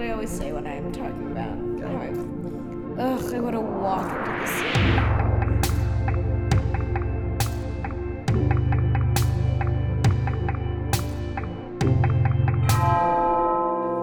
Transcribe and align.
that 0.00 0.08
I 0.08 0.12
always 0.12 0.30
say 0.30 0.52
when 0.52 0.66
I'm 0.66 0.92
talking 0.92 1.30
about 1.30 1.58
how 1.82 1.94
I, 1.98 2.08
ugh, 3.02 3.34
I 3.34 3.40
want 3.40 3.54
to 3.54 3.60
walk 3.60 4.10
into 4.10 4.32
the 4.40 4.46
sea. 4.46 4.64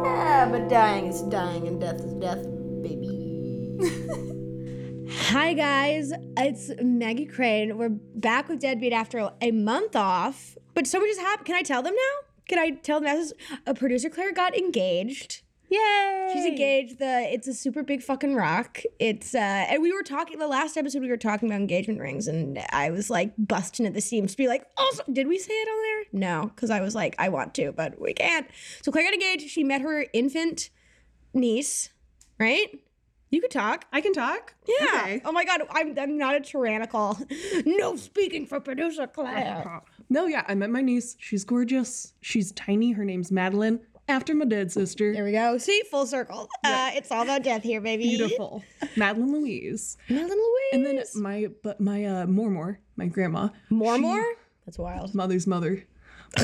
Yeah, 0.05 0.47
but 0.51 0.69
dying 0.69 1.07
is 1.07 1.21
dying 1.23 1.67
and 1.67 1.81
death 1.81 1.99
is 1.99 2.13
death, 2.13 2.43
baby. 2.83 3.79
Hi 5.29 5.53
guys, 5.53 6.13
it's 6.37 6.71
Maggie 6.79 7.25
Crane. 7.25 7.75
We're 7.77 7.89
back 7.89 8.49
with 8.49 8.59
Deadbeat 8.59 8.93
after 8.93 9.31
a 9.41 9.51
month 9.51 9.95
off, 9.95 10.57
but 10.75 10.85
so 10.85 10.99
much 10.99 11.09
has 11.09 11.17
happened. 11.17 11.47
Can 11.47 11.55
I 11.55 11.63
tell 11.63 11.81
them 11.81 11.95
now? 11.95 12.27
Can 12.47 12.59
I 12.59 12.69
tell 12.69 13.01
them 13.01 13.09
as 13.09 13.33
a 13.65 13.73
producer 13.73 14.09
Claire 14.09 14.31
got 14.31 14.55
engaged? 14.55 15.41
Yay! 15.69 16.29
She's 16.33 16.45
engaged. 16.45 16.99
The 16.99 17.27
it's 17.33 17.47
a 17.47 17.53
super 17.53 17.83
big 17.83 18.01
fucking 18.01 18.35
rock. 18.35 18.81
It's 18.99 19.35
uh, 19.35 19.37
and 19.37 19.81
we 19.81 19.91
were 19.91 20.03
talking 20.03 20.39
the 20.39 20.47
last 20.47 20.77
episode. 20.77 21.01
We 21.01 21.09
were 21.09 21.17
talking 21.17 21.49
about 21.49 21.59
engagement 21.59 21.99
rings, 21.99 22.27
and 22.27 22.59
I 22.71 22.89
was 22.91 23.09
like 23.09 23.33
busting 23.37 23.85
at 23.85 23.93
the 23.93 24.01
seams 24.01 24.31
to 24.31 24.37
be 24.37 24.47
like, 24.47 24.65
also, 24.77 25.03
did 25.11 25.27
we 25.27 25.37
say 25.37 25.53
it 25.53 25.67
on 25.67 25.81
there? 25.81 26.19
No, 26.19 26.51
because 26.55 26.69
I 26.69 26.81
was 26.81 26.95
like, 26.95 27.15
I 27.19 27.29
want 27.29 27.53
to, 27.55 27.71
but 27.73 27.99
we 27.99 28.13
can't. 28.13 28.47
So 28.81 28.91
Claire 28.91 29.05
got 29.05 29.13
engaged. 29.13 29.49
She 29.49 29.63
met 29.63 29.81
her 29.81 30.05
infant 30.13 30.69
niece, 31.33 31.89
right? 32.39 32.67
You 33.29 33.41
could 33.41 33.51
talk. 33.51 33.85
I 33.91 33.99
can 33.99 34.13
talk. 34.13 34.53
Yeah. 34.65 35.01
Okay. 35.01 35.21
Oh 35.25 35.33
my 35.33 35.43
god, 35.43 35.61
I'm, 35.71 35.97
I'm 35.99 36.17
not 36.17 36.35
a 36.35 36.39
tyrannical. 36.39 37.17
no 37.65 37.97
speaking 37.97 38.45
for 38.45 38.59
producer 38.59 39.07
Claire. 39.07 39.81
No, 40.09 40.25
yeah, 40.25 40.45
I 40.47 40.55
met 40.55 40.69
my 40.69 40.79
niece. 40.79 41.17
She's 41.19 41.43
gorgeous. 41.43 42.13
She's 42.21 42.53
tiny. 42.53 42.93
Her 42.93 43.03
name's 43.03 43.29
Madeline, 43.29 43.81
after 44.07 44.33
my 44.33 44.45
dead 44.45 44.71
sister. 44.71 45.13
There 45.13 45.23
we 45.23 45.31
go. 45.31 45.57
See, 45.57 45.81
full 45.89 46.05
circle. 46.05 46.49
Uh, 46.63 46.91
it's 46.93 47.11
all 47.11 47.23
about 47.23 47.43
death 47.43 47.63
here, 47.63 47.81
baby. 47.81 48.03
Beautiful. 48.03 48.63
Madeline 48.95 49.33
Louise. 49.33 49.97
Madeline 50.09 50.37
Louise. 50.37 50.73
And 50.73 50.85
then 50.85 51.03
my 51.15 51.47
but 51.63 51.79
my 51.79 52.05
uh 52.05 52.25
Mormor, 52.25 52.77
my 52.95 53.07
grandma, 53.07 53.49
more, 53.69 53.97
more. 53.97 54.25
That's 54.65 54.77
wild. 54.77 55.13
mother's 55.15 55.47
mother. 55.47 55.85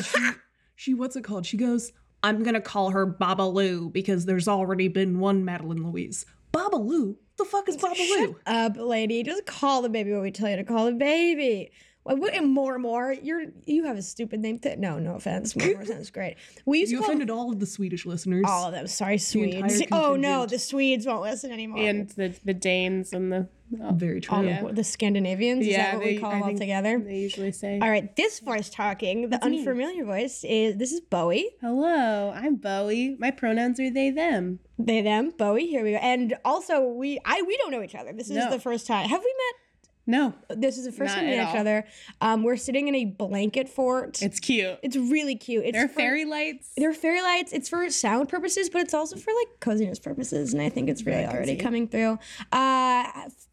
she, 0.01 0.19
she 0.75 0.93
what's 0.93 1.15
it 1.15 1.23
called? 1.23 1.45
She 1.45 1.57
goes, 1.57 1.91
I'm 2.23 2.43
gonna 2.43 2.61
call 2.61 2.91
her 2.91 3.05
Baba 3.05 3.43
Lou 3.43 3.89
because 3.89 4.25
there's 4.25 4.47
already 4.47 4.87
been 4.87 5.19
one 5.19 5.43
Madeline 5.43 5.83
Louise. 5.83 6.25
Baba 6.51 6.77
Lou? 6.77 7.17
The 7.37 7.45
fuck 7.45 7.67
is 7.67 7.77
Baba 7.77 7.95
Lou? 7.97 8.39
Up, 8.45 8.77
lady. 8.77 9.23
Just 9.23 9.45
call 9.45 9.81
the 9.81 9.89
baby 9.89 10.13
what 10.13 10.21
we 10.21 10.31
tell 10.31 10.49
you 10.49 10.55
to 10.57 10.63
call 10.63 10.85
the 10.85 10.93
baby. 10.93 11.71
What, 12.03 12.19
what, 12.19 12.33
and 12.33 12.51
more, 12.51 12.77
more. 12.79 13.13
You're 13.13 13.45
you 13.65 13.85
have 13.85 13.97
a 13.97 14.01
stupid 14.01 14.41
name. 14.41 14.59
Th- 14.59 14.77
no, 14.77 14.99
no 14.99 15.15
offense. 15.15 15.55
More, 15.55 15.73
more 15.73 15.85
sounds 15.85 16.09
great. 16.17 16.35
We 16.65 16.79
used 16.79 16.91
You 16.91 16.97
to 16.97 17.03
call 17.03 17.09
offended 17.11 17.29
all 17.29 17.51
of 17.51 17.59
the 17.59 17.65
Swedish 17.65 18.05
listeners. 18.05 18.43
all 18.47 18.67
of 18.67 18.73
them. 18.73 18.87
Sorry, 18.87 19.13
entire 19.13 19.69
Swedes. 19.69 19.83
Oh 19.91 20.15
no, 20.17 20.45
the 20.45 20.59
Swedes 20.59 21.05
won't 21.05 21.21
listen 21.21 21.51
anymore. 21.51 21.79
and 21.79 22.09
the 22.09 22.35
the 22.43 22.53
Danes 22.53 23.13
and 23.13 23.31
the 23.31 23.47
oh, 23.81 23.91
Very 23.93 24.19
true. 24.19 24.35
all 24.37 24.43
Yeah. 24.43 24.63
the, 24.63 24.73
the 24.73 24.83
Scandinavians. 24.83 25.61
Is 25.61 25.67
Yeah, 25.67 25.91
that 25.91 25.95
what 25.99 26.05
we 26.05 26.17
call 26.19 26.31
I 26.31 26.33
them 26.39 26.43
all 26.43 26.57
together? 26.57 26.99
they 26.99 27.15
usually 27.19 27.53
say. 27.53 27.79
All 27.81 27.89
right, 27.89 28.13
this 28.17 28.39
voice 28.41 28.69
talking, 28.69 29.29
the 29.29 29.41
unfamiliar 29.43 30.03
voice 30.03 30.43
is 30.43 30.75
this 30.75 30.91
is 30.91 30.99
Bowie. 30.99 31.51
Hello, 31.61 32.31
I'm 32.35 32.55
Bowie. 32.57 33.15
My 33.17 33.31
pronouns 33.31 33.79
are 33.79 33.89
they 33.89 34.09
them. 34.11 34.59
They 34.77 35.01
them 35.01 35.31
Bowie. 35.37 35.67
Here 35.67 35.83
we 35.85 35.91
go. 35.91 35.97
And 35.99 36.35
also 36.43 36.81
we 36.83 37.19
I 37.23 37.41
we 37.47 37.55
don't 37.57 37.71
know 37.71 37.81
each 37.81 37.95
other. 37.95 38.11
This 38.11 38.29
is 38.29 38.35
No. 38.35 38.49
the 38.51 38.59
first 38.59 38.87
time. 38.87 39.07
Have 39.07 39.21
we 39.21 39.33
met? 39.37 39.59
No, 40.05 40.33
This 40.49 40.77
is 40.77 40.83
the 40.85 40.91
first 40.91 41.15
time 41.15 41.23
we 41.25 41.31
met 41.37 41.47
each 41.49 41.55
all. 41.55 41.61
other. 41.61 41.85
Um, 42.19 42.43
we're 42.43 42.57
sitting 42.57 42.89
in 42.89 42.95
a 42.95 43.05
blanket 43.05 43.69
fort. 43.69 44.21
it's 44.21 44.39
cute. 44.39 44.77
It's 44.83 44.97
really 44.97 45.35
cute. 45.35 45.63
It's 45.63 45.73
There 45.73 45.85
are 45.85 45.87
for- 45.87 45.93
fairy 45.95 46.25
lights. 46.25 46.71
They're 46.75 46.93
fairy 46.93 47.21
lights. 47.21 47.53
It's 47.53 47.69
for 47.69 47.89
sound 47.89 48.27
purposes, 48.27 48.69
but 48.69 48.81
it's 48.81 48.93
also 48.93 49.15
for 49.15 49.31
like 49.33 49.59
coziness 49.61 49.99
purposes, 49.99 50.53
and 50.53 50.61
I 50.61 50.67
think 50.67 50.89
it's 50.89 51.05
really 51.05 51.25
already 51.25 51.53
cozy. 51.53 51.63
coming 51.63 51.87
through. 51.87 52.19
Uh, 52.51 53.05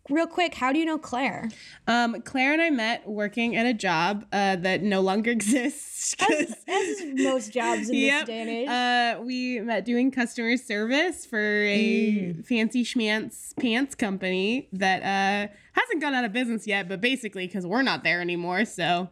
real 0.08 0.26
quick, 0.26 0.54
how 0.54 0.72
do 0.72 0.80
you 0.80 0.84
know 0.84 0.98
Claire? 0.98 1.48
Um, 1.86 2.20
Claire 2.22 2.52
and 2.52 2.60
I 2.62 2.70
met 2.70 3.06
working 3.08 3.54
at 3.54 3.64
a 3.66 3.72
job 3.74 4.24
uh, 4.32 4.56
that 4.56 4.82
no 4.82 5.02
longer 5.02 5.30
exists. 5.38 6.16
As, 6.20 6.56
as 6.66 7.02
most 7.14 7.52
jobs 7.52 7.88
in 7.90 7.94
Yep. 7.94 8.20
this 8.20 8.26
day 8.26 8.40
and 8.40 8.50
age. 8.50 8.68
Uh, 8.68 9.22
we 9.22 9.60
met 9.60 9.84
doing 9.84 10.10
customer 10.10 10.56
service 10.56 11.24
for 11.26 11.38
a 11.38 12.00
Mm. 12.10 12.44
fancy 12.46 12.82
schmance 12.84 13.54
pants 13.60 13.94
company 13.94 14.68
that 14.72 15.02
uh, 15.02 15.52
hasn't 15.80 16.00
gone 16.00 16.14
out 16.14 16.24
of 16.24 16.32
business 16.32 16.66
yet, 16.66 16.88
but 16.88 17.00
basically 17.00 17.46
because 17.46 17.66
we're 17.66 17.82
not 17.82 18.04
there 18.04 18.20
anymore. 18.20 18.64
So 18.64 19.10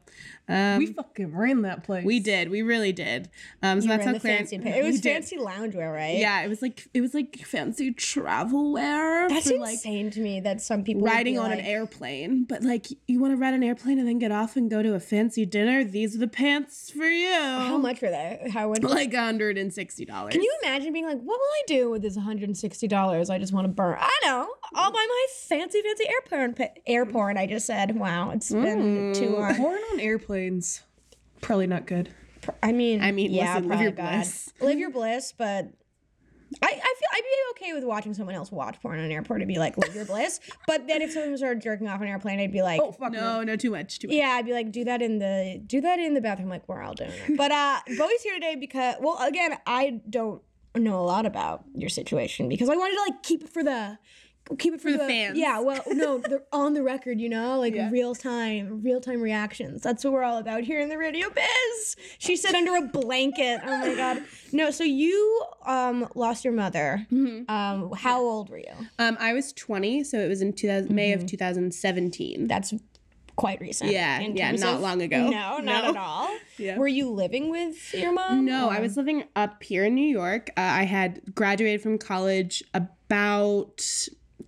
um, 0.49 0.79
We 0.79 0.87
we, 0.87 0.93
fucking 0.95 1.37
ran 1.37 1.63
that 1.63 1.85
place. 1.85 2.05
We 2.05 2.21
did, 2.21 2.51
we 2.51 2.63
really 2.63 2.93
did. 2.93 3.29
Um, 3.63 3.81
so 3.81 3.85
You 3.85 3.89
that's 3.91 3.99
were 4.01 4.05
how 4.05 4.09
in 4.09 4.15
the 4.15 4.21
fancy. 4.21 4.57
It 4.57 4.85
was 4.85 4.95
we 4.97 5.01
did. 5.01 5.13
fancy 5.13 5.37
loungewear, 5.37 5.93
right? 5.93 6.17
Yeah, 6.19 6.43
it 6.43 6.49
was 6.49 6.63
like 6.63 6.89
it 6.95 7.01
was 7.01 7.15
like 7.15 7.37
fancy 7.45 7.93
travel 7.93 8.73
wear. 8.73 9.29
That's 9.29 9.51
for, 9.51 9.59
like 9.59 9.75
insane 9.75 10.11
to 10.13 10.21
me 10.21 10.41
that 10.41 10.61
some 10.61 10.85
people 10.85 11.03
would 11.03 11.11
riding 11.11 11.35
be 11.35 11.39
on 11.39 11.53
an 11.53 11.61
airplane. 11.61 12.45
But 12.45 12.63
like 12.63 12.87
you 13.07 13.21
want 13.21 13.33
to 13.33 13.37
ride 13.37 13.55
an 13.55 13.63
airplane 13.63 13.99
and 13.99 14.09
then 14.09 14.19
get 14.19 14.33
off 14.33 14.57
and 14.57 14.71
go 14.71 14.83
to 14.83 14.95
a 14.95 15.01
fancy 15.01 15.45
dinner. 15.45 15.85
These 15.85 16.15
are 16.17 16.19
the 16.19 16.29
pants 16.29 16.91
for 16.91 17.05
you. 17.07 17.33
How 17.33 17.77
much 17.77 18.01
were 18.03 18.09
they? 18.11 18.49
How 18.53 18.69
much? 18.69 18.83
Like 18.99 19.15
hundred 19.15 19.59
and 19.59 19.73
sixty 19.73 20.05
dollars. 20.05 20.33
Can 20.33 20.43
you 20.43 20.53
imagine 20.63 20.93
being 20.93 21.05
like, 21.07 21.19
what 21.19 21.39
will 21.39 21.47
I 21.47 21.63
do 21.67 21.91
with 21.91 22.03
this 22.03 22.17
$160? 22.17 23.31
I 23.31 23.39
just 23.39 23.53
want 23.53 23.65
to 23.67 23.69
burn. 23.73 23.97
I 24.01 24.19
know. 24.25 24.49
I'll 24.75 24.91
buy 24.91 25.07
my 25.09 25.27
fancy, 25.49 25.81
fancy 25.83 26.05
airplane 26.09 26.39
porn. 26.39 26.55
pa- 26.55 26.81
Air 26.87 27.07
porn. 27.07 27.37
I 27.39 27.47
just 27.47 27.67
said, 27.67 27.97
wow, 27.97 28.31
it's 28.31 28.51
been 28.53 29.13
too 29.15 29.37
long. 29.37 29.55
Porn 29.57 29.81
on 29.93 30.01
airplanes. 30.39 30.83
Probably 31.41 31.67
not 31.67 31.87
good. 31.87 32.11
I 32.63 32.73
mean, 32.73 33.03
I 33.03 33.13
mean, 33.13 33.33
yeah, 33.33 33.55
listen, 33.55 33.69
live 33.69 33.81
your 33.81 33.93
bliss. 33.93 34.53
Live 34.61 34.79
your 34.79 34.91
bliss, 34.91 35.33
but 35.37 35.69
I, 36.63 36.67
I 36.67 36.71
feel 36.71 37.09
I'd 37.13 37.23
be 37.23 37.67
okay 37.67 37.73
with 37.75 37.85
watching 37.85 38.15
someone 38.15 38.35
else 38.35 38.51
watch 38.51 38.81
porn 38.81 38.99
on 38.99 39.05
an 39.05 39.13
airport 39.13 39.43
and 39.43 39.49
be 39.49 39.59
like, 39.59 39.77
live 39.77 39.95
your 39.95 40.07
bliss. 40.07 40.41
But 40.67 40.87
then 40.87 41.03
if 41.03 41.13
someone 41.13 41.37
started 41.37 41.63
jerking 41.63 41.89
off 41.89 41.97
on 41.97 42.07
an 42.07 42.09
airplane, 42.09 42.41
I'd 42.41 42.53
be 42.53 42.63
like, 42.63 42.81
Oh 42.81 42.93
fuck 42.93 43.13
No, 43.13 43.43
no, 43.43 43.57
too 43.57 43.71
much. 43.71 43.99
Too 43.99 44.09
much. 44.09 44.17
yeah, 44.17 44.31
I'd 44.31 44.47
be 44.47 44.53
like, 44.53 44.73
do 44.73 44.85
that 44.85 45.03
in 45.03 45.19
the 45.19 45.61
do 45.67 45.81
that 45.81 45.99
in 45.99 46.15
the 46.15 46.21
bathroom, 46.21 46.49
like 46.49 46.67
we're 46.69 46.83
all 46.83 46.95
doing 46.95 47.11
it. 47.11 47.37
But 47.37 47.53
uh 47.53 47.81
Bowie's 47.99 48.23
here 48.23 48.35
today 48.35 48.57
because 48.57 48.97
well, 49.01 49.19
again, 49.27 49.59
I 49.67 50.01
don't 50.09 50.43
know 50.75 51.01
a 51.01 51.03
lot 51.05 51.27
about 51.27 51.65
your 51.75 51.91
situation 51.91 52.49
because 52.49 52.69
I 52.69 52.77
wanted 52.77 52.95
to 52.95 53.01
like 53.13 53.23
keep 53.23 53.43
it 53.43 53.51
for 53.51 53.63
the 53.63 53.99
keep 54.59 54.75
it 54.75 54.81
for, 54.81 54.91
the 54.91 54.99
fans. 54.99 55.37
Yeah, 55.39 55.61
well, 55.61 55.83
no, 55.89 56.19
the, 56.33 56.43
on 56.53 56.75
the 56.75 56.83
record, 56.83 57.21
you 57.21 57.29
know, 57.29 57.59
like 57.59 57.75
real 57.91 58.15
time, 58.15 58.83
real 58.83 59.01
time 59.01 59.21
reactions. 59.21 59.83
That's 59.83 60.05
what 60.05 60.13
we're 60.13 60.23
all 60.23 60.39
about 60.39 60.63
here 60.65 60.81
in 60.81 60.89
the 60.89 60.99
radio 60.99 61.29
biz. 61.31 61.97
She 62.19 62.37
said 62.37 62.55
under 62.55 62.77
a 62.77 62.83
blanket. 62.83 63.61
Oh 63.65 63.79
my 63.79 63.95
god. 63.95 64.23
No, 64.53 64.71
so 64.71 64.85
you 64.85 65.45
um 65.67 66.09
lost 66.15 66.45
your 66.45 66.55
mother. 66.55 67.07
Mm-hmm. 67.13 67.51
Um, 67.51 67.93
how 67.93 68.21
old 68.23 68.49
were 68.51 68.59
you? 68.59 68.73
Um, 68.99 69.17
I 69.21 69.33
was 69.33 69.53
twenty, 69.53 70.05
so 70.05 70.19
it 70.19 70.29
was 70.29 70.41
in 70.43 70.53
2000, 70.53 70.95
May 70.95 71.13
of 71.13 71.27
two 71.27 71.37
thousand 71.37 71.75
seventeen. 71.75 72.47
That's 72.47 72.73
quite 73.37 73.61
recent. 73.61 73.93
Yeah, 73.93 74.19
yeah, 74.21 74.51
not 74.53 74.75
of- 74.75 74.81
long 74.81 75.01
ago. 75.01 75.29
No, 75.29 75.59
not 75.59 75.85
No. 75.85 75.91
at 75.91 75.97
all. 75.97 76.29
Yeah. 76.61 76.77
Were 76.77 76.89
you 76.89 77.09
living 77.09 77.51
with 77.51 77.95
your 77.95 78.11
mom? 78.13 78.45
No, 78.45 78.69
I 78.69 78.81
was 78.81 78.97
living 78.97 79.23
up 79.37 79.63
here 79.63 79.85
in 79.85 79.95
New 79.95 80.09
York. 80.09 80.51
Uh, 80.57 80.61
I 80.61 80.83
had 80.83 81.21
graduated 81.33 81.81
from 81.83 81.99
college 81.99 82.65
about 82.75 83.81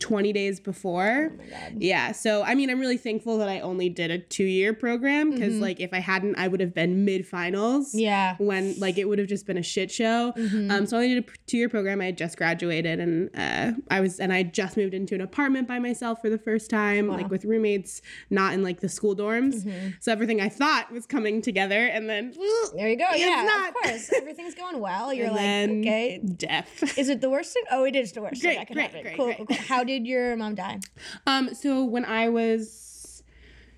20 0.00 0.32
days 0.32 0.58
before. 0.60 1.32
Yeah. 1.76 2.12
So, 2.12 2.42
I 2.42 2.54
mean, 2.54 2.70
I'm 2.70 2.80
really 2.80 2.96
thankful 2.96 3.38
that 3.38 3.48
I 3.48 3.60
only 3.60 3.88
did 3.88 4.10
a 4.10 4.18
two 4.18 4.44
year 4.44 4.72
program 4.74 5.30
because, 5.30 5.54
like, 5.58 5.78
if 5.80 5.92
I 5.92 5.98
hadn't, 5.98 6.36
I 6.36 6.48
would 6.48 6.60
have 6.60 6.74
been 6.74 7.04
mid 7.04 7.26
finals. 7.26 7.94
Yeah. 7.94 8.34
When, 8.38 8.78
like, 8.80 8.98
it 8.98 9.08
would 9.08 9.18
have 9.18 9.28
just 9.28 9.46
been 9.46 9.58
a 9.58 9.62
shit 9.62 9.90
show. 9.90 10.32
Um, 10.36 10.86
so, 10.86 10.96
I 10.96 11.02
only 11.02 11.14
did 11.14 11.24
a 11.24 11.30
two 11.46 11.58
year 11.58 11.68
program. 11.68 12.00
I 12.00 12.06
had 12.06 12.18
just 12.18 12.36
graduated 12.36 12.98
and 12.98 13.30
uh, 13.36 13.72
I 13.90 14.00
was, 14.00 14.18
and 14.20 14.32
I 14.32 14.42
just 14.42 14.76
moved 14.76 14.94
into 14.94 15.14
an 15.14 15.20
apartment 15.20 15.68
by 15.68 15.78
myself 15.78 16.20
for 16.20 16.30
the 16.30 16.38
first 16.38 16.70
time, 16.70 17.06
like, 17.08 17.30
with 17.30 17.44
roommates, 17.44 18.00
not 18.30 18.54
in, 18.54 18.62
like, 18.62 18.80
the 18.80 18.88
school 18.88 19.14
dorms. 19.14 19.70
So, 20.00 20.10
everything 20.12 20.40
I 20.40 20.48
thought 20.48 20.90
was 20.90 21.06
coming 21.06 21.42
together 21.42 21.86
and 21.86 22.08
then, 22.08 22.32
There 22.74 22.88
you 22.88 22.96
go. 22.96 23.06
It's 23.10 23.20
yeah, 23.20 23.44
not. 23.46 23.68
of 23.68 23.74
course. 23.74 24.10
Everything's 24.16 24.54
going 24.54 24.80
well. 24.80 25.12
You're 25.12 25.26
And 25.26 25.34
like, 25.36 25.42
then- 25.44 25.80
okay. 25.80 26.18
death. 26.36 26.98
Is 26.98 27.08
it 27.08 27.20
the 27.20 27.28
worst 27.30 27.52
thing? 27.52 27.64
Oh, 27.70 27.84
it 27.84 27.94
is 27.96 28.12
the 28.12 28.22
worst 28.22 28.40
thing 28.42 28.50
Great, 28.50 28.58
that 28.58 28.66
can 28.66 28.74
great, 28.74 28.86
happen. 28.86 29.02
great, 29.02 29.16
cool, 29.16 29.24
great. 29.26 29.36
cool, 29.38 29.46
cool. 29.46 29.56
How 29.56 29.84
did 29.98 30.06
your 30.06 30.36
mom 30.36 30.54
die? 30.54 30.80
Um, 31.26 31.54
so 31.54 31.84
when 31.84 32.04
I 32.04 32.28
was 32.28 33.22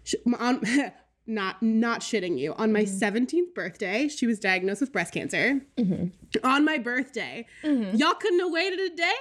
sh- 0.05 0.15
on 0.39 0.63
not 1.27 1.63
not 1.63 2.01
shitting 2.01 2.39
you 2.39 2.53
on 2.55 2.73
my 2.73 2.83
17th 2.83 3.55
birthday, 3.55 4.09
she 4.09 4.27
was 4.27 4.39
diagnosed 4.39 4.81
with 4.81 4.93
breast 4.93 5.13
cancer. 5.15 5.61
On 6.45 6.65
my 6.65 6.79
birthday, 6.79 7.47
y'all 7.63 8.15
couldn't 8.15 8.41
have 8.41 8.51
waited 8.53 8.81
a 8.81 8.95
day. 8.97 9.15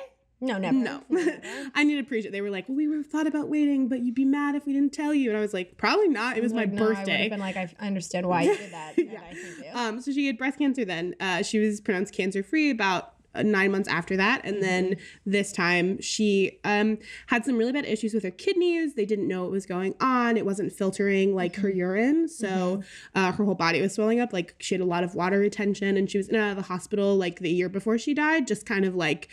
No, 0.44 0.58
never. 0.58 0.76
No, 0.76 1.04
I 1.76 1.84
need 1.84 1.94
to 1.96 2.00
appreciate. 2.02 2.32
They 2.32 2.42
were 2.42 2.50
like, 2.50 2.68
"Well, 2.68 2.76
we 2.76 2.88
were 2.88 3.04
thought 3.04 3.28
about 3.28 3.48
waiting, 3.48 3.88
but 3.88 4.00
you'd 4.00 4.16
be 4.16 4.26
mad 4.26 4.56
if 4.56 4.66
we 4.66 4.74
didn't 4.74 4.92
tell 4.92 5.14
you." 5.14 5.30
And 5.30 5.38
I 5.38 5.42
was 5.42 5.54
like, 5.54 5.78
"Probably 5.78 6.08
not. 6.08 6.36
It 6.36 6.42
was 6.42 6.52
Like, 6.52 6.70
my 6.74 6.78
no, 6.80 6.84
I 6.84 6.88
would 6.88 6.96
birthday." 6.96 7.22
have 7.22 7.30
been 7.30 7.40
like, 7.40 7.58
I 7.58 7.70
understand 7.80 8.28
why 8.28 8.42
you 8.44 8.58
did 8.58 8.72
that. 8.74 8.98
and 8.98 9.18
I 9.20 9.32
you. 9.34 9.66
Um, 9.72 10.02
so 10.02 10.12
she 10.12 10.26
had 10.26 10.40
breast 10.40 10.58
cancer 10.58 10.84
then. 10.84 11.14
Uh, 11.20 11.44
she 11.44 11.60
was 11.60 11.80
pronounced 11.80 12.16
cancer 12.16 12.42
free 12.42 12.72
about 12.72 13.14
nine 13.36 13.72
months 13.72 13.88
after 13.88 14.18
that. 14.18 14.42
And 14.44 14.62
then 14.62 14.98
this 15.25 15.51
time 15.51 16.01
she 16.01 16.60
um, 16.63 16.98
had 17.28 17.45
some 17.45 17.57
really 17.57 17.72
bad 17.72 17.86
issues 17.86 18.13
with 18.13 18.24
her 18.24 18.31
kidneys. 18.31 18.95
They 18.95 19.06
didn't 19.06 19.28
know 19.28 19.44
what 19.44 19.51
was 19.51 19.66
going 19.66 19.95
on. 20.00 20.38
It 20.38 20.45
wasn't 20.45 20.72
filtering 20.72 21.36
like 21.36 21.56
her 21.57 21.69
urine. 21.69 22.28
So 22.28 22.83
uh, 23.16 23.31
her 23.31 23.45
whole 23.45 23.56
body 23.56 23.81
was 23.81 23.94
swelling 23.94 24.19
up. 24.19 24.33
Like 24.33 24.56
she 24.60 24.75
had 24.75 24.81
a 24.81 24.86
lot 24.86 25.04
of 25.04 25.16
water 25.16 25.39
retention 25.39 25.98
and 25.98 26.10
she 26.10 26.18
was 26.18 26.28
in 26.28 26.36
and 26.36 26.44
out 26.44 26.51
of 26.51 26.57
the 26.57 26.63
hospital 26.63 27.16
like 27.16 27.39
the 27.39 27.50
year 27.50 27.69
before 27.69 27.98
she 27.98 28.13
died, 28.13 28.48
just 28.48 28.66
kind 28.66 28.86
of 28.86 28.95
like 28.95 29.30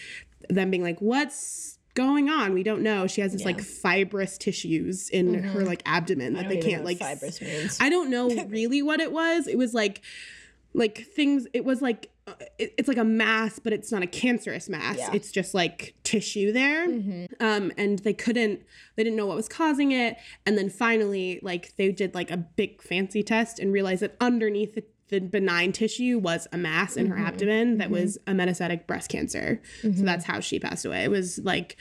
them 0.48 0.70
being 0.70 0.82
like, 0.82 1.00
what's 1.00 1.78
going 1.94 2.28
on? 2.28 2.54
We 2.54 2.62
don't 2.62 2.82
know. 2.82 3.08
She 3.08 3.20
has 3.22 3.32
this 3.32 3.44
like 3.44 3.60
fibrous 3.60 4.38
tissues 4.38 5.08
in 5.08 5.34
her 5.34 5.64
like 5.64 5.82
abdomen 5.84 6.34
that 6.34 6.48
they 6.48 6.58
can't 6.58 6.84
like 6.84 6.98
fibrous 6.98 7.40
means. 7.40 7.78
I 7.80 7.88
don't 7.88 8.08
know 8.08 8.28
really 8.48 8.82
what 8.82 9.00
it 9.00 9.10
was. 9.10 9.48
It 9.48 9.58
was 9.58 9.74
like 9.74 10.02
like 10.74 11.06
things 11.14 11.46
it 11.52 11.64
was 11.64 11.82
like 11.82 12.10
it's 12.58 12.88
like 12.88 12.96
a 12.96 13.04
mass 13.04 13.58
but 13.58 13.72
it's 13.72 13.90
not 13.92 14.02
a 14.02 14.06
cancerous 14.06 14.68
mass. 14.68 14.96
Yeah. 14.98 15.10
it's 15.12 15.30
just 15.30 15.54
like 15.54 15.94
tissue 16.04 16.52
there. 16.52 16.84
Um 17.40 17.72
and 17.76 17.98
they 18.00 18.14
couldn't 18.14 18.62
they 18.96 19.04
didn't 19.04 19.16
know 19.16 19.26
what 19.26 19.36
was 19.36 19.48
causing 19.48 19.92
it. 19.92 20.16
And 20.46 20.56
then 20.56 20.70
finally 20.70 21.40
like 21.42 21.76
they 21.76 21.90
did 21.92 22.14
like 22.14 22.30
a 22.30 22.36
big 22.36 22.82
fancy 22.82 23.22
test 23.22 23.58
and 23.58 23.72
realized 23.72 24.02
that 24.02 24.16
underneath 24.20 24.74
the, 24.74 24.84
the 25.08 25.20
benign 25.20 25.72
tissue 25.72 26.18
was 26.18 26.46
a 26.52 26.58
mass 26.58 26.96
in 26.96 27.06
her 27.06 27.16
mm-hmm. 27.16 27.26
abdomen 27.26 27.78
that 27.78 27.90
was 27.90 28.18
mm-hmm. 28.18 28.40
a 28.40 28.44
metastatic 28.44 28.86
breast 28.86 29.10
cancer. 29.10 29.60
So 29.82 29.88
that's 29.88 30.24
mm-hmm. 30.24 30.32
how 30.32 30.40
she 30.40 30.58
passed 30.58 30.84
away. 30.84 31.04
It 31.04 31.10
was 31.10 31.38
like 31.38 31.76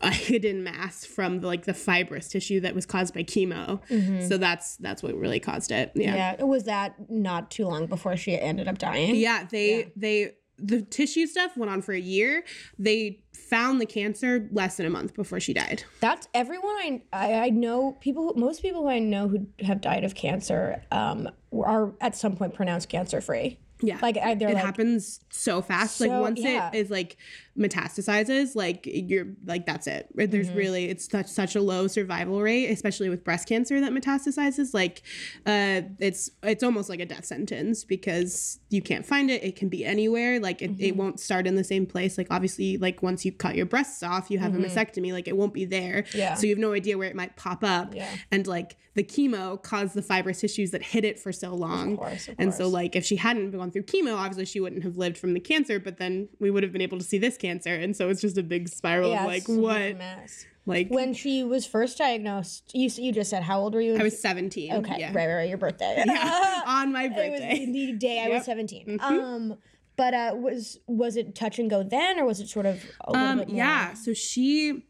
a 0.00 0.10
hidden 0.10 0.64
mass 0.64 1.04
from 1.04 1.40
the, 1.40 1.46
like 1.46 1.64
the 1.64 1.74
fibrous 1.74 2.28
tissue 2.28 2.60
that 2.60 2.74
was 2.74 2.86
caused 2.86 3.14
by 3.14 3.22
chemo. 3.22 3.80
So 4.28 4.38
that's 4.38 4.76
that's 4.76 5.02
what 5.02 5.14
really 5.14 5.40
caused 5.40 5.72
it. 5.72 5.92
Yeah. 5.94 6.36
Yeah. 6.38 6.44
Was 6.44 6.64
that 6.64 6.94
not 7.10 7.50
too 7.50 7.66
long 7.66 7.86
before 7.86 8.16
she 8.16 8.38
ended 8.38 8.68
up 8.68 8.78
dying? 8.78 9.14
yeah, 9.16 9.46
they 9.50 9.92
they 9.96 10.32
the 10.62 10.82
tissue 10.82 11.26
stuff 11.26 11.56
went 11.56 11.70
on 11.70 11.82
for 11.82 11.92
a 11.92 12.00
year. 12.00 12.44
They 12.78 13.20
found 13.32 13.80
the 13.80 13.86
cancer 13.86 14.48
less 14.52 14.76
than 14.76 14.86
a 14.86 14.90
month 14.90 15.14
before 15.14 15.40
she 15.40 15.52
died. 15.52 15.84
That's 16.00 16.28
everyone 16.34 16.76
I, 16.76 17.02
I 17.12 17.32
I 17.40 17.50
know. 17.50 17.96
People, 18.00 18.34
most 18.36 18.62
people 18.62 18.82
who 18.82 18.88
I 18.88 18.98
know 18.98 19.28
who 19.28 19.46
have 19.60 19.80
died 19.80 20.04
of 20.04 20.14
cancer, 20.14 20.82
um, 20.92 21.28
are 21.52 21.92
at 22.00 22.14
some 22.14 22.36
point 22.36 22.54
pronounced 22.54 22.88
cancer 22.88 23.20
free. 23.20 23.58
Yeah. 23.82 23.98
Like 24.02 24.18
I, 24.18 24.34
they're 24.34 24.50
it 24.50 24.54
like, 24.54 24.64
happens 24.64 25.20
so 25.30 25.62
fast. 25.62 26.00
like 26.00 26.10
once 26.10 26.40
yeah. 26.40 26.70
it 26.72 26.76
is 26.76 26.90
like 26.90 27.16
metastasizes, 27.60 28.54
like 28.56 28.80
you're 28.86 29.26
like 29.44 29.66
that's 29.66 29.86
it. 29.86 30.08
There's 30.14 30.48
Mm-hmm. 30.48 30.56
really 30.56 30.84
it's 30.86 31.08
such 31.10 31.26
such 31.26 31.54
a 31.54 31.60
low 31.60 31.86
survival 31.86 32.40
rate, 32.40 32.68
especially 32.70 33.08
with 33.08 33.22
breast 33.24 33.46
cancer 33.48 33.80
that 33.80 33.92
metastasizes. 33.92 34.72
Like 34.74 35.02
uh 35.46 35.82
it's 35.98 36.30
it's 36.42 36.62
almost 36.62 36.88
like 36.88 37.00
a 37.00 37.06
death 37.06 37.24
sentence 37.24 37.84
because 37.84 38.58
you 38.70 38.82
can't 38.82 39.04
find 39.06 39.30
it. 39.30 39.44
It 39.44 39.56
can 39.56 39.68
be 39.68 39.84
anywhere. 39.84 40.40
Like 40.40 40.62
it, 40.62 40.70
Mm-hmm. 40.70 40.82
it 40.84 40.96
won't 40.96 41.18
start 41.20 41.46
in 41.48 41.56
the 41.56 41.64
same 41.64 41.84
place. 41.84 42.16
Like 42.16 42.28
obviously, 42.30 42.76
like 42.78 43.02
once 43.02 43.24
you 43.24 43.32
cut 43.32 43.56
your 43.56 43.66
breasts 43.66 44.02
off, 44.04 44.30
you 44.30 44.38
have 44.38 44.54
a 44.54 44.58
mastectomy, 44.58 45.12
like 45.12 45.26
it 45.26 45.36
won't 45.36 45.52
be 45.52 45.64
there. 45.64 46.02
Mm-hmm. 46.02 46.18
Yeah. 46.18 46.34
So 46.34 46.46
you 46.46 46.50
have 46.50 46.58
no 46.60 46.72
idea 46.72 46.96
where 46.96 47.08
it 47.08 47.16
might 47.16 47.34
pop 47.36 47.64
up. 47.64 47.92
Yeah. 47.94 48.08
And 48.30 48.46
like 48.46 48.76
the 48.94 49.02
chemo 49.04 49.60
caused 49.62 49.94
the 49.94 50.02
fibrous 50.02 50.40
tissues 50.40 50.70
that 50.72 50.82
hid 50.82 51.04
it 51.04 51.18
for 51.18 51.32
so 51.32 51.54
long. 51.54 51.92
Of 51.94 51.98
course, 51.98 52.28
of 52.28 52.34
and 52.38 52.54
so 52.54 52.68
like 52.68 52.94
if 52.96 53.04
she 53.04 53.16
hadn't 53.16 53.50
gone 53.50 53.70
through 53.72 53.82
chemo, 53.84 54.16
obviously 54.16 54.44
she 54.46 54.60
wouldn't 54.60 54.84
have 54.84 54.96
lived 54.96 55.18
from 55.18 55.34
the 55.34 55.40
cancer, 55.40 55.78
but 55.80 55.98
then 55.98 56.28
we 56.38 56.50
would 56.50 56.62
have 56.62 56.72
been 56.72 56.82
able 56.82 56.98
to 56.98 57.04
see 57.04 57.18
this 57.18 57.36
cancer. 57.36 57.49
And 57.58 57.96
so 57.96 58.08
it's 58.08 58.20
just 58.20 58.38
a 58.38 58.42
big 58.42 58.68
spiral 58.68 59.10
yeah, 59.10 59.20
of 59.22 59.26
like 59.26 59.38
it's 59.38 59.48
a 59.48 59.52
huge 59.52 59.62
what 59.62 59.98
mess. 59.98 60.46
like 60.66 60.88
When 60.88 61.12
she 61.14 61.42
was 61.44 61.66
first 61.66 61.98
diagnosed, 61.98 62.70
you 62.74 62.88
you 62.96 63.12
just 63.12 63.30
said 63.30 63.42
how 63.42 63.60
old 63.60 63.74
were 63.74 63.80
you? 63.80 63.96
I 63.96 64.02
was 64.02 64.20
17. 64.20 64.72
okay, 64.74 64.96
Yeah. 64.98 65.06
right, 65.08 65.26
right, 65.26 65.34
right, 65.34 65.48
your 65.48 65.58
birthday. 65.58 66.02
Yeah. 66.06 66.62
On 66.66 66.92
my 66.92 67.04
it 67.04 67.10
was 67.10 67.40
birthday. 67.40 67.66
the 67.66 67.92
day 67.92 68.20
I 68.24 68.28
was 68.28 68.46
Yep. 68.46 68.58
Mm-hmm. 68.58 68.96
17. 68.96 68.98
Um, 69.00 69.58
but 69.96 70.14
uh, 70.14 70.32
was 70.36 70.78
was 70.86 71.16
it 71.16 71.34
touch 71.34 71.58
and 71.58 71.68
go 71.68 71.82
then, 71.82 72.18
or 72.18 72.24
was 72.24 72.40
it 72.40 72.48
sort 72.48 72.66
of 72.66 72.82
a 73.02 73.12
little 73.12 73.26
Um, 73.42 73.44
yeah. 73.48 73.92
So 73.94 74.14
she 74.14 74.86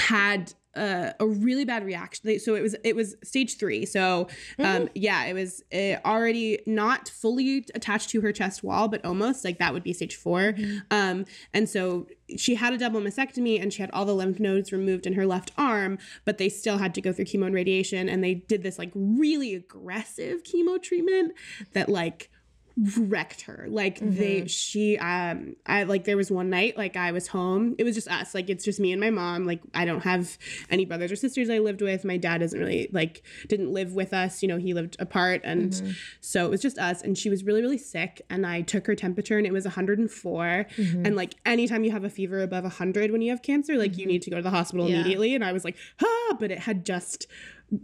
had 0.00 0.54
uh, 0.74 1.12
a 1.20 1.26
really 1.26 1.64
bad 1.64 1.84
reaction. 1.84 2.38
So 2.38 2.54
it 2.54 2.62
was 2.62 2.74
it 2.84 2.96
was 2.96 3.16
stage 3.22 3.58
three. 3.58 3.84
So 3.84 4.28
um, 4.58 4.88
yeah, 4.94 5.24
it 5.24 5.34
was 5.34 5.62
uh, 5.72 5.96
already 6.04 6.60
not 6.66 7.08
fully 7.08 7.66
attached 7.74 8.10
to 8.10 8.20
her 8.22 8.32
chest 8.32 8.62
wall, 8.62 8.88
but 8.88 9.04
almost 9.04 9.44
like 9.44 9.58
that 9.58 9.72
would 9.72 9.82
be 9.82 9.92
stage 9.92 10.16
4 10.16 10.54
Um, 10.90 11.24
and 11.52 11.68
so 11.68 12.06
she 12.36 12.54
had 12.54 12.72
a 12.72 12.78
double 12.78 13.00
mastectomy 13.00 13.60
and 13.60 13.72
she 13.72 13.82
had 13.82 13.90
all 13.90 14.04
the 14.04 14.14
lymph 14.14 14.40
nodes 14.40 14.72
removed 14.72 15.06
in 15.06 15.12
her 15.14 15.26
left 15.26 15.52
arm, 15.58 15.98
but 16.24 16.38
they 16.38 16.48
still 16.48 16.78
had 16.78 16.94
to 16.94 17.00
go 17.00 17.12
through 17.12 17.26
chemo 17.26 17.46
and 17.46 17.54
radiation. 17.54 18.08
And 18.08 18.24
they 18.24 18.34
did 18.34 18.62
this 18.62 18.78
like 18.78 18.90
really 18.94 19.54
aggressive 19.54 20.42
chemo 20.42 20.80
treatment 20.82 21.32
that 21.72 21.88
like 21.88 22.30
wrecked 22.76 23.42
her. 23.42 23.66
Like 23.68 23.98
they 24.00 24.46
she 24.46 24.98
um 24.98 25.56
i 25.66 25.82
like 25.82 26.04
there 26.04 26.16
was 26.16 26.30
one 26.30 26.50
night 26.50 26.76
like 26.76 26.96
i 26.96 27.12
was 27.12 27.28
home. 27.28 27.74
It 27.78 27.84
was 27.84 27.94
just 27.94 28.08
us. 28.08 28.34
Like 28.34 28.48
it's 28.48 28.64
just 28.64 28.80
me 28.80 28.92
and 28.92 29.00
my 29.00 29.10
mom. 29.10 29.44
Like 29.44 29.60
i 29.74 29.84
don't 29.84 30.02
have 30.02 30.38
any 30.70 30.84
brothers 30.84 31.12
or 31.12 31.16
sisters 31.16 31.50
i 31.50 31.58
lived 31.58 31.82
with. 31.82 32.04
My 32.04 32.16
dad 32.16 32.38
doesn't 32.38 32.58
really 32.58 32.88
like 32.92 33.22
didn't 33.48 33.72
live 33.72 33.92
with 33.92 34.12
us. 34.12 34.42
You 34.42 34.48
know 34.48 34.56
he 34.56 34.74
lived 34.74 34.96
apart. 34.98 35.42
And 35.44 35.96
so 36.20 36.46
it 36.46 36.50
was 36.50 36.62
just 36.62 36.78
us. 36.78 37.02
And 37.02 37.16
she 37.16 37.28
was 37.28 37.44
really 37.44 37.62
really 37.62 37.78
sick. 37.78 38.22
And 38.30 38.46
i 38.46 38.62
took 38.62 38.86
her 38.86 38.94
temperature 38.94 39.38
and 39.38 39.46
it 39.46 39.52
was 39.52 39.64
104 39.64 40.66
and 40.78 41.16
like 41.16 41.34
anytime 41.44 41.84
you 41.84 41.90
have 41.90 42.04
a 42.04 42.10
fever 42.10 42.42
above 42.42 42.64
100 42.64 43.10
when 43.10 43.22
you 43.22 43.30
have 43.30 43.42
cancer 43.42 43.76
like 43.76 43.98
you 43.98 44.06
need 44.06 44.22
to 44.22 44.30
go 44.30 44.36
to 44.36 44.42
the 44.42 44.50
hospital 44.50 44.86
immediately. 44.86 45.34
And 45.34 45.44
i 45.44 45.52
was 45.52 45.64
like 45.64 45.76
ah 46.02 46.36
but 46.38 46.50
it 46.50 46.60
had 46.60 46.84
just 46.84 47.26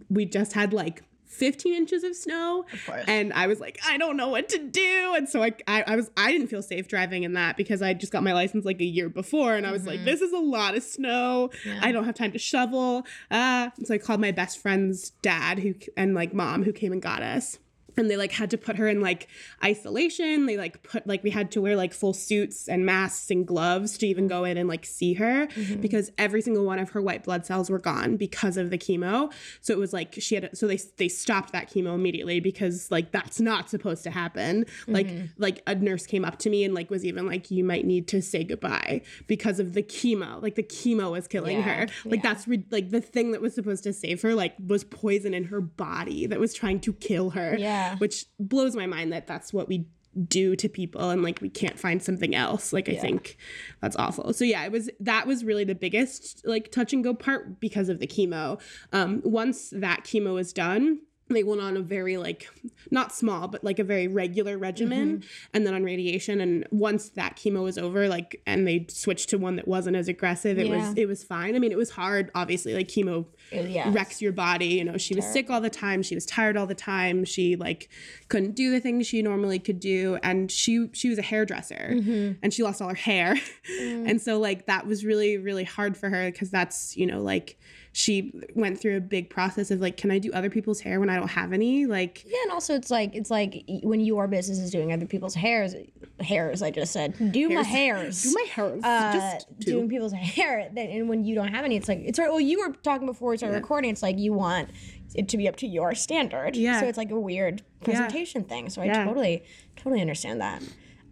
we 0.08 0.24
just 0.26 0.52
had 0.52 0.72
like 0.72 1.02
15 1.28 1.74
inches 1.74 2.04
of 2.04 2.16
snow 2.16 2.64
and 3.06 3.32
i 3.32 3.46
was 3.46 3.60
like 3.60 3.78
i 3.86 3.96
don't 3.96 4.16
know 4.16 4.28
what 4.28 4.48
to 4.48 4.58
do. 4.58 5.14
And 5.16 5.28
so 5.28 5.42
I, 5.42 5.52
I 5.66 5.82
i 5.82 5.96
was 5.96 6.10
i 6.16 6.32
didn't 6.32 6.48
feel 6.48 6.62
safe 6.62 6.88
driving 6.88 7.22
in 7.22 7.34
that 7.34 7.56
because 7.56 7.82
i 7.82 7.94
just 7.94 8.12
got 8.12 8.22
my 8.22 8.32
license 8.32 8.64
like 8.64 8.80
a 8.80 8.84
year 8.84 9.08
before 9.08 9.54
and 9.54 9.66
i 9.66 9.72
was 9.72 9.86
like 9.86 10.04
this 10.04 10.20
is 10.20 10.32
a 10.32 10.38
lot 10.38 10.76
of 10.76 10.82
snow. 10.82 11.50
I 11.80 11.92
don't 11.92 12.04
have 12.04 12.14
time 12.14 12.32
to 12.32 12.38
shovel. 12.38 13.06
Uh 13.30 13.70
so 13.84 13.94
i 13.94 13.98
called 13.98 14.20
my 14.20 14.32
best 14.32 14.58
friend's 14.58 15.10
dad 15.22 15.58
who 15.58 15.74
and 15.96 16.14
like 16.14 16.32
mom 16.32 16.64
who 16.64 16.72
came 16.72 16.92
and 16.92 17.02
got 17.02 17.22
us 17.22 17.58
and 17.98 18.10
they 18.10 18.16
like 18.16 18.32
had 18.32 18.50
to 18.50 18.58
put 18.58 18.76
her 18.76 18.88
in 18.88 19.00
like 19.00 19.28
isolation. 19.62 20.46
They 20.46 20.56
like 20.56 20.82
put 20.82 21.06
like 21.06 21.22
we 21.22 21.30
had 21.30 21.50
to 21.52 21.60
wear 21.60 21.76
like 21.76 21.92
full 21.92 22.12
suits 22.12 22.68
and 22.68 22.86
masks 22.86 23.30
and 23.30 23.46
gloves 23.46 23.98
to 23.98 24.06
even 24.06 24.28
go 24.28 24.44
in 24.44 24.56
and 24.56 24.68
like 24.68 24.86
see 24.86 25.14
her 25.14 25.46
mm-hmm. 25.48 25.80
because 25.80 26.10
every 26.18 26.40
single 26.40 26.64
one 26.64 26.78
of 26.78 26.90
her 26.90 27.02
white 27.02 27.24
blood 27.24 27.44
cells 27.44 27.70
were 27.70 27.78
gone 27.78 28.16
because 28.16 28.56
of 28.56 28.70
the 28.70 28.78
chemo. 28.78 29.32
So 29.60 29.72
it 29.72 29.78
was 29.78 29.92
like 29.92 30.14
she 30.18 30.36
had 30.36 30.56
so 30.56 30.66
they 30.66 30.78
they 30.96 31.08
stopped 31.08 31.52
that 31.52 31.70
chemo 31.70 31.94
immediately 31.94 32.40
because 32.40 32.90
like 32.90 33.10
that's 33.10 33.40
not 33.40 33.68
supposed 33.68 34.04
to 34.04 34.10
happen. 34.10 34.66
Like 34.86 35.06
mm-hmm. 35.06 35.26
like 35.38 35.62
a 35.66 35.74
nurse 35.74 36.06
came 36.06 36.24
up 36.24 36.38
to 36.40 36.50
me 36.50 36.64
and 36.64 36.74
like 36.74 36.90
was 36.90 37.04
even 37.04 37.26
like 37.26 37.50
you 37.50 37.64
might 37.64 37.84
need 37.84 38.08
to 38.08 38.22
say 38.22 38.44
goodbye 38.44 39.02
because 39.26 39.60
of 39.60 39.74
the 39.74 39.82
chemo. 39.82 40.40
Like 40.42 40.54
the 40.54 40.62
chemo 40.62 41.10
was 41.10 41.26
killing 41.26 41.58
Yeah, 41.58 41.62
her. 41.62 41.86
Like 42.04 42.22
that's 42.22 42.46
re- 42.46 42.64
like 42.70 42.90
the 42.90 43.00
thing 43.00 43.32
that 43.32 43.40
was 43.40 43.54
supposed 43.54 43.84
to 43.84 43.92
save 43.92 44.22
her 44.22 44.34
like 44.34 44.54
was 44.64 44.84
poison 44.84 45.34
in 45.34 45.44
her 45.44 45.60
body 45.60 46.26
that 46.26 46.38
was 46.38 46.54
trying 46.54 46.80
to 46.80 46.92
kill 46.92 47.30
her. 47.30 47.56
Yeah. 47.58 47.87
Which 47.96 48.26
blows 48.38 48.76
my 48.76 48.86
mind 48.86 49.12
that 49.12 49.26
that's 49.26 49.52
what 49.52 49.68
we 49.68 49.86
do 50.26 50.56
to 50.56 50.68
people 50.68 51.10
and 51.10 51.22
like 51.22 51.40
we 51.40 51.48
can't 51.48 51.78
find 51.78 52.02
something 52.02 52.34
else. 52.34 52.72
Like 52.72 52.88
i 52.88 52.94
think 52.94 53.36
that's 53.80 53.96
awful. 53.96 54.32
So 54.32 54.44
yeah 54.44 54.64
it 54.64 54.72
was 54.72 54.90
that 55.00 55.26
was 55.26 55.44
really 55.44 55.64
the 55.64 55.74
biggest 55.74 56.42
like 56.44 56.70
touch 56.70 56.92
and 56.92 57.04
go 57.04 57.14
part 57.14 57.60
because 57.60 57.88
of 57.88 58.00
the 58.00 58.06
chemo. 58.06 58.60
Um 58.92 59.20
once 59.24 59.70
that 59.70 60.04
chemo 60.04 60.34
was 60.34 60.52
done 60.52 61.00
they 61.30 61.42
went 61.42 61.60
on 61.60 61.76
a 61.76 61.80
very 61.80 62.16
like 62.16 62.48
not 62.90 63.12
small 63.12 63.48
but 63.48 63.62
like 63.62 63.78
a 63.78 63.84
very 63.84 64.08
regular 64.08 64.56
regimen 64.56 65.18
Mm-hmm. 65.18 65.28
and 65.54 65.66
then 65.66 65.74
on 65.74 65.84
radiation. 65.84 66.40
And 66.40 66.66
once 66.70 67.10
that 67.10 67.36
chemo 67.36 67.62
was 67.62 67.76
over 67.78 68.08
like 68.08 68.40
and 68.46 68.66
they 68.66 68.86
switched 68.88 69.28
to 69.30 69.38
one 69.38 69.56
that 69.56 69.68
wasn't 69.68 69.96
as 69.96 70.08
aggressive 70.08 70.58
it 70.58 70.66
Yeah. 70.66 70.76
was 70.88 70.96
it 70.96 71.06
was 71.06 71.22
fine. 71.24 71.54
I 71.54 71.58
mean 71.58 71.72
it 71.72 71.78
was 71.78 71.90
hard 71.90 72.30
obviously 72.34 72.74
like 72.74 72.88
chemo 72.88 73.26
yeah. 73.52 73.90
wrecks 73.92 74.22
your 74.22 74.32
body. 74.32 74.66
You 74.66 74.84
know 74.84 74.96
she 74.96 75.14
was 75.14 75.26
sick 75.26 75.50
all 75.50 75.60
the 75.60 75.70
time. 75.70 76.02
She 76.02 76.14
was 76.14 76.24
tired 76.26 76.56
all 76.56 76.66
the 76.66 76.74
time. 76.74 77.24
She 77.24 77.56
like 77.56 77.88
couldn't 78.28 78.54
do 78.54 78.70
the 78.70 78.80
things 78.80 79.06
she 79.06 79.20
normally 79.22 79.58
could 79.58 79.80
do. 79.80 80.18
And 80.22 80.50
she 80.50 80.88
she 80.92 81.08
was 81.10 81.18
a 81.18 81.22
hairdresser. 81.22 81.94
And 82.42 82.52
she 82.54 82.62
lost 82.62 82.80
all 82.82 82.88
her 82.88 82.94
hair. 82.94 83.36
And 83.80 84.20
so 84.20 84.38
like 84.38 84.66
that 84.66 84.86
was 84.86 85.04
really 85.04 85.36
really 85.38 85.64
hard 85.64 85.96
for 85.96 86.08
her 86.08 86.30
because 86.30 86.50
that's 86.50 86.96
you 86.96 87.06
know 87.06 87.20
like 87.20 87.58
she 87.98 88.32
went 88.54 88.78
through 88.80 88.96
a 88.96 89.00
big 89.00 89.28
process 89.28 89.72
of 89.72 89.80
like 89.80 89.96
can 89.96 90.10
i 90.12 90.18
do 90.20 90.30
other 90.32 90.48
people's 90.50 90.80
hair 90.80 91.00
when 91.00 91.10
i 91.10 91.16
don't 91.16 91.32
have 91.40 91.52
any 91.52 91.84
like 91.86 92.22
Yeah, 92.24 92.36
and 92.44 92.52
also 92.52 92.74
it's 92.74 92.90
like 92.92 93.10
it's 93.16 93.28
like 93.30 93.64
when 93.82 93.98
your 94.00 94.28
business 94.28 94.58
is 94.60 94.70
doing 94.70 94.92
other 94.92 95.06
people's 95.06 95.34
hairs, 95.34 95.74
hairs. 96.20 96.62
I 96.62 96.70
just 96.70 96.92
said 96.92 97.14
do 97.32 97.48
my 97.48 97.62
hairs. 97.64 98.22
do 98.22 98.32
my 98.34 98.46
hairs, 98.54 98.84
uh, 98.84 99.12
just 99.12 99.46
two. 99.60 99.72
doing 99.72 99.88
people's 99.88 100.12
hair. 100.12 100.70
Then 100.72 100.88
and 100.90 101.08
when 101.08 101.24
you 101.24 101.34
don't 101.34 101.48
have 101.48 101.64
any, 101.64 101.76
it's 101.76 101.88
like 101.88 102.00
it's 102.04 102.18
well. 102.20 102.38
You 102.40 102.60
were 102.66 102.72
talking 102.88 103.06
before 103.06 103.30
we 103.30 103.36
started 103.36 103.56
recording. 103.56 103.90
It's 103.90 104.02
like 104.02 104.16
you 104.18 104.32
want 104.32 104.70
it 105.14 105.28
to 105.30 105.36
be 105.36 105.48
up 105.48 105.56
to 105.56 105.66
your 105.66 105.94
standard. 105.96 106.54
Yeah. 106.54 106.78
So 106.80 106.86
it's 106.86 106.98
like 106.98 107.10
a 107.10 107.18
weird 107.18 107.62
presentation 107.82 108.44
thing. 108.44 108.68
So 108.70 108.80
I 108.82 108.86
Yeah. 108.86 109.04
totally 109.04 109.42
totally 109.76 110.00
understand 110.00 110.40
that. 110.40 110.62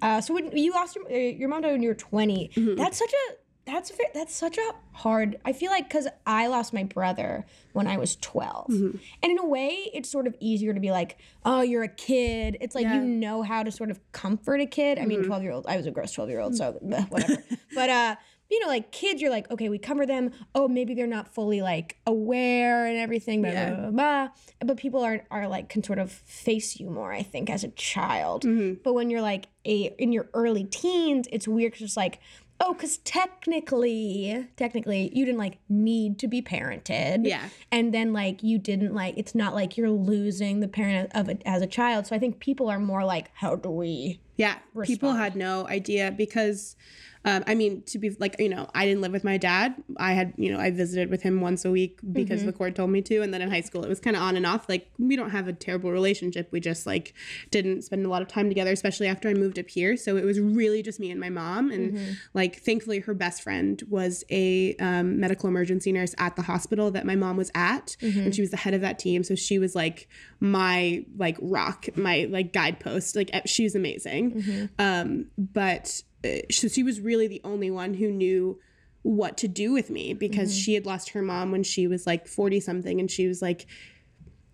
Uh, 0.02 0.20
so 0.20 0.34
when 0.34 0.56
you 0.56 0.72
lost 0.72 0.94
your 0.94 1.04
uh, 1.10 1.16
your 1.16 1.48
mom 1.48 1.62
died 1.62 1.72
when 1.72 1.82
you 1.82 1.88
were 1.88 1.94
20, 1.94 2.50
Mm-hmm. 2.54 2.74
that's 2.76 2.98
such 2.98 3.12
a 3.12 3.24
that's 3.66 3.90
that's 4.14 4.34
such 4.34 4.56
a 4.58 4.70
hard. 4.92 5.38
I 5.44 5.52
feel 5.52 5.70
like 5.70 5.88
because 5.88 6.06
I 6.26 6.46
lost 6.46 6.72
my 6.72 6.84
brother 6.84 7.44
when 7.72 7.86
I 7.86 7.96
was 7.98 8.16
12 8.16 8.68
Mm-hmm. 8.68 8.96
and 9.22 9.32
in 9.32 9.38
a 9.38 9.46
way, 9.46 9.90
it's 9.92 10.08
sort 10.10 10.26
of 10.26 10.34
easier 10.40 10.72
to 10.72 10.80
be 10.80 10.90
like, 10.90 11.18
oh, 11.44 11.62
you're 11.62 11.82
a 11.82 11.88
kid. 11.88 12.56
It's 12.60 12.74
like 12.74 12.84
Yeah. 12.84 12.94
Mm-hmm. 12.96 13.06
you 13.08 13.14
know 13.16 13.42
how 13.42 13.62
to 13.62 13.70
sort 13.72 13.90
of 13.90 13.98
comfort 14.12 14.60
a 14.60 14.66
kid. 14.66 14.98
I 14.98 15.04
mean, 15.06 15.24
12 15.24 15.42
year 15.42 15.52
old. 15.52 15.66
I 15.66 15.76
was 15.76 15.86
a 15.86 15.90
gross 15.90 16.12
12 16.12 16.30
year 16.30 16.40
old, 16.40 16.56
so 16.56 16.72
whatever. 16.80 17.42
but 17.74 17.90
uh, 17.90 18.16
you 18.48 18.60
know, 18.60 18.68
like 18.68 18.92
kids, 18.92 19.20
you're 19.20 19.30
like, 19.32 19.50
okay, 19.50 19.68
we 19.68 19.76
comfort 19.78 20.06
them. 20.06 20.30
Oh, 20.54 20.68
maybe 20.68 20.94
they're 20.94 21.08
not 21.08 21.34
fully 21.34 21.62
like 21.62 21.96
aware 22.06 22.86
and 22.86 22.96
everything, 22.96 23.42
blah, 23.42 23.50
Yeah. 23.50 23.70
blah, 23.74 23.80
blah, 23.80 23.90
blah. 23.90 24.28
But 24.64 24.76
people 24.76 25.00
are 25.04 25.24
are 25.32 25.48
like 25.48 25.68
can 25.68 25.82
sort 25.82 25.98
of 25.98 26.12
face 26.12 26.78
you 26.78 26.88
more, 26.88 27.12
I 27.12 27.22
think, 27.24 27.50
as 27.50 27.64
a 27.64 27.68
child. 27.70 28.44
Mm-hmm. 28.44 28.82
But 28.84 28.92
when 28.94 29.10
you're 29.10 29.20
like 29.22 29.48
a 29.64 29.92
in 29.98 30.12
your 30.12 30.28
early 30.32 30.62
teens, 30.64 31.26
it's 31.32 31.48
weird 31.48 31.72
'cause 31.72 31.82
it's 31.82 31.96
like, 31.96 32.20
oh, 32.60 32.72
because 32.72 32.98
technically, 32.98 34.46
technically, 34.56 35.10
you 35.14 35.24
didn't 35.24 35.38
like 35.38 35.58
need 35.68 36.18
to 36.20 36.28
be 36.28 36.42
parented. 36.42 37.26
Yeah. 37.26 37.48
And 37.70 37.92
then 37.92 38.12
like 38.12 38.42
you 38.42 38.58
didn't 38.58 38.94
like 38.94 39.14
it's 39.16 39.34
not 39.34 39.54
like 39.54 39.76
you're 39.76 39.90
losing 39.90 40.60
the 40.60 40.68
parent 40.68 41.10
of 41.14 41.28
it 41.28 41.42
as 41.44 41.62
a 41.62 41.66
child. 41.66 42.06
So 42.06 42.16
I 42.16 42.18
think 42.18 42.40
people 42.40 42.68
are 42.68 42.78
more 42.78 43.04
like, 43.04 43.30
how 43.34 43.56
do 43.56 43.70
we? 43.70 44.20
Yeah, 44.36 44.56
people 44.84 45.14
had 45.14 45.34
no 45.34 45.66
idea 45.66 46.10
because, 46.10 46.76
um, 47.26 47.44
I 47.46 47.54
mean, 47.54 47.82
to 47.86 47.98
be 47.98 48.08
like, 48.18 48.36
you 48.38 48.48
know, 48.48 48.70
I 48.74 48.86
didn't 48.86 49.02
live 49.02 49.12
with 49.12 49.24
my 49.24 49.36
dad. 49.36 49.74
I 49.98 50.12
had, 50.12 50.32
you 50.38 50.50
know, 50.52 50.58
I 50.60 50.70
visited 50.70 51.10
with 51.10 51.22
him 51.22 51.40
once 51.42 51.64
a 51.64 51.70
week 51.70 51.98
because 52.12 52.38
Mm-hmm. 52.40 52.46
the 52.46 52.52
court 52.52 52.74
told 52.76 52.90
me 52.90 53.02
to. 53.02 53.20
And 53.22 53.34
then 53.34 53.42
in 53.42 53.50
high 53.50 53.60
school, 53.62 53.82
it 53.84 53.88
was 53.88 54.00
kind 54.00 54.14
of 54.16 54.22
on 54.22 54.36
and 54.36 54.46
off. 54.46 54.68
Like, 54.68 54.88
we 54.98 55.16
don't 55.16 55.30
have 55.30 55.48
a 55.48 55.52
terrible 55.52 55.90
relationship. 55.90 56.48
We 56.52 56.60
just 56.60 56.86
like 56.86 57.12
didn't 57.50 57.82
spend 57.82 58.06
a 58.06 58.08
lot 58.08 58.22
of 58.22 58.28
time 58.28 58.48
together, 58.48 58.70
especially 58.72 59.08
after 59.08 59.28
I 59.28 59.34
moved 59.34 59.58
up 59.58 59.68
here. 59.68 59.96
So 59.96 60.16
it 60.16 60.24
was 60.24 60.38
really 60.40 60.82
just 60.82 61.00
me 61.00 61.10
and 61.10 61.20
my 61.20 61.28
mom. 61.30 61.70
And 61.70 61.94
Mm-hmm. 61.94 62.12
like, 62.34 62.56
thankfully, 62.62 63.00
her 63.00 63.14
best 63.14 63.42
friend 63.42 63.82
was 63.88 64.22
a 64.30 64.76
um, 64.76 65.18
medical 65.18 65.48
emergency 65.48 65.90
nurse 65.92 66.14
at 66.18 66.36
the 66.36 66.42
hospital 66.42 66.90
that 66.92 67.04
my 67.06 67.16
mom 67.16 67.36
was 67.36 67.50
at. 67.54 67.96
Mm-hmm. 68.00 68.20
And 68.20 68.34
she 68.34 68.40
was 68.40 68.50
the 68.52 68.56
head 68.56 68.74
of 68.74 68.80
that 68.82 68.98
team. 68.98 69.24
So 69.24 69.34
she 69.34 69.58
was 69.58 69.74
like 69.74 70.08
my 70.38 71.04
like 71.16 71.36
rock, 71.40 71.86
my 71.96 72.28
like 72.30 72.52
guidepost. 72.52 73.16
Like, 73.16 73.30
she 73.46 73.64
was 73.64 73.74
amazing. 73.74 74.68
Um, 74.78 75.26
but 75.36 76.02
she 76.50 76.82
was 76.82 77.00
really 77.00 77.26
the 77.26 77.40
only 77.44 77.70
one 77.70 77.94
who 77.94 78.10
knew 78.10 78.58
what 79.02 79.36
to 79.36 79.46
do 79.46 79.72
with 79.72 79.88
me 79.88 80.14
because 80.14 80.50
mm-hmm. 80.50 80.58
she 80.58 80.74
had 80.74 80.84
lost 80.84 81.10
her 81.10 81.22
mom 81.22 81.52
when 81.52 81.62
she 81.62 81.86
was 81.86 82.06
like 82.06 82.26
40 82.26 82.58
something 82.58 82.98
and 82.98 83.08
she 83.08 83.28
was 83.28 83.40
like 83.40 83.66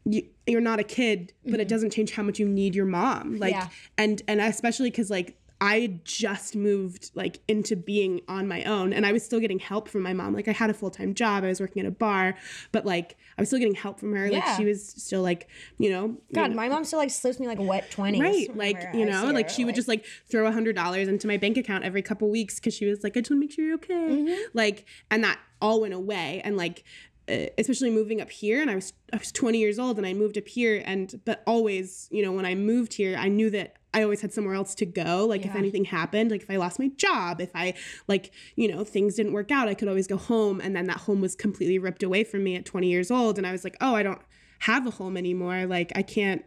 you, 0.04 0.26
you're 0.46 0.60
not 0.60 0.78
a 0.78 0.84
kid 0.84 1.32
but 1.44 1.54
it 1.54 1.62
mm-hmm. 1.62 1.68
doesn't 1.68 1.90
change 1.90 2.12
how 2.12 2.22
much 2.22 2.38
you 2.38 2.48
need 2.48 2.74
your 2.74 2.84
mom. 2.86 3.38
Like 3.38 3.52
Yeah. 3.52 3.68
and 3.96 4.20
and 4.28 4.40
especially 4.40 4.90
because 4.90 5.10
like 5.10 5.38
I 5.64 6.00
just 6.02 6.56
moved 6.56 7.12
like 7.14 7.38
into 7.46 7.76
being 7.76 8.20
on 8.26 8.48
my 8.48 8.64
own 8.64 8.92
and 8.92 9.06
I 9.06 9.12
was 9.12 9.24
still 9.24 9.38
getting 9.38 9.60
help 9.60 9.88
from 9.88 10.02
my 10.02 10.12
mom. 10.12 10.34
Like 10.34 10.48
I 10.48 10.52
had 10.52 10.70
a 10.70 10.74
full-time 10.74 11.14
job, 11.14 11.44
I 11.44 11.46
was 11.46 11.60
working 11.60 11.80
at 11.80 11.86
a 11.86 11.92
bar, 11.92 12.34
but 12.72 12.84
like 12.84 13.16
I 13.38 13.42
was 13.42 13.48
still 13.48 13.60
getting 13.60 13.76
help 13.76 14.00
from 14.00 14.12
her. 14.14 14.28
Like 14.28 14.42
she 14.56 14.64
was 14.64 14.84
still 14.86 15.22
like, 15.22 15.46
you 15.78 15.88
know, 15.88 16.16
God, 16.34 16.52
my 16.52 16.68
mom 16.68 16.82
still 16.84 16.98
like 16.98 17.10
slips 17.10 17.38
me 17.38 17.46
like 17.46 17.60
wet 17.60 17.90
twenties. 17.92 18.20
right 18.20 18.56
like 18.56 18.76
you 18.92 19.06
know 19.06 19.26
like 19.30 19.48
she 19.48 19.64
would 19.64 19.74
just 19.76 19.86
like 19.88 20.04
throw 20.28 20.46
a 20.46 20.52
hundred 20.52 20.74
dollars 20.74 21.06
into 21.06 21.26
my 21.28 21.36
bank 21.36 21.56
account 21.56 21.84
every 21.84 22.02
couple 22.02 22.28
weeks 22.28 22.56
because 22.58 22.74
she 22.74 22.86
was 22.86 23.04
like 23.04 23.16
i 23.16 23.20
just 23.20 23.30
want 23.30 23.40
to 23.40 23.46
make 23.46 23.52
sure 23.52 23.64
you're 23.64 23.76
okay 23.76 23.94
Mm-hmm. 23.94 24.34
like 24.54 24.84
and 25.12 25.22
that 25.22 25.38
all 25.60 25.80
went 25.80 25.94
away 25.94 26.40
and 26.44 26.56
like 26.56 26.82
uh, 27.28 27.46
especially 27.56 27.90
moving 27.90 28.20
up 28.20 28.30
here 28.30 28.60
and 28.60 28.70
i 28.70 28.74
was 28.74 28.92
i 29.12 29.16
was 29.16 29.30
20 29.30 29.58
years 29.58 29.78
old 29.78 29.96
and 29.98 30.06
i 30.06 30.12
moved 30.12 30.36
up 30.36 30.48
here 30.48 30.82
and 30.84 31.20
but 31.24 31.42
always 31.46 32.08
you 32.10 32.22
know 32.22 32.32
when 32.32 32.44
i 32.46 32.54
moved 32.54 32.94
here 32.94 33.16
i 33.16 33.28
knew 33.28 33.48
that 33.50 33.76
I 33.94 34.02
always 34.02 34.20
had 34.20 34.32
somewhere 34.32 34.54
else 34.54 34.74
to 34.76 34.86
go. 34.86 35.26
Like 35.26 35.44
if 35.44 35.54
anything 35.54 35.84
happened, 35.84 36.30
like 36.30 36.42
if 36.42 36.50
I 36.50 36.56
lost 36.56 36.78
my 36.78 36.88
job, 36.96 37.40
if 37.40 37.50
I 37.54 37.74
like, 38.08 38.32
you 38.56 38.68
know, 38.68 38.84
things 38.84 39.16
didn't 39.16 39.32
work 39.32 39.50
out, 39.50 39.68
I 39.68 39.74
could 39.74 39.88
always 39.88 40.06
go 40.06 40.16
home. 40.16 40.60
And 40.60 40.74
then 40.74 40.86
that 40.86 40.98
home 40.98 41.20
was 41.20 41.34
completely 41.34 41.78
ripped 41.78 42.02
away 42.02 42.24
from 42.24 42.42
me 42.42 42.56
at 42.56 42.64
20 42.64 42.88
years 42.88 43.10
old. 43.10 43.36
And 43.36 43.46
I 43.46 43.52
was 43.52 43.64
like, 43.64 43.76
oh, 43.80 43.94
I 43.94 44.02
don't 44.02 44.20
have 44.60 44.86
a 44.86 44.90
home 44.90 45.16
anymore. 45.16 45.66
Like 45.66 45.92
I 45.94 46.02
can't 46.02 46.44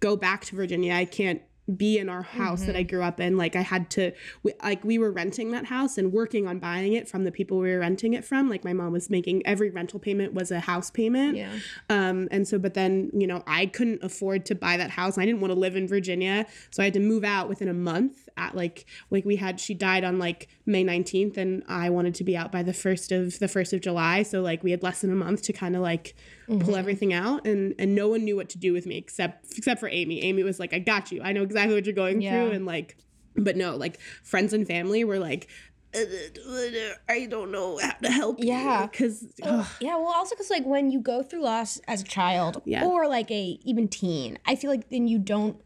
go 0.00 0.16
back 0.16 0.44
to 0.46 0.56
Virginia. 0.56 0.94
I 0.94 1.06
can't 1.06 1.42
be 1.74 1.98
in 1.98 2.08
our 2.08 2.22
house 2.22 2.62
that 2.62 2.76
I 2.76 2.80
Mm-hmm. 2.80 2.88
grew 2.94 3.02
up 3.02 3.18
in. 3.18 3.36
Like 3.36 3.56
I 3.56 3.62
had 3.62 3.90
to, 3.90 4.12
we, 4.42 4.52
like 4.62 4.84
we 4.84 4.98
were 4.98 5.10
renting 5.10 5.50
that 5.50 5.64
house 5.64 5.98
and 5.98 6.12
working 6.12 6.46
on 6.46 6.60
buying 6.60 6.92
it 6.92 7.08
from 7.08 7.24
the 7.24 7.32
people 7.32 7.58
we 7.58 7.70
were 7.72 7.80
renting 7.80 8.14
it 8.14 8.24
from. 8.24 8.48
Like 8.48 8.64
my 8.64 8.72
mom 8.72 8.92
was 8.92 9.10
making 9.10 9.44
every 9.46 9.70
rental 9.70 9.98
payment 9.98 10.32
was 10.32 10.50
a 10.52 10.60
house 10.60 10.90
payment. 10.90 11.36
Yeah. 11.36 11.50
Um, 11.90 12.28
and 12.30 12.46
so, 12.46 12.58
but 12.58 12.74
then 12.74 13.10
you 13.12 13.26
know, 13.26 13.42
I 13.46 13.66
couldn't 13.66 14.04
afford 14.04 14.46
to 14.46 14.54
buy 14.54 14.76
that 14.76 14.90
house. 14.90 15.18
I 15.18 15.24
didn't 15.24 15.40
want 15.40 15.52
to 15.52 15.58
live 15.58 15.74
in 15.74 15.88
Virginia, 15.88 16.46
so 16.70 16.82
I 16.82 16.86
had 16.86 16.94
to 16.94 17.00
move 17.00 17.24
out 17.24 17.48
within 17.48 17.68
a 17.68 17.74
month. 17.74 18.28
At 18.36 18.54
like, 18.54 18.84
like 19.10 19.24
we 19.24 19.36
had, 19.36 19.58
she 19.58 19.74
died 19.74 20.04
on 20.04 20.18
like 20.18 20.48
May 20.66 20.84
nineteenth, 20.84 21.36
and 21.36 21.64
I 21.66 21.90
wanted 21.90 22.14
to 22.16 22.24
be 22.24 22.36
out 22.36 22.52
by 22.52 22.62
the 22.62 22.74
first 22.74 23.10
of 23.10 23.38
the 23.38 23.48
first 23.48 23.72
of 23.72 23.80
July. 23.80 24.22
So 24.22 24.40
like, 24.42 24.62
we 24.62 24.70
had 24.70 24.82
less 24.82 25.00
than 25.00 25.10
a 25.10 25.16
month 25.16 25.42
to 25.42 25.52
kind 25.52 25.74
of 25.74 25.82
like 25.82 26.14
pull 26.46 26.76
everything 26.76 27.12
out, 27.12 27.46
and 27.46 27.74
and 27.78 27.94
no 27.94 28.08
one 28.08 28.24
knew 28.24 28.36
what 28.36 28.48
to 28.50 28.58
do 28.58 28.72
with 28.72 28.86
me 28.86 28.96
except 28.96 29.52
except 29.56 29.80
for 29.80 29.88
Amy. 29.88 30.22
Amy 30.22 30.42
was 30.42 30.58
like, 30.60 30.72
I 30.72 30.78
got 30.78 31.10
you. 31.12 31.20
I 31.22 31.32
know 31.32 31.42
exactly 31.42 31.74
what 31.74 31.84
you're 31.86 31.94
going 31.94 32.20
Yeah. 32.22 32.44
through, 32.44 32.52
and 32.52 32.66
like, 32.66 32.96
but 33.34 33.56
no, 33.56 33.76
like 33.76 33.98
friends 34.22 34.52
and 34.52 34.66
family 34.66 35.04
were 35.04 35.18
like. 35.18 35.48
"Uh, 35.94 36.00
I 37.08 37.26
don't 37.30 37.50
know 37.50 37.78
how 37.78 37.92
to 38.02 38.10
help 38.10 38.36
Yeah. 38.40 38.82
you 38.82 38.88
because 38.88 39.24
Yeah, 39.80 39.96
well, 39.96 40.12
also 40.14 40.34
because 40.34 40.50
like 40.50 40.64
when 40.66 40.90
you 40.90 41.00
go 41.00 41.22
through 41.22 41.42
loss 41.42 41.78
as 41.88 42.02
a 42.02 42.04
child 42.04 42.60
Yeah. 42.66 42.84
or 42.84 43.08
like 43.08 43.30
a 43.30 43.58
even 43.64 43.88
teen, 43.88 44.38
I 44.44 44.56
feel 44.56 44.70
like 44.70 44.90
then 44.90 45.08
you 45.08 45.18
don't 45.18 45.56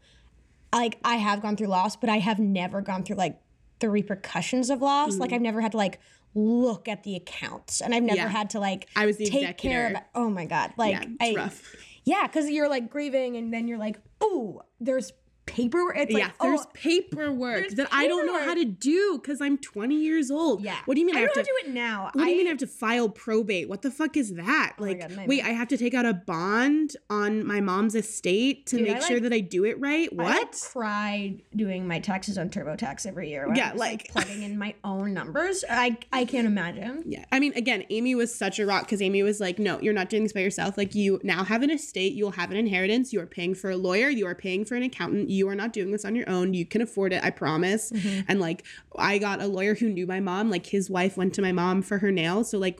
like 0.73 0.99
I 1.03 1.15
have 1.17 1.41
gone 1.41 1.57
through 1.57 1.67
loss, 1.67 1.95
but 1.97 2.09
I 2.09 2.19
have 2.19 2.39
never 2.39 2.81
gone 2.81 3.03
through 3.03 3.17
like 3.17 3.41
the 3.79 3.89
repercussions 3.89 4.69
of 4.69 4.81
loss. 4.81 5.17
Like 5.17 5.33
I've 5.33 5.41
never 5.41 5.59
had 5.59 5.71
to 5.71 5.77
like 5.77 5.99
look 6.33 6.87
at 6.87 7.03
the 7.03 7.15
accounts, 7.15 7.81
and 7.81 7.93
I've 7.93 8.03
never. 8.03 8.17
Yeah. 8.17 8.27
had 8.27 8.51
to 8.51 8.59
like 8.59 8.87
I 8.95 9.05
was 9.05 9.17
take 9.17 9.31
care 9.57 9.85
of. 9.85 9.91
executor. 9.91 10.05
Oh 10.15 10.29
my 10.29 10.45
god, 10.45 10.73
like 10.77 10.93
yeah, 10.93 11.03
it's 11.19 11.37
I 11.37 11.41
rough. 11.41 11.75
yeah, 12.03 12.27
because 12.27 12.49
you're 12.49 12.69
like 12.69 12.89
grieving, 12.89 13.37
and 13.37 13.53
then 13.53 13.67
you're 13.67 13.77
like, 13.77 13.97
oh, 14.21 14.61
there's 14.79 15.11
paper. 15.45 15.93
It's 15.93 16.11
like 16.13 16.23
yeah, 16.23 16.31
there's 16.41 16.61
oh, 16.61 16.69
paperwork 16.73 17.61
there's 17.61 17.73
that 17.75 17.87
I 17.91 18.07
don't 18.07 18.25
know 18.25 18.39
how 18.43 18.53
to 18.53 18.65
do 18.65 19.19
because 19.21 19.41
I'm 19.41 19.57
20 19.57 19.95
years 19.95 20.31
old. 20.31 20.61
yeah. 20.61 20.77
What 20.85 20.95
do 20.95 21.01
you 21.01 21.05
mean 21.05 21.15
I, 21.15 21.19
I, 21.19 21.21
have 21.23 21.33
to? 21.33 21.39
know 21.39 21.45
how 21.45 21.57
to 21.57 21.63
do 21.63 21.69
it 21.69 21.73
now. 21.73 22.03
what 22.13 22.23
do 22.23 22.29
you 22.29 22.37
mean 22.37 22.47
I 22.47 22.49
have 22.49 22.59
to 22.59 22.67
file 22.67 23.09
probate? 23.09 23.67
What 23.69 23.81
the 23.81 23.91
fuck 23.91 24.17
is 24.17 24.35
that? 24.35 24.73
Oh 24.77 24.81
my 24.81 24.87
Like, 24.89 25.15
God, 25.15 25.27
wait, 25.27 25.43
I 25.43 25.49
have 25.49 25.67
to 25.69 25.77
take 25.77 25.93
out 25.93 26.05
a 26.05 26.13
bond 26.13 26.95
on 27.09 27.45
my 27.45 27.59
mom's 27.61 27.95
estate 27.95 28.65
to 28.67 28.77
Dude, 28.77 28.89
I 28.89 28.93
make 28.93 29.03
sure 29.03 29.17
like- 29.17 29.23
that 29.23 29.33
I 29.33 29.39
do 29.39 29.65
it 29.65 29.79
right? 29.79 30.11
What? 30.13 30.27
I, 30.27 30.37
like, 30.39 30.59
cried 30.59 31.41
doing 31.55 31.87
my 31.87 31.99
taxes 31.99 32.37
on 32.37 32.49
TurboTax 32.49 33.05
every 33.05 33.29
year. 33.29 33.47
Yeah, 33.53 33.69
I 33.69 33.71
was, 33.73 33.79
like- 33.79 34.07
plugging 34.11 34.43
in 34.43 34.57
my 34.57 34.75
own 34.83 35.13
numbers. 35.13 35.63
I 35.69 35.97
I 36.11 36.25
can't 36.25 36.47
imagine. 36.47 37.03
Yeah. 37.05 37.25
I 37.31 37.39
mean, 37.39 37.53
again, 37.55 37.83
Amy 37.89 38.15
was 38.15 38.33
such 38.33 38.59
a 38.59 38.65
rock 38.65 38.83
because 38.83 39.01
Amy 39.01 39.23
was 39.23 39.39
like, 39.39 39.59
no, 39.59 39.79
you're 39.79 39.93
not 39.93 40.09
doing 40.09 40.23
this 40.23 40.33
by 40.33 40.41
yourself. 40.41 40.77
Like, 40.77 40.95
you 40.95 41.19
now 41.23 41.43
have 41.43 41.63
an 41.63 41.71
estate, 41.71 42.13
you'll 42.13 42.31
have 42.31 42.51
an 42.51 42.57
inheritance, 42.57 43.11
you 43.11 43.19
are 43.19 43.25
paying 43.25 43.55
for 43.55 43.71
a 43.71 43.77
lawyer, 43.77 44.09
you 44.09 44.25
are 44.27 44.35
paying 44.35 44.65
for 44.65 44.75
an 44.75 44.83
accountant, 44.83 45.29
you 45.31 45.47
are 45.49 45.55
not 45.55 45.73
doing 45.73 45.91
this 45.91 46.05
on 46.05 46.15
your 46.15 46.29
own. 46.29 46.53
You 46.53 46.65
can 46.65 46.81
afford 46.81 47.13
it, 47.13 47.23
I 47.23 47.29
promise. 47.29 47.91
And 48.27 48.39
like, 48.39 48.65
I 48.97 49.17
got 49.17 49.41
a 49.41 49.47
lawyer 49.47 49.75
who 49.75 49.89
knew 49.89 50.05
my 50.05 50.19
mom. 50.19 50.49
Like, 50.49 50.65
his 50.67 50.89
wife 50.89 51.17
went 51.17 51.33
to 51.35 51.41
my 51.41 51.51
mom 51.51 51.81
for 51.81 51.99
her 51.99 52.11
nails. 52.11 52.49
So, 52.51 52.57
like, 52.57 52.79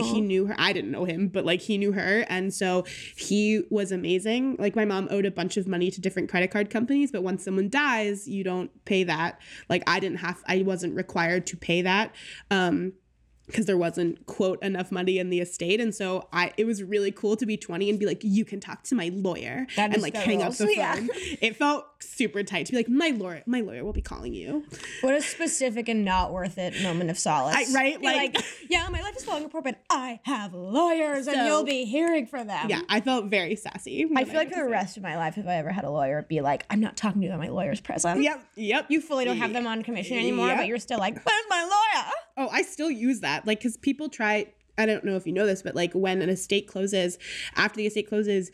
he 0.00 0.20
knew 0.22 0.46
her. 0.46 0.54
I 0.58 0.72
didn't 0.72 0.90
know 0.90 1.04
him, 1.04 1.28
but 1.28 1.44
like, 1.44 1.60
he 1.60 1.76
knew 1.78 1.92
her. 1.92 2.24
And 2.28 2.52
so 2.52 2.84
he 3.16 3.62
was 3.70 3.92
amazing. 3.92 4.56
Like, 4.58 4.74
my 4.74 4.84
mom 4.86 5.06
owed 5.10 5.26
a 5.26 5.30
bunch 5.30 5.56
of 5.56 5.66
money 5.68 5.90
to 5.90 6.00
different 6.00 6.30
credit 6.30 6.50
card 6.50 6.70
companies, 6.70 7.12
but 7.12 7.22
once 7.22 7.44
someone 7.44 7.68
dies, 7.68 8.26
you 8.26 8.42
don't 8.42 8.70
pay 8.84 9.04
that. 9.04 9.38
Like, 9.68 9.82
I 9.86 10.00
didn't 10.00 10.18
have, 10.18 10.42
I 10.46 10.62
wasn't 10.62 10.94
required 10.96 11.46
to 11.48 11.56
pay 11.56 11.82
that. 11.82 12.14
Um, 12.50 12.94
because 13.48 13.66
there 13.66 13.76
wasn't 13.76 14.24
quote 14.26 14.62
enough 14.62 14.92
money 14.92 15.18
in 15.18 15.28
the 15.28 15.40
estate 15.40 15.80
and 15.80 15.92
so 15.92 16.28
i 16.32 16.52
it 16.56 16.64
was 16.64 16.80
really 16.82 17.10
cool 17.10 17.36
to 17.36 17.44
be 17.44 17.56
20 17.56 17.90
and 17.90 17.98
be 17.98 18.06
like 18.06 18.20
you 18.22 18.44
can 18.44 18.60
talk 18.60 18.84
to 18.84 18.94
my 18.94 19.10
lawyer 19.12 19.66
That 19.74 19.92
and 19.92 20.00
like 20.00 20.14
hang 20.16 20.42
up 20.42 20.52
the 20.54 20.66
phone 20.66 20.74
Yeah. 20.76 21.06
it 21.40 21.56
felt 21.56 21.84
super 22.02 22.42
tight 22.42 22.66
to 22.66 22.72
be 22.72 22.78
like 22.78 22.88
my 22.88 23.10
lawyer 23.10 23.42
my 23.46 23.60
lawyer 23.60 23.84
will 23.84 23.92
be 23.92 24.02
calling 24.02 24.34
you 24.34 24.64
What 25.00 25.14
a 25.14 25.22
specific 25.22 25.88
and 25.88 26.04
not 26.04 26.32
worth 26.32 26.58
it 26.58 26.82
moment 26.82 27.10
of 27.10 27.18
solace. 27.18 27.54
I- 27.56 27.74
right? 27.74 27.92
You're 28.02 28.12
Like- 28.12 28.36
yeah, 28.68 28.88
my 28.90 29.00
life 29.00 29.16
is 29.16 29.24
falling 29.24 29.44
apart, 29.44 29.64
but 29.64 29.78
I 29.90 30.20
have 30.24 30.52
lawyers, 30.54 31.26
and 31.26 31.46
you'll 31.46 31.64
be 31.64 31.84
hearing 31.84 32.26
from 32.26 32.46
them. 32.46 32.68
yeah 32.68 32.80
i 32.88 33.00
felt 33.00 33.26
very 33.26 33.56
sassy 33.56 34.06
I 34.16 34.24
feel 34.24 34.34
like 34.34 34.48
for 34.50 34.56
the 34.56 34.66
say- 34.66 34.70
rest 34.70 34.96
of 34.96 35.02
my 35.02 35.16
life, 35.16 35.38
if 35.38 35.46
I 35.46 35.54
ever 35.56 35.70
had 35.70 35.84
a 35.84 35.90
lawyer, 35.90 36.22
be 36.28 36.40
like, 36.40 36.64
I'm 36.70 36.80
not 36.80 36.96
talking 36.96 37.20
to 37.20 37.26
you 37.26 37.30
when 37.30 37.40
my 37.40 37.48
lawyer's 37.48 37.80
present. 37.80 38.22
yep 38.22 38.42
yep 38.56 38.86
You 38.88 39.00
fully 39.00 39.24
don't 39.24 39.38
have 39.38 39.52
them 39.52 39.66
on 39.66 39.82
commission 39.82 40.18
anymore, 40.18 40.48
Yep. 40.48 40.56
but 40.58 40.66
you're 40.66 40.78
still 40.78 40.98
like, 40.98 41.14
where's 41.14 41.44
my 41.48 41.62
lawyer? 41.62 42.04
Oh, 42.36 42.48
I 42.50 42.62
still 42.62 42.90
use 42.90 43.20
that. 43.20 43.46
Like, 43.46 43.58
because 43.58 43.76
people 43.76 44.08
try, 44.08 44.46
I 44.78 44.86
don't 44.86 45.04
know 45.04 45.16
if 45.16 45.26
you 45.26 45.32
know 45.34 45.46
this, 45.46 45.62
but 45.62 45.74
like 45.74 45.92
when 45.92 46.22
an 46.22 46.30
estate 46.30 46.66
closes, 46.66 47.18
after 47.56 47.76
the 47.76 47.86
estate 47.86 48.08
closes, 48.08 48.50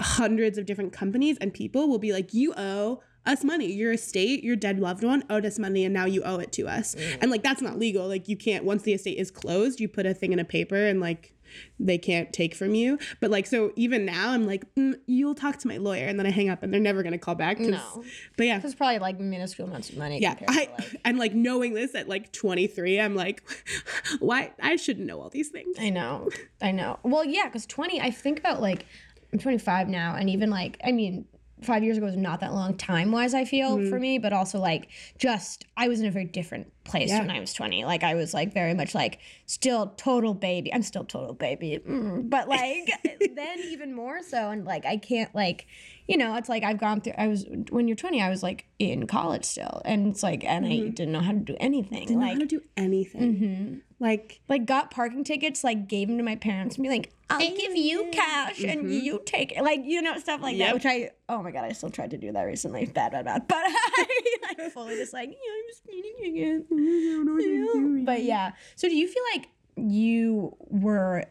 hundreds 0.00 0.58
of 0.58 0.66
different 0.66 0.92
companies 0.92 1.36
and 1.40 1.52
people 1.52 1.88
will 1.88 1.98
be 1.98 2.12
like, 2.12 2.32
you 2.34 2.54
owe 2.56 3.02
us 3.26 3.44
money. 3.44 3.70
Your 3.70 3.92
estate, 3.92 4.42
your 4.42 4.56
dead 4.56 4.80
loved 4.80 5.04
one 5.04 5.24
owed 5.28 5.44
us 5.44 5.58
money 5.58 5.84
and 5.84 5.92
now 5.92 6.06
you 6.06 6.22
owe 6.22 6.38
it 6.38 6.52
to 6.52 6.68
us. 6.68 6.94
And 7.20 7.30
like, 7.30 7.42
that's 7.42 7.62
not 7.62 7.78
legal. 7.78 8.08
Like, 8.08 8.28
you 8.28 8.36
can't, 8.36 8.64
once 8.64 8.82
the 8.82 8.94
estate 8.94 9.18
is 9.18 9.30
closed, 9.30 9.80
you 9.80 9.88
put 9.88 10.06
a 10.06 10.14
thing 10.14 10.32
in 10.32 10.38
a 10.38 10.44
paper 10.44 10.76
and 10.76 11.00
like, 11.00 11.34
they 11.78 11.98
can't 11.98 12.32
take 12.32 12.54
from 12.54 12.74
you. 12.74 12.98
But 13.20 13.30
like 13.30 13.46
so 13.46 13.72
even 13.76 14.04
now 14.04 14.30
I'm 14.30 14.46
like 14.46 14.72
mm, 14.74 14.94
you'll 15.06 15.34
talk 15.34 15.58
to 15.58 15.68
my 15.68 15.78
lawyer 15.78 16.06
and 16.06 16.18
then 16.18 16.26
I 16.26 16.30
hang 16.30 16.48
up 16.48 16.62
and 16.62 16.72
they're 16.72 16.80
never 16.80 17.02
going 17.02 17.12
to 17.12 17.18
call 17.18 17.34
back. 17.34 17.58
No. 17.58 18.04
But 18.36 18.46
yeah. 18.46 18.60
It's 18.62 18.74
probably 18.74 18.98
like 18.98 19.18
minuscule 19.18 19.68
amounts 19.68 19.90
of 19.90 19.96
money. 19.96 20.20
Yeah, 20.20 20.36
I 20.48 20.64
to, 20.64 20.70
like, 20.70 21.00
and 21.04 21.18
like 21.18 21.34
knowing 21.34 21.74
this 21.74 21.94
at 21.94 22.08
like 22.08 22.32
23, 22.32 23.00
I'm 23.00 23.14
like, 23.14 23.42
why 24.20 24.52
I 24.62 24.76
shouldn't 24.76 25.06
know 25.06 25.20
all 25.20 25.30
these 25.30 25.48
things. 25.48 25.76
I 25.78 25.90
know. 25.90 26.28
I 26.60 26.72
know. 26.72 26.98
Well, 27.02 27.24
yeah, 27.24 27.46
because 27.46 27.66
20, 27.66 28.00
I 28.00 28.10
think 28.10 28.38
about 28.38 28.60
like, 28.60 28.86
I'm 29.32 29.38
25 29.38 29.88
now, 29.88 30.14
and 30.16 30.28
even 30.30 30.50
like, 30.50 30.78
I 30.84 30.92
mean, 30.92 31.26
five 31.62 31.84
years 31.84 31.98
ago 31.98 32.06
was 32.06 32.16
not 32.16 32.40
that 32.40 32.54
long 32.54 32.74
time 32.76 33.12
wise, 33.12 33.34
I 33.34 33.44
feel, 33.44 33.76
for 33.76 33.82
Mm-hmm. 33.82 34.00
me, 34.00 34.18
but 34.18 34.32
also 34.32 34.58
like, 34.58 34.88
just, 35.18 35.66
I 35.76 35.88
was 35.88 36.00
in 36.00 36.06
a 36.06 36.10
very 36.10 36.24
different 36.24 36.72
place 36.84 37.10
Yeah. 37.10 37.20
when 37.20 37.30
I 37.30 37.38
was 37.38 37.52
20. 37.52 37.84
Like, 37.84 38.02
I 38.02 38.14
was 38.14 38.32
like 38.32 38.54
very 38.54 38.72
much 38.72 38.94
like, 38.94 39.18
still 39.44 39.88
total 39.98 40.32
baby. 40.32 40.72
I'm 40.72 40.82
still 40.82 41.04
total 41.04 41.34
baby. 41.34 41.78
Mm, 41.86 42.30
But 42.30 42.48
like, 42.48 42.88
then 43.36 43.58
even 43.60 43.94
more 43.94 44.22
so. 44.22 44.48
And 44.48 44.64
like, 44.64 44.86
I 44.86 44.96
can't 44.96 45.34
like, 45.34 45.66
you 46.08 46.16
know, 46.16 46.34
it's 46.36 46.48
like 46.48 46.64
I've 46.64 46.78
gone 46.80 47.02
through, 47.02 47.12
I 47.18 47.28
was, 47.28 47.44
when 47.68 47.86
you're 47.88 47.94
20, 47.96 48.22
I 48.22 48.30
was 48.30 48.42
like 48.42 48.64
in 48.78 49.06
college 49.06 49.44
still. 49.44 49.82
And 49.84 50.06
it's 50.08 50.22
like, 50.22 50.42
and 50.44 50.64
I 50.64 50.88
didn't 50.88 51.12
know 51.12 51.20
how 51.20 51.32
to 51.32 51.38
do 51.40 51.56
anything. 51.60 51.98
Mm-hmm. 51.98 52.06
Didn't 52.06 52.20
know 52.20 52.26
how 52.32 52.38
to 52.38 52.46
do 52.46 52.62
anything. 52.78 53.20
Mm-hmm. 53.36 53.74
Like 54.00 54.40
like 54.48 54.64
got 54.64 54.90
parking 54.90 55.22
tickets, 55.24 55.62
like 55.62 55.86
gave 55.86 56.08
them 56.08 56.16
to 56.16 56.24
my 56.24 56.34
parents 56.36 56.76
and 56.76 56.82
be 56.82 56.88
like, 56.88 57.12
I'll 57.30 57.38
give 57.38 57.76
you 57.76 58.08
cash 58.10 58.64
and 58.64 58.90
you 58.90 59.22
take 59.24 59.52
it. 59.52 59.62
Like, 59.62 59.82
you 59.84 60.02
know, 60.02 60.18
stuff 60.18 60.40
like 60.42 60.58
that, 60.58 60.74
which 60.74 60.86
I, 60.86 61.10
oh 61.28 61.42
my 61.42 61.50
God, 61.52 61.64
I 61.64 61.72
still 61.72 61.90
tried 61.90 62.10
to 62.10 62.18
do 62.18 62.32
that 62.32 62.42
recently. 62.42 62.86
Bad, 62.86 63.12
bad, 63.12 63.24
bad. 63.24 63.46
But 63.46 63.58
I 63.62 64.54
like 64.58 64.72
fully 64.72 64.96
just 64.96 65.12
like, 65.12 65.28
yeah, 65.28 65.34
I'm 65.34 65.68
just 65.68 65.82
eating 65.88 66.36
again. 66.36 66.66
Yeah. 67.40 68.04
But 68.04 68.22
yeah. 68.24 68.52
So 68.76 68.88
do 68.88 68.96
you 68.96 69.06
feel 69.06 69.22
like 69.34 69.48
you 69.76 70.56
were 70.58 71.24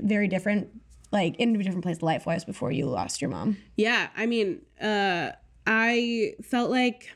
very 0.00 0.28
different, 0.28 0.68
like 1.12 1.36
in 1.36 1.54
a 1.54 1.62
different 1.62 1.84
place 1.84 2.02
life 2.02 2.26
wise 2.26 2.44
before 2.44 2.72
you 2.72 2.86
lost 2.86 3.22
your 3.22 3.30
mom? 3.30 3.56
Yeah, 3.76 4.08
I 4.16 4.26
mean, 4.26 4.62
uh, 4.80 5.30
I 5.66 6.34
felt 6.42 6.70
like 6.70 7.10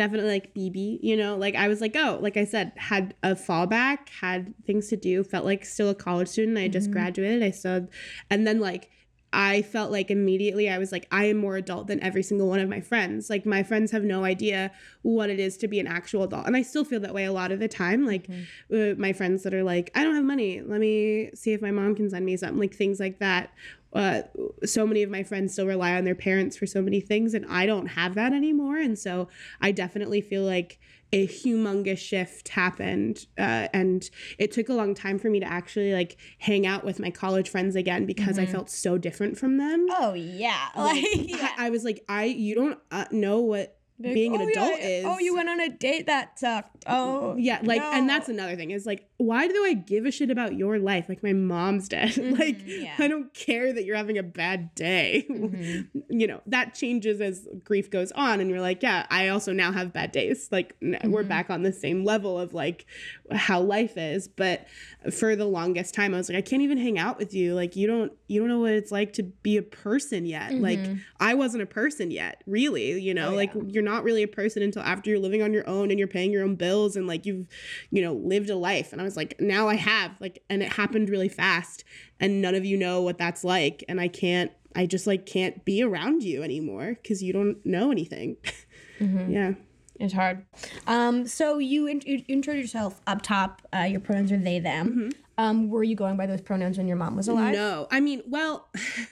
definitely 0.00 0.30
like 0.30 0.54
BB, 0.54 1.00
you 1.02 1.14
know, 1.14 1.36
like 1.36 1.54
I 1.54 1.68
was 1.68 1.82
like, 1.82 1.94
oh, 1.94 2.18
like 2.22 2.38
I 2.38 2.46
said, 2.46 2.72
had 2.76 3.12
a 3.22 3.34
fallback, 3.34 4.08
had 4.08 4.54
things 4.64 4.88
to 4.88 4.96
do, 4.96 5.22
felt 5.22 5.44
like 5.44 5.62
still 5.62 5.90
a 5.90 5.94
college 5.94 6.28
student. 6.28 6.56
I 6.56 6.62
had 6.62 6.72
just 6.72 6.86
mm-hmm. 6.86 6.94
graduated. 6.94 7.42
I 7.42 7.50
still, 7.50 7.86
and 8.30 8.46
then 8.46 8.60
like, 8.60 8.88
I 9.34 9.60
felt 9.60 9.92
like 9.92 10.10
immediately 10.10 10.70
I 10.70 10.78
was 10.78 10.90
like, 10.90 11.06
I 11.12 11.26
am 11.26 11.36
more 11.36 11.56
adult 11.56 11.86
than 11.86 12.02
every 12.02 12.22
single 12.22 12.48
one 12.48 12.60
of 12.60 12.68
my 12.70 12.80
friends. 12.80 13.28
Like, 13.28 13.44
my 13.44 13.62
friends 13.62 13.92
have 13.92 14.02
no 14.02 14.24
idea 14.24 14.72
what 15.02 15.30
it 15.30 15.40
is 15.40 15.56
to 15.58 15.68
be 15.68 15.80
an 15.80 15.86
actual 15.86 16.22
adult. 16.22 16.46
And 16.46 16.56
I 16.56 16.62
still 16.62 16.84
feel 16.84 17.00
that 17.00 17.14
way 17.14 17.24
a 17.24 17.32
lot 17.32 17.52
of 17.52 17.58
the 17.58 17.68
time. 17.68 18.06
Like, 18.06 18.28
uh, 18.72 18.94
my 18.98 19.12
friends 19.12 19.42
that 19.44 19.54
are 19.54 19.62
like, 19.62 19.90
I 19.94 20.04
don't 20.04 20.14
have 20.14 20.24
money. 20.24 20.60
Let 20.60 20.80
me 20.80 21.30
see 21.34 21.52
if 21.52 21.62
my 21.62 21.70
mom 21.70 21.94
can 21.94 22.10
send 22.10 22.24
me 22.24 22.36
something, 22.36 22.58
like 22.58 22.74
things 22.74 23.00
like 23.00 23.18
that 23.18 23.50
uh, 23.92 24.22
so 24.64 24.86
many 24.86 25.02
of 25.02 25.10
my 25.10 25.22
friends 25.22 25.52
still 25.52 25.66
rely 25.66 25.94
on 25.94 26.04
their 26.04 26.14
parents 26.14 26.56
for 26.56 26.66
so 26.66 26.80
many 26.80 27.00
things 27.00 27.34
and 27.34 27.44
i 27.48 27.66
don't 27.66 27.88
have 27.88 28.14
that 28.14 28.32
anymore 28.32 28.76
and 28.76 28.98
so 28.98 29.28
i 29.60 29.72
definitely 29.72 30.20
feel 30.20 30.42
like 30.42 30.78
a 31.12 31.26
humongous 31.26 31.98
shift 31.98 32.50
happened 32.50 33.26
uh, 33.36 33.66
and 33.72 34.10
it 34.38 34.52
took 34.52 34.68
a 34.68 34.72
long 34.72 34.94
time 34.94 35.18
for 35.18 35.28
me 35.28 35.40
to 35.40 35.46
actually 35.46 35.92
like 35.92 36.16
hang 36.38 36.66
out 36.66 36.84
with 36.84 37.00
my 37.00 37.10
college 37.10 37.48
friends 37.48 37.74
again 37.74 38.06
because 38.06 38.38
i 38.38 38.46
felt 38.46 38.70
so 38.70 38.96
different 38.96 39.36
from 39.36 39.56
them 39.56 39.86
Oh 39.90 40.14
yeah. 40.14 40.68
Like, 40.76 41.04
I, 41.04 41.66
I 41.66 41.70
was 41.70 41.82
like 41.84 42.04
i 42.08 42.24
you 42.24 42.54
don't 42.54 42.78
uh, 42.92 43.06
know 43.10 43.40
what 43.40 43.79
being 44.00 44.34
an 44.34 44.42
oh, 44.42 44.48
adult 44.48 44.78
yeah. 44.78 44.86
is 44.86 45.04
Oh, 45.04 45.18
you 45.18 45.34
went 45.34 45.48
on 45.48 45.60
a 45.60 45.68
date 45.68 46.06
that 46.06 46.38
sucked. 46.38 46.84
Oh, 46.86 47.36
yeah, 47.36 47.60
like, 47.62 47.82
and 47.82 48.08
that's 48.08 48.28
another 48.28 48.56
thing 48.56 48.70
is 48.70 48.86
like, 48.86 49.09
why 49.20 49.46
do 49.48 49.64
I 49.64 49.74
give 49.74 50.06
a 50.06 50.10
shit 50.10 50.30
about 50.30 50.56
your 50.56 50.78
life? 50.78 51.08
Like, 51.08 51.22
my 51.22 51.32
mom's 51.32 51.88
dead. 51.88 52.00
Mm-hmm, 52.20 52.38
like, 52.38 52.58
yeah. 52.66 52.94
I 52.98 53.08
don't 53.08 53.32
care 53.32 53.72
that 53.72 53.84
you're 53.84 53.96
having 53.96 54.18
a 54.18 54.22
bad 54.22 54.74
day. 54.74 55.26
Mm-hmm. 55.40 56.20
you 56.20 56.26
know, 56.26 56.40
that 56.46 56.74
changes 56.74 57.20
as 57.20 57.48
grief 57.64 57.90
goes 57.90 58.12
on. 58.12 58.40
And 58.40 58.50
you're 58.50 58.60
like, 58.60 58.82
yeah, 58.82 59.06
I 59.10 59.28
also 59.28 59.52
now 59.52 59.72
have 59.72 59.92
bad 59.92 60.12
days. 60.12 60.48
Like, 60.52 60.76
n- 60.82 60.98
we're 61.04 61.20
mm-hmm. 61.20 61.28
back 61.28 61.50
on 61.50 61.62
the 61.62 61.72
same 61.72 62.04
level 62.04 62.38
of 62.38 62.52
like 62.52 62.84
how 63.32 63.60
life 63.60 63.96
is. 63.96 64.28
But 64.28 64.66
for 65.12 65.34
the 65.34 65.46
longest 65.46 65.94
time, 65.94 66.14
I 66.14 66.18
was 66.18 66.28
like, 66.28 66.38
I 66.38 66.42
can't 66.42 66.62
even 66.62 66.78
hang 66.78 66.98
out 66.98 67.18
with 67.18 67.32
you. 67.32 67.54
Like, 67.54 67.74
you 67.74 67.86
don't, 67.86 68.12
you 68.28 68.40
don't 68.40 68.48
know 68.48 68.60
what 68.60 68.72
it's 68.72 68.92
like 68.92 69.14
to 69.14 69.22
be 69.22 69.56
a 69.56 69.62
person 69.62 70.26
yet. 70.26 70.52
Like, 70.52 70.80
I 71.18 71.34
wasn't 71.34 71.62
a 71.62 71.66
person 71.66 72.10
yet, 72.10 72.42
really. 72.46 73.00
You 73.00 73.14
know, 73.14 73.30
oh, 73.30 73.34
like, 73.34 73.52
you're 73.68 73.82
not 73.82 74.04
really 74.04 74.22
a 74.22 74.28
person 74.28 74.62
until 74.62 74.82
after 74.82 75.10
you're 75.10 75.18
living 75.18 75.42
on 75.42 75.52
your 75.52 75.68
own 75.68 75.90
and 75.90 75.98
you're 75.98 76.08
paying 76.08 76.32
your 76.32 76.44
own 76.44 76.56
bills 76.56 76.96
and 76.96 77.06
like 77.06 77.26
you've 77.26 77.46
you 77.90 78.02
know 78.02 78.12
lived 78.12 78.50
a 78.50 78.56
life 78.56 78.92
and 78.92 79.00
i 79.00 79.04
was 79.10 79.16
like 79.16 79.40
now 79.40 79.68
i 79.68 79.74
have 79.74 80.12
like 80.20 80.42
and 80.48 80.62
it 80.62 80.72
happened 80.72 81.08
really 81.10 81.28
fast 81.28 81.84
and 82.20 82.40
none 82.40 82.54
of 82.54 82.64
you 82.64 82.76
know 82.76 83.02
what 83.02 83.18
that's 83.18 83.42
like 83.44 83.82
and 83.88 84.00
i 84.00 84.08
can't 84.08 84.52
i 84.76 84.86
just 84.86 85.06
like 85.06 85.26
can't 85.26 85.64
be 85.64 85.82
around 85.82 86.22
you 86.22 86.42
anymore 86.42 86.96
because 87.02 87.22
you 87.22 87.32
don't 87.32 87.58
know 87.64 87.90
anything 87.90 88.36
yeah 89.00 89.52
It's 89.98 90.14
hard. 90.14 90.46
Um, 90.86 91.26
so 91.26 91.58
you, 91.58 91.86
in- 91.86 92.00
you 92.06 92.22
yourself 92.54 93.02
up 93.06 93.20
top. 93.20 93.60
Uh, 93.70 93.80
your 93.80 94.00
pronouns 94.00 94.32
are 94.32 94.38
they, 94.38 94.58
them. 94.58 95.10
Um, 95.40 95.70
were 95.70 95.82
you 95.82 95.96
going 95.96 96.18
by 96.18 96.26
those 96.26 96.42
pronouns 96.42 96.76
when 96.76 96.86
your 96.86 96.98
mom 96.98 97.16
was 97.16 97.26
alive? 97.26 97.54
No, 97.54 97.88
I 97.90 98.00
mean, 98.00 98.20
well, 98.26 98.68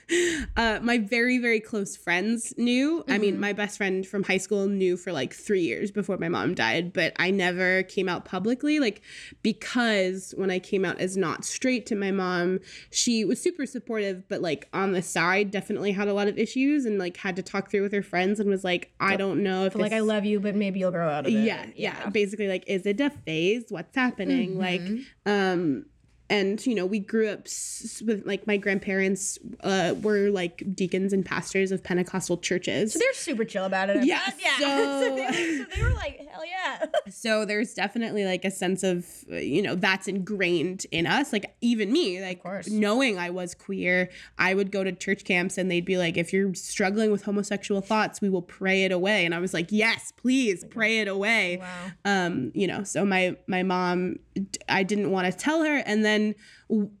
uh, 0.57 0.79
my 0.79 0.99
very, 0.99 1.39
very 1.39 1.59
close 1.59 1.97
friends 1.97 2.53
knew. 2.55 3.03
I 3.07 3.17
mean, 3.17 3.39
my 3.39 3.51
best 3.51 3.77
friend 3.77 4.05
from 4.05 4.21
high 4.21 4.37
school 4.37 4.67
knew 4.67 4.95
for 4.95 5.11
like 5.11 5.33
three 5.33 5.63
years 5.63 5.89
before 5.89 6.17
my 6.17 6.29
mom 6.29 6.53
died, 6.53 6.93
but 6.93 7.13
I 7.17 7.31
never 7.31 7.81
came 7.81 8.07
out 8.07 8.25
publicly, 8.25 8.79
like, 8.79 9.01
because 9.41 10.35
when 10.37 10.51
I 10.51 10.59
came 10.59 10.85
out 10.85 10.99
as 10.99 11.17
not 11.17 11.45
straight 11.45 11.87
to 11.87 11.95
my 11.95 12.11
mom, 12.11 12.59
she 12.91 13.25
was 13.25 13.41
super 13.41 13.65
supportive, 13.65 14.29
but 14.29 14.39
like 14.39 14.69
on 14.71 14.91
the 14.91 15.01
side, 15.01 15.49
definitely 15.49 15.93
had 15.93 16.07
a 16.07 16.13
lot 16.13 16.27
of 16.27 16.37
issues 16.37 16.85
and 16.85 16.99
like 16.99 17.17
had 17.17 17.35
to 17.37 17.41
talk 17.41 17.71
through 17.71 17.81
with 17.81 17.91
her 17.93 18.03
friends 18.03 18.39
and 18.39 18.51
was 18.51 18.63
like, 18.63 18.91
I 18.99 19.15
don't 19.15 19.41
know 19.41 19.65
if 19.65 19.73
Like, 19.73 19.93
I 19.93 20.01
love 20.01 20.25
you, 20.25 20.39
but 20.39 20.53
maybe 20.53 20.79
you'll 20.79 20.91
grow 20.91 21.09
out 21.09 21.25
of 21.25 21.33
it. 21.33 21.39
yeah, 21.43 21.65
yeah. 21.75 22.07
Basically 22.11 22.47
like 22.47 22.65
is 22.67 22.85
it 22.85 22.99
a 23.01 23.09
phase? 23.09 23.63
What's 23.69 23.95
happening? 23.95 24.59
Like 24.59 24.83
um 25.25 25.85
and 26.29 26.65
you 26.65 26.75
know 26.75 26.85
we 26.85 26.99
grew 26.99 27.27
up 27.29 27.41
s- 27.45 28.01
with 28.05 28.25
like 28.25 28.45
my 28.47 28.57
grandparents 28.57 29.39
uh 29.61 29.93
were 30.01 30.29
like 30.29 30.63
deacons 30.75 31.13
and 31.13 31.25
pastors 31.25 31.71
of 31.71 31.83
pentecostal 31.83 32.37
churches 32.37 32.93
So 32.93 32.99
They're 32.99 33.13
super 33.13 33.45
chill 33.45 33.65
about 33.65 33.89
it. 33.89 34.03
Yeah, 34.09 34.21
yeah. 34.39 34.57
so- 34.59 35.15
they 35.15 35.21
were, 35.21 35.31
so 35.33 35.65
they 35.75 35.83
were 35.83 35.93
like, 35.93 36.27
hell 36.31 36.45
yeah. 36.45 36.85
so 37.09 37.45
there's 37.45 37.73
definitely 37.73 38.25
like 38.25 38.45
a 38.45 38.51
sense 38.51 38.83
of 38.83 39.05
uh, 39.31 39.35
you 39.35 39.61
know 39.61 39.75
that's 39.75 40.07
ingrained 40.07 40.85
in 40.91 41.07
us 41.07 41.33
like 41.33 41.53
even 41.61 41.91
me 41.91 42.21
like 42.21 42.41
course. 42.43 42.69
knowing 42.69 43.17
i 43.17 43.29
was 43.29 43.53
queer 43.55 44.09
i 44.37 44.53
would 44.53 44.71
go 44.71 44.83
to 44.83 44.91
church 44.91 45.23
camps 45.23 45.57
and 45.57 45.69
they'd 45.71 45.85
be 45.85 45.97
like 45.97 46.17
if 46.17 46.31
you're 46.31 46.53
struggling 46.53 47.11
with 47.11 47.23
homosexual 47.23 47.81
thoughts 47.81 48.21
we 48.21 48.29
will 48.29 48.41
pray 48.41 48.83
it 48.83 48.91
away 48.91 49.25
and 49.25 49.33
i 49.33 49.39
was 49.39 49.53
like 49.53 49.67
yes 49.71 50.11
please 50.17 50.63
pray 50.69 50.99
it 50.99 51.07
away 51.07 51.57
Wow. 51.57 51.91
um 52.05 52.51
you 52.53 52.67
know 52.67 52.83
so 52.83 53.03
my 53.05 53.35
my 53.47 53.63
mom 53.63 54.19
i 54.67 54.83
didn't 54.83 55.11
want 55.11 55.31
to 55.31 55.37
tell 55.37 55.63
her 55.63 55.77
and 55.85 56.03
then 56.03 56.35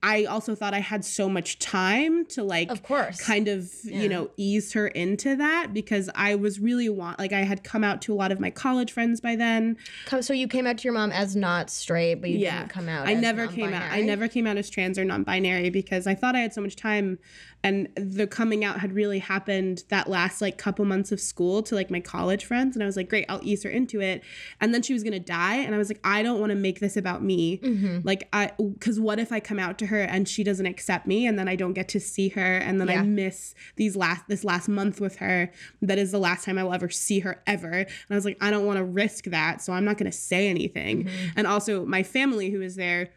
i 0.01 0.25
also 0.25 0.55
thought 0.55 0.73
i 0.73 0.79
had 0.79 1.05
so 1.05 1.29
much 1.29 1.59
time 1.59 2.25
to 2.25 2.41
like 2.43 2.71
Of 2.71 2.81
course. 2.81 3.21
kind 3.21 3.47
of 3.47 3.69
you 3.83 4.09
know 4.09 4.31
ease 4.35 4.73
her 4.73 4.87
into 4.87 5.35
that 5.35 5.73
because 5.73 6.09
i 6.15 6.33
was 6.35 6.59
really 6.59 6.89
want 6.89 7.19
like 7.19 7.33
i 7.33 7.41
had 7.41 7.63
come 7.63 7.83
out 7.83 8.01
to 8.03 8.13
a 8.13 8.15
lot 8.15 8.31
of 8.31 8.39
my 8.39 8.49
college 8.49 8.91
friends 8.91 9.21
by 9.21 9.35
then 9.35 9.77
so 10.21 10.33
you 10.33 10.47
came 10.47 10.65
out 10.65 10.79
to 10.79 10.83
your 10.85 10.93
mom 10.93 11.11
as 11.11 11.35
not 11.35 11.69
straight, 11.69 12.15
but 12.15 12.29
you 12.31 12.39
yeah 12.39 12.59
didn't 12.59 12.71
come 12.71 12.89
out. 12.89 13.07
i 13.07 13.13
never 13.13 13.45
came 13.47 13.73
out 13.73 13.91
i 13.91 14.01
never 14.01 14.27
came 14.27 14.47
out 14.47 14.57
as 14.57 14.69
trans 14.69 14.97
or 14.97 15.05
non-binary 15.05 15.69
because 15.69 16.07
i 16.07 16.15
thought 16.15 16.35
i 16.35 16.39
had 16.39 16.53
so 16.53 16.61
much 16.61 16.75
time 16.75 17.19
and 17.61 17.89
the 17.97 18.25
coming 18.25 18.63
out 18.63 18.79
had 18.79 18.93
really 18.93 19.19
happened 19.19 19.83
that 19.89 20.09
last 20.09 20.39
like 20.41 20.57
couple 20.57 20.85
months 20.85 21.11
of 21.11 21.19
school 21.19 21.61
to 21.61 21.75
like 21.75 21.91
my 21.91 21.99
college 21.99 22.45
friends 22.45 22.75
and 22.75 22.81
i 22.81 22.85
was 22.85 22.95
like 22.95 23.09
great 23.09 23.25
i'll 23.29 23.41
ease 23.43 23.63
her 23.63 23.69
into 23.69 23.99
it 24.01 24.23
and 24.61 24.73
then 24.73 24.81
she 24.81 24.93
was 24.93 25.03
gonna 25.03 25.19
die 25.19 25.57
and 25.57 25.75
i 25.75 25.77
was 25.77 25.89
like 25.89 25.99
i 26.03 26.23
don't 26.23 26.39
want 26.39 26.49
to 26.51 26.55
make 26.55 26.79
this 26.79 26.97
about 26.97 27.21
me 27.21 27.57
Mm-hmm. 27.59 27.99
like 28.03 28.27
i 28.33 28.51
because 28.57 28.99
what 28.99 29.19
if 29.19 29.31
i 29.33 29.39
come 29.39 29.58
out 29.59 29.77
to 29.79 29.87
her 29.87 30.01
and 30.01 30.27
she 30.27 30.43
doesn't 30.43 30.65
accept 30.65 31.05
me 31.07 31.25
and 31.27 31.37
then 31.37 31.47
i 31.47 31.55
don't 31.55 31.73
get 31.73 31.87
to 31.89 31.99
see 31.99 32.29
her 32.29 32.57
and 32.57 32.79
then 32.79 32.87
Yeah. 32.87 33.01
i 33.01 33.03
miss 33.03 33.53
these 33.75 33.95
last 33.95 34.27
this 34.27 34.43
last 34.43 34.67
month 34.67 34.99
with 35.01 35.17
her 35.17 35.51
that 35.81 35.97
is 35.97 36.11
the 36.11 36.19
last 36.19 36.45
time 36.45 36.57
i 36.57 36.63
will 36.63 36.73
ever 36.73 36.89
see 36.89 37.19
her 37.19 37.41
ever 37.47 37.69
and 37.71 37.87
i 38.09 38.15
was 38.15 38.25
like 38.25 38.37
i 38.41 38.49
don't 38.51 38.65
want 38.65 38.77
to 38.77 38.83
risk 38.83 39.25
that 39.25 39.61
so 39.61 39.73
i'm 39.73 39.85
not 39.85 39.97
going 39.97 40.09
to 40.11 40.17
say 40.17 40.47
anything 40.47 41.03
Mm-hmm. 41.05 41.27
and 41.37 41.47
also 41.47 41.85
my 41.85 42.03
family 42.03 42.49
who 42.51 42.61
is 42.61 42.75
there 42.75 43.09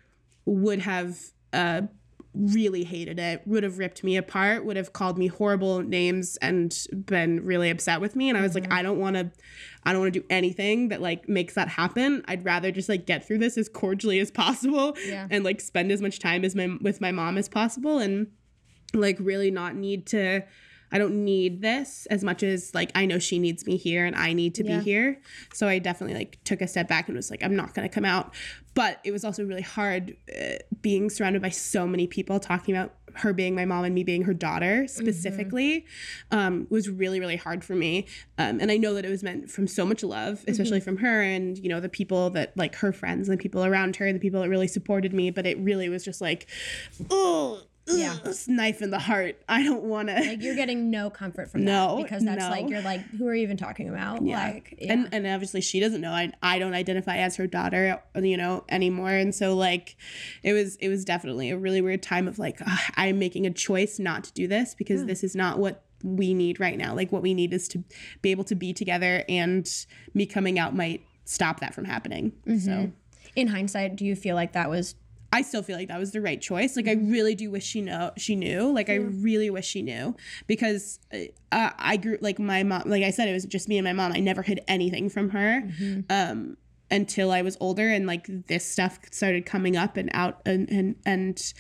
would 0.45 0.81
have 0.81 1.19
uh 1.53 1.83
really 2.35 2.83
hated 2.85 3.19
it 3.19 3.43
would 3.47 3.63
have 3.63 3.77
ripped 3.79 4.03
me 4.03 4.17
apart 4.17 4.65
would 4.65 4.77
have 4.77 4.95
called 4.95 5.19
me 5.19 5.27
horrible 5.27 5.81
names 5.83 6.39
and 6.41 6.87
been 7.05 7.45
really 7.45 7.69
upset 7.69 8.01
with 8.01 8.17
me 8.17 8.31
and 8.31 8.39
i 8.39 8.41
was 8.41 8.53
Mm-hmm. 8.55 8.71
like 8.71 8.73
i 8.73 8.83
don't 8.83 8.99
want 8.99 9.17
to 9.17 9.31
i 9.85 9.93
don't 9.93 10.01
want 10.01 10.15
to 10.15 10.21
do 10.21 10.27
anything 10.31 10.89
that 10.89 11.03
like 11.03 11.29
makes 11.29 11.53
that 11.55 11.69
happen 11.69 12.23
i'd 12.29 12.43
rather 12.45 12.71
just 12.71 12.89
like 12.89 13.05
get 13.05 13.27
through 13.27 13.37
this 13.39 13.59
as 13.59 13.69
cordially 13.69 14.19
as 14.19 14.31
possible 14.31 14.97
Yeah. 15.07 15.27
and 15.31 15.45
like 15.45 15.61
spend 15.61 15.93
as 15.93 16.01
much 16.01 16.21
time 16.21 16.43
as 16.45 16.55
my 16.55 16.69
with 16.81 17.03
my 17.03 17.13
mom 17.13 17.37
as 17.37 17.51
possible 17.51 17.99
and 17.99 18.29
like 18.95 19.19
really 19.21 19.51
not 19.51 19.75
need 19.75 20.07
to 20.09 20.43
I 20.95 20.99
don't 20.99 21.25
need 21.25 21.63
this 21.63 22.05
as 22.11 22.23
much 22.23 22.43
as 22.43 22.75
like 22.75 22.93
I 22.95 23.07
know 23.07 23.19
she 23.19 23.39
needs 23.39 23.65
me 23.65 23.79
here 23.79 24.05
and 24.05 24.15
I 24.15 24.35
need 24.35 24.55
to 24.57 24.63
Yeah. 24.63 24.77
be 24.77 24.85
here. 24.85 25.23
So 25.55 25.67
I 25.67 25.79
definitely 25.79 26.15
like 26.15 26.39
took 26.45 26.61
a 26.61 26.67
step 26.69 26.87
back 26.87 27.09
and 27.09 27.17
was 27.17 27.31
like 27.31 27.43
I'm 27.43 27.57
not 27.57 27.73
going 27.73 27.89
to 27.89 27.95
come 27.95 28.05
out. 28.05 28.35
But 28.75 29.01
it 29.05 29.13
was 29.13 29.25
also 29.25 29.45
really 29.45 29.63
hard 29.63 30.17
uh, 30.35 30.57
being 30.81 31.11
surrounded 31.11 31.43
by 31.43 31.51
so 31.51 31.87
many 31.87 32.07
people 32.07 32.41
talking 32.41 32.75
about 32.75 32.95
her 33.15 33.33
being 33.33 33.55
my 33.55 33.65
mom 33.65 33.85
and 33.85 33.95
me 33.95 34.05
being 34.05 34.23
her 34.23 34.35
daughter 34.35 34.87
specifically 34.87 35.85
um, 36.31 36.67
was 36.71 36.89
really 36.89 37.21
really 37.21 37.37
hard 37.37 37.65
for 37.65 37.75
me. 37.75 38.07
Um, 38.39 38.61
and 38.61 38.71
i 38.71 38.77
know 38.77 38.95
that 38.95 39.05
it 39.05 39.11
was 39.11 39.23
meant 39.23 39.51
from 39.51 39.67
so 39.67 39.85
much 39.85 40.03
love 40.03 40.45
especially 40.49 40.81
from 40.81 40.97
her 40.99 41.23
and 41.23 41.59
you 41.59 41.69
know 41.69 41.81
the 41.81 41.89
people 41.89 42.31
that 42.31 42.57
like 42.57 42.75
her 42.77 42.93
friends 42.93 43.29
and 43.29 43.39
the 43.39 43.43
people 43.43 43.65
around 43.65 43.97
her 43.97 44.07
and 44.07 44.17
the 44.17 44.21
people 44.21 44.41
that 44.41 44.49
really 44.49 44.67
supported 44.67 45.13
me 45.13 45.31
but 45.31 45.47
it 45.47 45.59
really 45.59 45.89
was 45.89 46.05
just 46.05 46.21
like 46.21 46.49
oh 47.11 47.61
Yeah. 47.87 48.17
knife 48.47 48.81
in 48.81 48.91
the 48.91 48.99
heart. 48.99 49.43
I 49.49 49.63
don't 49.63 49.83
want 49.83 50.09
to 50.09 50.15
Like 50.15 50.43
you're 50.43 50.55
getting 50.55 50.91
no 50.91 51.11
comfort 51.11 51.51
from 51.51 51.65
No, 51.65 51.97
that 51.97 52.03
because 52.05 52.25
that's 52.25 52.45
no. 52.45 52.51
like 52.51 52.69
you're 52.69 52.83
like 52.83 53.01
who 53.01 53.27
are 53.27 53.35
you 53.35 53.43
even 53.43 53.57
talking 53.57 53.89
about? 53.89 54.23
Like 54.25 54.77
yeah. 54.79 54.93
and 54.93 55.09
and 55.13 55.27
obviously 55.27 55.61
she 55.61 55.81
doesn't 55.81 56.01
know. 56.01 56.13
I, 56.13 56.33
I 56.43 56.59
don't 56.59 56.75
identify 56.75 57.17
as 57.19 57.37
her 57.37 57.47
daughter 57.47 58.01
you 58.15 58.37
know 58.37 58.65
anymore. 58.69 59.11
And 59.11 59.35
so 59.35 59.55
like 59.55 59.97
it 60.43 60.53
was 60.53 60.77
it 60.77 60.89
was 60.89 61.05
definitely 61.05 61.51
a 61.51 61.59
really 61.59 61.81
weird 61.81 62.03
time 62.03 62.29
of 62.29 62.39
like 62.39 62.61
i'm 62.97 63.19
making 63.19 63.47
a 63.47 63.51
choice 63.51 63.99
not 63.99 64.25
to 64.25 64.33
do 64.33 64.47
this 64.47 64.75
because 64.75 65.05
this 65.07 65.25
is 65.25 65.35
not 65.35 65.59
what 65.59 65.85
we 66.03 66.35
need 66.35 66.61
right 66.61 66.77
now. 66.77 66.95
Like 66.95 67.13
what 67.13 67.23
we 67.23 67.35
need 67.35 67.53
is 67.53 67.69
to 67.69 67.85
be 68.23 68.31
able 68.31 68.45
to 68.45 68.55
be 68.55 68.73
together 68.73 69.25
and 69.29 69.69
me 70.15 70.27
coming 70.27 70.59
out 70.59 70.75
might 70.75 71.05
stop 71.25 71.61
that 71.61 71.75
from 71.75 71.85
happening. 71.85 72.33
So 72.47 72.53
mm-hmm. 72.53 72.91
in 73.37 73.49
hindsight, 73.49 73.97
do 73.97 74.05
you 74.05 74.17
feel 74.17 74.35
like 74.35 74.53
that 74.53 74.69
was 74.69 74.95
I 75.33 75.41
still 75.43 75.63
feel 75.63 75.77
like 75.77 75.89
that 75.89 75.99
was 75.99 76.13
the 76.13 76.21
right 76.21 76.41
choice. 76.41 76.77
Like 76.77 76.87
I 76.87 76.93
really 76.93 77.35
do 77.35 77.51
wish 77.51 77.65
she 77.65 77.81
know 77.81 78.13
she 78.19 78.37
knew. 78.37 78.71
Like 78.71 78.91
I 78.91 78.97
really 78.97 79.49
wish 79.49 79.67
she 79.67 79.81
knew 79.81 80.15
because 80.47 80.99
uh, 81.11 81.71
I 81.79 81.97
grew 81.97 82.19
like 82.21 82.39
my 82.39 82.63
mom. 82.63 82.83
Like 82.85 83.03
I 83.03 83.11
said, 83.11 83.29
it 83.29 83.33
was 83.33 83.47
just 83.47 83.67
me 83.67 83.79
and 83.79 83.85
my 83.85 83.95
mom. 83.95 84.13
I 84.13 84.21
never 84.21 84.43
hid 84.43 84.61
anything 84.69 85.09
from 85.09 85.31
her 85.31 85.63
um, 86.11 86.59
until 86.91 87.33
I 87.33 87.41
was 87.41 87.57
older, 87.61 87.89
and 87.89 88.07
like 88.07 88.29
this 88.47 88.71
stuff 88.71 88.99
started 89.11 89.47
coming 89.47 89.75
up 89.75 89.97
and 89.97 90.11
out, 90.13 90.43
and 90.45 90.71
and 90.71 90.97
and 91.07 91.55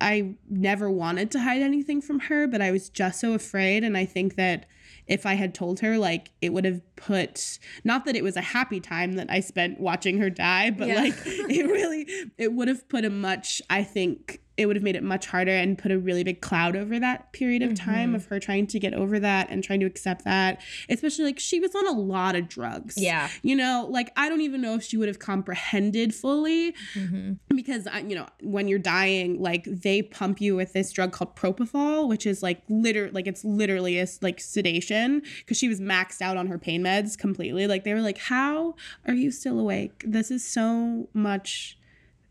I 0.00 0.34
never 0.50 0.90
wanted 0.90 1.30
to 1.30 1.40
hide 1.40 1.62
anything 1.62 2.00
from 2.00 2.18
her, 2.20 2.48
but 2.48 2.60
I 2.60 2.72
was 2.72 2.88
just 2.88 3.20
so 3.20 3.34
afraid. 3.34 3.84
And 3.84 3.96
I 3.96 4.04
think 4.04 4.34
that 4.34 4.66
if 5.06 5.24
I 5.26 5.34
had 5.34 5.54
told 5.54 5.80
her, 5.80 5.98
like, 5.98 6.30
it 6.40 6.52
would 6.52 6.64
have 6.64 6.80
put, 6.96 7.58
not 7.84 8.04
that 8.06 8.16
it 8.16 8.24
was 8.24 8.36
a 8.36 8.40
happy 8.40 8.80
time 8.80 9.12
that 9.14 9.30
I 9.30 9.40
spent 9.40 9.80
watching 9.80 10.18
her 10.18 10.30
die, 10.30 10.70
but 10.70 10.88
Yeah. 10.88 10.96
like, 11.00 11.14
it 11.26 11.66
really, 11.66 12.06
it 12.38 12.52
would 12.52 12.68
have 12.68 12.88
put 12.88 13.04
a 13.04 13.10
much, 13.10 13.62
I 13.70 13.82
think, 13.84 14.40
it 14.56 14.66
would 14.66 14.76
have 14.76 14.82
made 14.82 14.96
it 14.96 15.02
much 15.02 15.26
harder 15.26 15.52
and 15.52 15.76
put 15.76 15.90
a 15.90 15.98
really 15.98 16.24
big 16.24 16.40
cloud 16.40 16.76
over 16.76 16.98
that 16.98 17.32
period 17.32 17.62
of 17.62 17.74
time 17.74 18.08
mm-hmm. 18.08 18.16
of 18.16 18.26
her 18.26 18.40
trying 18.40 18.66
to 18.66 18.78
get 18.78 18.94
over 18.94 19.18
that 19.20 19.48
and 19.50 19.62
trying 19.62 19.80
to 19.80 19.86
accept 19.86 20.24
that. 20.24 20.60
Especially 20.88 21.24
like 21.24 21.38
she 21.38 21.60
was 21.60 21.74
on 21.74 21.86
a 21.86 21.92
lot 21.92 22.34
of 22.34 22.48
drugs. 22.48 22.94
Yeah. 22.96 23.28
You 23.42 23.56
know, 23.56 23.86
like 23.90 24.12
I 24.16 24.28
don't 24.28 24.40
even 24.40 24.60
know 24.60 24.74
if 24.74 24.82
she 24.82 24.96
would 24.96 25.08
have 25.08 25.18
comprehended 25.18 26.14
fully 26.14 26.74
mm-hmm. 26.94 27.34
because 27.54 27.86
uh, 27.86 28.02
you 28.06 28.14
know 28.14 28.26
when 28.42 28.68
you're 28.68 28.78
dying 28.78 29.40
like 29.40 29.64
they 29.64 30.02
pump 30.02 30.40
you 30.40 30.56
with 30.56 30.72
this 30.72 30.92
drug 30.92 31.12
called 31.12 31.36
propofol 31.36 32.08
which 32.08 32.26
is 32.26 32.42
like 32.42 32.62
liter 32.68 33.10
like 33.12 33.26
it's 33.26 33.44
literally 33.44 33.98
a 33.98 34.06
like 34.22 34.40
sedation 34.40 35.22
because 35.40 35.56
she 35.56 35.68
was 35.68 35.80
maxed 35.80 36.20
out 36.20 36.36
on 36.36 36.46
her 36.46 36.58
pain 36.58 36.82
meds 36.82 37.16
completely 37.16 37.66
like 37.66 37.84
they 37.84 37.94
were 37.94 38.00
like 38.00 38.18
how 38.18 38.74
are 39.06 39.14
you 39.14 39.30
still 39.30 39.58
awake 39.58 40.02
this 40.06 40.30
is 40.30 40.46
so 40.46 41.08
much 41.12 41.78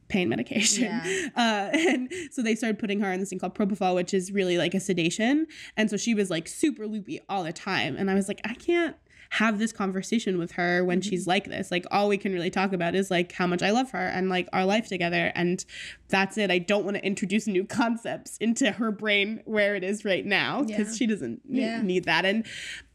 pain 0.08 0.30
medication 0.30 0.84
Yeah. 0.84 1.30
uh, 1.36 1.78
and 1.78 2.12
so 2.32 2.42
they 2.42 2.56
started 2.56 2.78
putting 2.80 3.00
her 3.00 3.12
on 3.12 3.20
this 3.20 3.30
thing 3.30 3.40
called 3.40 3.56
propofol 3.56 3.96
which 3.96 4.14
is 4.14 4.32
really 4.32 4.58
like 4.58 4.74
a 4.74 4.80
sedation 4.80 5.48
and 5.78 5.90
so 5.90 5.98
she 5.98 6.14
was 6.14 6.30
like 6.30 6.48
super 6.48 6.86
loopy 6.88 7.20
all 7.30 7.44
the 7.44 7.54
time 7.54 7.96
and 7.98 8.10
i 8.12 8.14
was 8.14 8.28
like 8.28 8.40
i 8.46 8.54
can't 8.54 8.96
have 9.32 9.58
this 9.58 9.74
conversation 9.74 10.38
with 10.38 10.52
her 10.52 10.86
when 10.86 11.02
she's 11.02 11.26
like 11.26 11.46
this. 11.46 11.72
Like 11.72 11.86
all 11.90 12.08
we 12.08 12.18
can 12.18 12.32
really 12.32 12.52
talk 12.52 12.74
about 12.74 12.94
is 12.94 13.10
like 13.10 13.32
how 13.32 13.48
much 13.48 13.64
I 13.64 13.72
love 13.72 13.90
her 13.92 14.08
and 14.08 14.30
like 14.30 14.48
our 14.54 14.66
life 14.66 14.88
together 14.88 15.32
and 15.34 15.66
that's 16.10 16.38
it. 16.38 16.52
I 16.52 16.60
don't 16.60 16.86
want 16.86 16.96
to 16.98 17.04
introduce 17.04 17.48
new 17.48 17.66
concepts 17.66 18.38
into 18.38 18.72
her 18.72 18.92
brain 18.92 19.42
where 19.46 19.76
it 19.76 19.84
is 19.84 20.06
right 20.06 20.24
now 20.26 20.62
because 20.62 20.90
Yeah. 20.92 20.96
she 20.96 21.08
doesn't 21.08 21.42
Yeah. 21.50 21.82
need 21.82 22.04
that. 22.06 22.24
And 22.24 22.46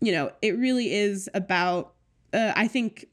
you 0.01 0.13
know, 0.13 0.31
it 0.41 0.57
really 0.57 0.95
is 0.95 1.29
about 1.35 1.95
uh, 2.33 2.53
I 2.55 2.69
think 2.69 3.07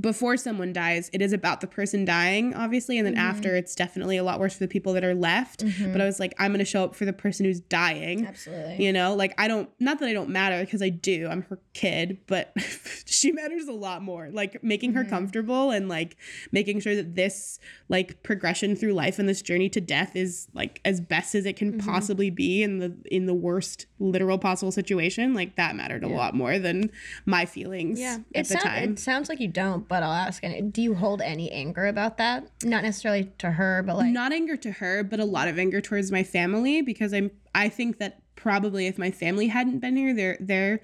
before 0.00 0.36
someone 0.36 0.72
dies, 0.72 1.10
it 1.12 1.20
is 1.20 1.32
about 1.32 1.60
the 1.60 1.66
person 1.66 2.04
dying, 2.04 2.54
obviously, 2.54 2.96
and 2.98 3.06
then 3.06 3.14
mm-hmm. 3.14 3.28
after, 3.28 3.54
it's 3.54 3.74
definitely 3.74 4.16
a 4.16 4.24
lot 4.24 4.40
worse 4.40 4.54
for 4.54 4.60
the 4.60 4.68
people 4.68 4.94
that 4.94 5.04
are 5.04 5.14
left. 5.14 5.60
But 5.60 5.68
mm-hmm. 5.68 6.00
I 6.00 6.04
was 6.04 6.18
like, 6.18 6.34
I'm 6.38 6.52
gonna 6.52 6.64
show 6.64 6.84
up 6.84 6.94
for 6.94 7.04
the 7.04 7.12
person 7.12 7.44
who's 7.44 7.60
dying. 7.60 8.26
absolutely 8.26 8.84
You 8.84 8.92
know, 8.92 9.14
like 9.14 9.34
I 9.38 9.48
don't, 9.48 9.68
not 9.78 10.00
that 10.00 10.08
I 10.08 10.12
don't 10.12 10.30
matter 10.30 10.64
because 10.64 10.82
I 10.82 10.88
do, 10.88 11.28
I'm 11.30 11.42
her 11.42 11.60
kid, 11.74 12.18
but 12.26 12.54
she 13.04 13.32
matters 13.32 13.68
a 13.68 13.72
lot 13.72 14.02
more. 14.02 14.30
Like 14.30 14.62
making 14.64 14.94
her 14.94 15.02
mm-hmm. 15.02 15.10
comfortable 15.10 15.70
and 15.70 15.88
like 15.88 16.16
making 16.52 16.80
sure 16.80 16.94
that 16.94 17.14
this 17.14 17.58
like 17.88 18.22
progression 18.22 18.76
through 18.76 18.94
life 18.94 19.18
and 19.18 19.28
this 19.28 19.42
journey 19.42 19.68
to 19.70 19.80
death 19.80 20.16
is 20.16 20.48
like 20.54 20.80
as 20.84 21.00
best 21.00 21.34
as 21.34 21.44
it 21.44 21.56
can 21.56 21.78
possibly 21.78 22.30
be 22.30 22.62
in 22.62 22.78
the 22.78 22.96
in 23.10 23.26
the 23.26 23.34
worst 23.34 23.86
literal 23.98 24.38
possible 24.38 24.72
situation. 24.72 25.34
Like 25.34 25.56
that 25.56 25.76
mattered 25.76 26.02
a 26.02 26.08
lot 26.08 26.34
more 26.34 26.58
than 26.58 26.90
my 27.26 27.44
feelings 27.46 28.00
Yeah, 28.00 28.18
at 28.34 28.46
it, 28.46 28.48
the 28.48 28.54
sound- 28.54 28.62
time. 28.62 28.92
it 28.92 28.98
sounds 28.98 29.28
like 29.28 29.40
you 29.40 29.48
don't, 29.48 29.81
but 29.88 30.02
I'll 30.02 30.12
ask. 30.12 30.42
any- 30.44 30.62
Do 30.62 30.80
you 30.82 30.94
hold 30.94 31.20
any 31.22 31.50
anger 31.52 31.86
about 31.86 32.16
that? 32.18 32.46
Not 32.64 32.82
necessarily 32.82 33.32
to 33.38 33.50
her, 33.52 33.82
but 33.82 33.96
like, 33.96 34.12
not 34.12 34.32
anger 34.32 34.56
to 34.56 34.72
her, 34.72 35.02
but 35.02 35.20
a 35.20 35.24
lot 35.24 35.48
of 35.48 35.58
anger 35.58 35.80
towards 35.80 36.10
my 36.12 36.22
family 36.22 36.82
because 36.82 37.12
I'm 37.12 37.30
I 37.54 37.68
think 37.68 37.98
that 37.98 38.18
probably 38.36 38.86
if 38.86 38.98
my 38.98 39.10
family 39.10 39.48
hadn't 39.48 39.78
been 39.78 39.96
here, 39.96 40.14
there 40.14 40.36
there 40.40 40.80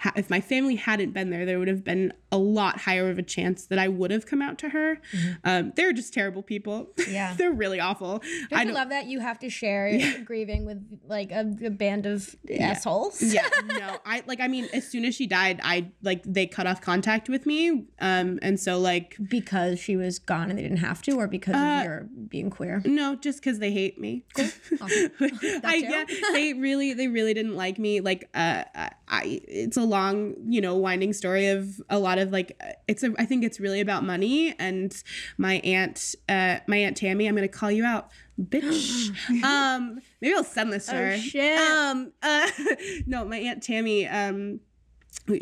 ha- 0.00 0.12
if 0.16 0.30
my 0.30 0.40
family 0.40 0.76
hadn't 0.76 1.12
been 1.12 1.30
there, 1.30 1.44
there 1.44 1.58
would 1.58 1.68
have 1.68 1.84
been 1.84 2.12
a 2.32 2.38
lot 2.38 2.80
higher 2.80 3.10
of 3.10 3.18
a 3.18 3.22
chance 3.22 3.66
that 3.66 3.78
I 3.78 3.88
would 3.88 4.10
have 4.10 4.24
come 4.26 4.40
out 4.40 4.58
to 4.58 4.70
her. 4.70 4.98
Um, 5.44 5.72
they're 5.76 5.92
just 5.92 6.14
terrible 6.14 6.42
people. 6.42 6.90
Yeah. 7.08 7.34
they're 7.38 7.52
really 7.52 7.80
awful. 7.80 8.18
don't 8.50 8.58
I 8.60 8.64
don't. 8.64 8.74
love 8.74 8.88
that 8.90 9.06
you 9.06 9.20
have 9.20 9.38
to 9.40 9.50
share 9.50 9.98
grieving 10.24 10.64
with 10.64 11.00
like 11.06 11.30
a, 11.32 11.40
a 11.64 11.70
band 11.70 12.06
of 12.06 12.34
assholes? 12.58 13.20
yeah, 13.22 13.48
no, 13.66 13.98
I 14.06 14.22
like. 14.26 14.40
I 14.40 14.48
mean, 14.48 14.68
as 14.72 14.88
soon 14.88 15.04
as 15.04 15.14
she 15.14 15.26
died, 15.26 15.60
I 15.62 15.90
like 16.02 16.22
they 16.24 16.46
cut 16.46 16.66
off 16.66 16.80
contact 16.80 17.28
with 17.28 17.44
me, 17.46 17.86
um, 18.00 18.38
and 18.42 18.58
so 18.58 18.78
like 18.78 19.16
because 19.28 19.78
she 19.78 19.96
was 19.96 20.18
gone 20.18 20.48
and 20.50 20.58
they 20.58 20.62
didn't 20.62 20.78
have 20.78 21.02
to, 21.02 21.12
or 21.12 21.26
because 21.26 21.54
Uh, 21.54 21.78
of 21.80 21.84
your 21.84 22.08
being 22.28 22.48
queer. 22.50 22.80
No, 22.84 23.16
just 23.16 23.40
because 23.40 23.58
they 23.58 23.72
hate 23.72 24.00
me. 24.00 24.24
I, 24.82 25.74
yeah, 25.76 26.04
they 26.32 26.54
really, 26.54 26.94
they 26.94 27.08
really 27.08 27.34
didn't 27.34 27.56
like 27.56 27.78
me. 27.78 28.00
Like, 28.00 28.28
uh, 28.34 28.64
I, 29.08 29.40
it's 29.46 29.76
a 29.76 29.82
long, 29.90 30.34
you 30.46 30.60
know, 30.60 30.74
winding 30.76 31.12
story 31.12 31.48
of 31.48 31.80
a 31.90 31.98
lot 31.98 32.18
of 32.18 32.32
like, 32.32 32.58
it's 32.88 33.02
a, 33.02 33.12
I 33.18 33.26
think 33.26 33.44
it's 33.44 33.60
really 33.60 33.80
about 33.80 34.04
money. 34.04 34.54
And 34.58 34.94
my 35.36 35.56
aunt, 35.56 36.14
uh, 36.28 36.58
my 36.66 36.76
aunt 36.76 36.96
Tammy, 36.96 37.26
I'm 37.26 37.34
gonna 37.34 37.48
call 37.48 37.70
you 37.70 37.84
out, 37.84 38.10
bitch. 38.40 39.10
um, 39.44 40.00
maybe 40.20 40.34
I'll 40.34 40.44
send 40.44 40.72
this 40.72 40.86
to 40.86 40.96
her. 40.96 41.18
shit. 41.18 41.58
Um, 41.58 42.12
uh, 42.22 42.48
no, 43.06 43.24
my 43.24 43.36
aunt 43.36 43.62
Tammy, 43.62 44.08
um, 44.08 44.60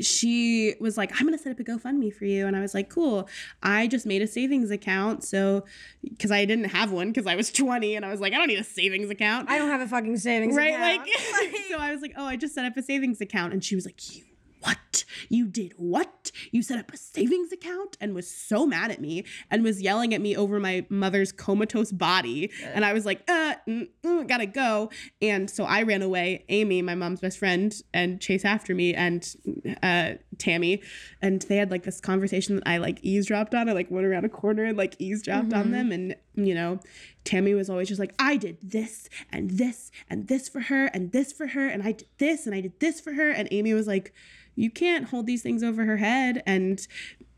she 0.01 0.75
was 0.81 0.97
like, 0.97 1.13
I'm 1.15 1.27
gonna 1.27 1.39
set 1.39 1.53
up 1.53 1.61
a 1.61 1.65
GoFundMe 1.65 2.13
for 2.13 2.25
you. 2.25 2.47
And 2.47 2.57
I 2.57 2.61
was 2.61 2.75
like, 2.75 2.89
cool. 2.89 3.29
I 3.63 3.87
just 3.87 4.07
made 4.07 4.23
a 4.23 4.27
savings 4.27 4.71
account. 4.71 5.25
So, 5.25 5.65
because 6.03 6.31
I 6.31 6.45
didn't 6.45 6.67
have 6.67 6.93
one 6.93 7.09
because 7.09 7.27
I 7.27 7.37
was 7.37 7.51
20 7.53 7.97
and 7.97 8.05
I 8.05 8.11
was 8.11 8.21
like, 8.21 8.33
I 8.33 8.37
don't 8.37 8.49
need 8.49 8.59
a 8.59 8.65
savings 8.65 9.11
account. 9.11 9.51
I 9.51 9.59
don't 9.59 9.69
have 9.69 9.81
a 9.81 9.87
fucking 9.87 10.19
savings 10.19 10.57
right? 10.57 10.75
account. 10.75 11.01
Right? 11.01 11.53
Like, 11.53 11.63
so 11.71 11.79
I 11.79 11.93
was 11.93 12.03
like, 12.03 12.15
oh, 12.17 12.25
I 12.25 12.37
just 12.37 12.55
set 12.55 12.65
up 12.65 12.77
a 12.77 12.83
savings 12.83 13.21
account. 13.21 13.53
And 13.53 13.65
she 13.65 13.75
was 13.75 13.85
like, 13.85 14.17
you 14.17 14.25
what? 14.61 15.05
You 15.29 15.47
did 15.47 15.75
what? 15.77 16.31
You 16.51 16.63
set 16.63 16.79
up 16.79 16.93
a 16.93 16.97
savings 16.97 17.53
account 17.53 17.97
and 18.01 18.15
was 18.15 18.31
so 18.31 18.67
mad 18.67 18.91
at 18.91 19.01
me 19.01 19.25
and 19.51 19.63
was 19.63 19.81
yelling 19.81 20.15
at 20.15 20.21
me 20.21 20.37
over 20.37 20.59
my 20.61 20.87
mother's 20.89 21.33
comatose 21.33 21.93
body. 21.93 22.51
And 22.63 22.85
I 22.85 22.93
was 22.93 23.05
like, 23.05 23.23
uh, 23.29 23.55
mm, 23.67 23.89
mm, 24.03 24.29
gotta 24.29 24.47
go. 24.47 24.91
And 25.21 25.51
so 25.51 25.65
I 25.65 25.83
ran 25.83 26.03
away. 26.03 26.45
Amy, 26.49 26.83
my 26.83 26.95
mom's 26.95 27.21
best 27.21 27.39
friend, 27.39 27.75
and 27.93 28.21
chase 28.21 28.45
after 28.45 28.75
me 28.75 28.95
and 28.95 29.35
uh, 29.83 30.13
Tammy. 30.39 30.83
And 31.21 31.43
they 31.43 31.57
had 31.57 31.71
like 31.71 31.85
this 31.85 32.01
conversation 32.01 32.57
that 32.57 32.67
I 32.67 32.79
like 32.79 32.99
eavesdropped 33.03 33.55
on. 33.55 33.69
I 33.69 33.73
like 33.73 33.91
went 33.91 34.07
around 34.07 34.25
a 34.25 34.29
corner 34.29 34.65
and 34.65 34.77
like 34.77 34.97
eavesdropped 34.99 35.53
on 35.53 35.71
them. 35.73 35.93
And, 35.93 36.17
you 36.47 36.55
know, 36.55 36.81
Tammy 37.25 37.55
was 37.55 37.69
always 37.69 37.89
just 37.89 38.01
like, 38.01 38.15
I 38.19 38.37
did 38.37 38.59
this 38.63 39.09
and 39.31 39.51
this 39.51 39.91
and 40.09 40.29
this 40.29 40.49
for 40.49 40.61
her 40.61 40.87
and 40.87 41.13
this 41.13 41.33
for 41.33 41.49
her. 41.49 41.67
And 41.69 41.83
I 41.83 41.93
did 41.93 42.09
this 42.19 42.47
and 42.47 42.55
I 42.55 42.61
did 42.61 42.79
this 42.81 43.01
for 43.01 43.15
her. 43.15 43.31
And 43.31 43.49
Amy 43.51 43.75
was 43.75 43.87
like, 43.87 44.13
you 44.55 44.71
can't 44.71 45.07
hold 45.07 45.27
these 45.27 45.43
things 45.43 45.63
over 45.63 45.85
her 45.85 45.99
head. 45.99 46.43
And 46.47 46.87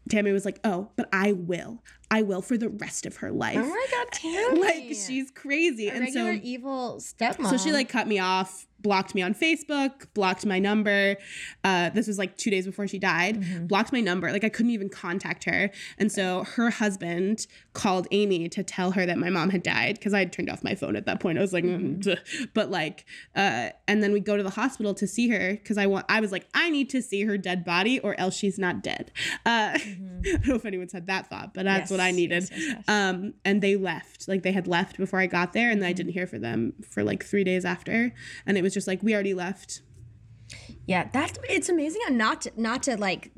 Tammy 0.08 0.32
was 0.32 0.44
like, 0.44 0.60
oh, 0.64 0.90
but 0.96 1.08
I 1.12 1.32
will. 1.32 1.82
I 2.10 2.22
will 2.22 2.42
for 2.42 2.56
the 2.58 2.68
rest 2.68 3.06
of 3.06 3.16
her 3.18 3.30
life. 3.30 3.56
Oh 3.58 3.66
my 3.68 3.86
god, 3.90 4.06
Tammy. 4.12 4.60
like 4.60 4.82
she's 4.96 5.30
crazy. 5.30 5.88
a 5.88 5.92
and 5.94 6.12
so 6.12 6.24
regular 6.26 6.40
evil 6.42 6.96
stepmom. 7.00 7.48
so 7.50 7.56
she 7.56 7.72
like 7.72 7.88
cut 7.88 8.06
me 8.08 8.18
off 8.18 8.66
blocked 8.82 9.14
me 9.14 9.20
on 9.20 9.34
Facebook, 9.34 10.06
blocked 10.14 10.46
my 10.46 10.58
number. 10.58 11.14
Uh, 11.62 11.90
this 11.90 12.06
was 12.06 12.16
like 12.16 12.34
two 12.38 12.48
days 12.50 12.64
before 12.64 12.88
she 12.88 12.98
died, 12.98 13.38
Mm-hmm. 13.38 13.66
blocked 13.66 13.92
my 13.92 14.00
number. 14.00 14.32
Like 14.32 14.42
I 14.42 14.48
couldn't 14.48 14.70
even 14.70 14.88
contact 14.88 15.44
her. 15.44 15.68
And 15.98 16.10
so 16.10 16.44
her 16.56 16.70
husband 16.70 17.46
called 17.74 18.08
Amy 18.10 18.48
to 18.48 18.62
tell 18.62 18.92
her 18.92 19.04
that 19.04 19.18
my 19.18 19.28
mom 19.28 19.50
had 19.50 19.62
died 19.62 19.96
because 19.96 20.14
I 20.14 20.20
had 20.20 20.32
turned 20.32 20.48
off 20.48 20.64
my 20.64 20.74
phone 20.74 20.96
at 20.96 21.04
that 21.04 21.20
point. 21.20 21.36
I 21.36 21.42
was 21.42 21.52
like, 21.52 21.62
mm, 21.64 21.98
Mm-hmm. 22.02 22.44
but 22.54 22.70
like, 22.70 23.04
uh, 23.36 23.68
and 23.86 24.02
then 24.02 24.12
we 24.14 24.20
go 24.20 24.38
to 24.38 24.42
the 24.42 24.48
hospital 24.48 24.94
to 24.94 25.06
see 25.06 25.28
her 25.28 25.50
because 25.52 25.76
I 25.76 25.84
want. 25.84 26.06
I 26.08 26.20
was 26.20 26.32
like, 26.32 26.46
I 26.54 26.70
need 26.70 26.88
to 26.90 27.02
see 27.02 27.24
her 27.24 27.36
dead 27.36 27.66
body 27.66 27.98
or 28.00 28.18
else 28.18 28.34
she's 28.34 28.58
not 28.58 28.82
dead. 28.82 29.12
Uh, 29.44 29.76
I 29.76 29.96
don't 30.24 30.46
know 30.48 30.54
if 30.54 30.64
anyone's 30.64 30.94
had 30.94 31.06
that 31.08 31.28
thought, 31.28 31.52
but 31.52 31.64
that's 31.66 31.90
what 31.90 31.99
I 32.00 32.08
Mm-hmm. 32.10 32.16
Needed. 32.16 32.42
yes, 32.42 32.50
yes, 32.50 32.74
yes. 32.76 32.84
Um, 32.88 33.34
and 33.44 33.62
they 33.62 33.76
left. 33.76 34.26
Like 34.28 34.42
they 34.42 34.52
had 34.52 34.66
left 34.66 34.96
before 34.98 35.20
I 35.20 35.26
got 35.26 35.52
there, 35.52 35.70
and 35.70 35.84
I 35.84 35.92
didn't 35.92 36.12
hear 36.12 36.26
from 36.26 36.40
them 36.40 36.72
for 36.88 37.02
like 37.04 37.24
three 37.24 37.44
days 37.44 37.64
after. 37.64 38.12
And 38.46 38.58
it 38.58 38.62
was 38.62 38.74
just 38.74 38.86
like 38.86 39.02
we 39.02 39.14
already 39.14 39.34
left. 39.34 39.82
Yeah, 40.86 41.08
that's 41.12 41.38
it's 41.48 41.68
amazing. 41.68 42.00
And 42.08 42.18
not 42.18 42.40
to, 42.42 42.52
not 42.56 42.82
to 42.84 42.96
like 42.96 43.30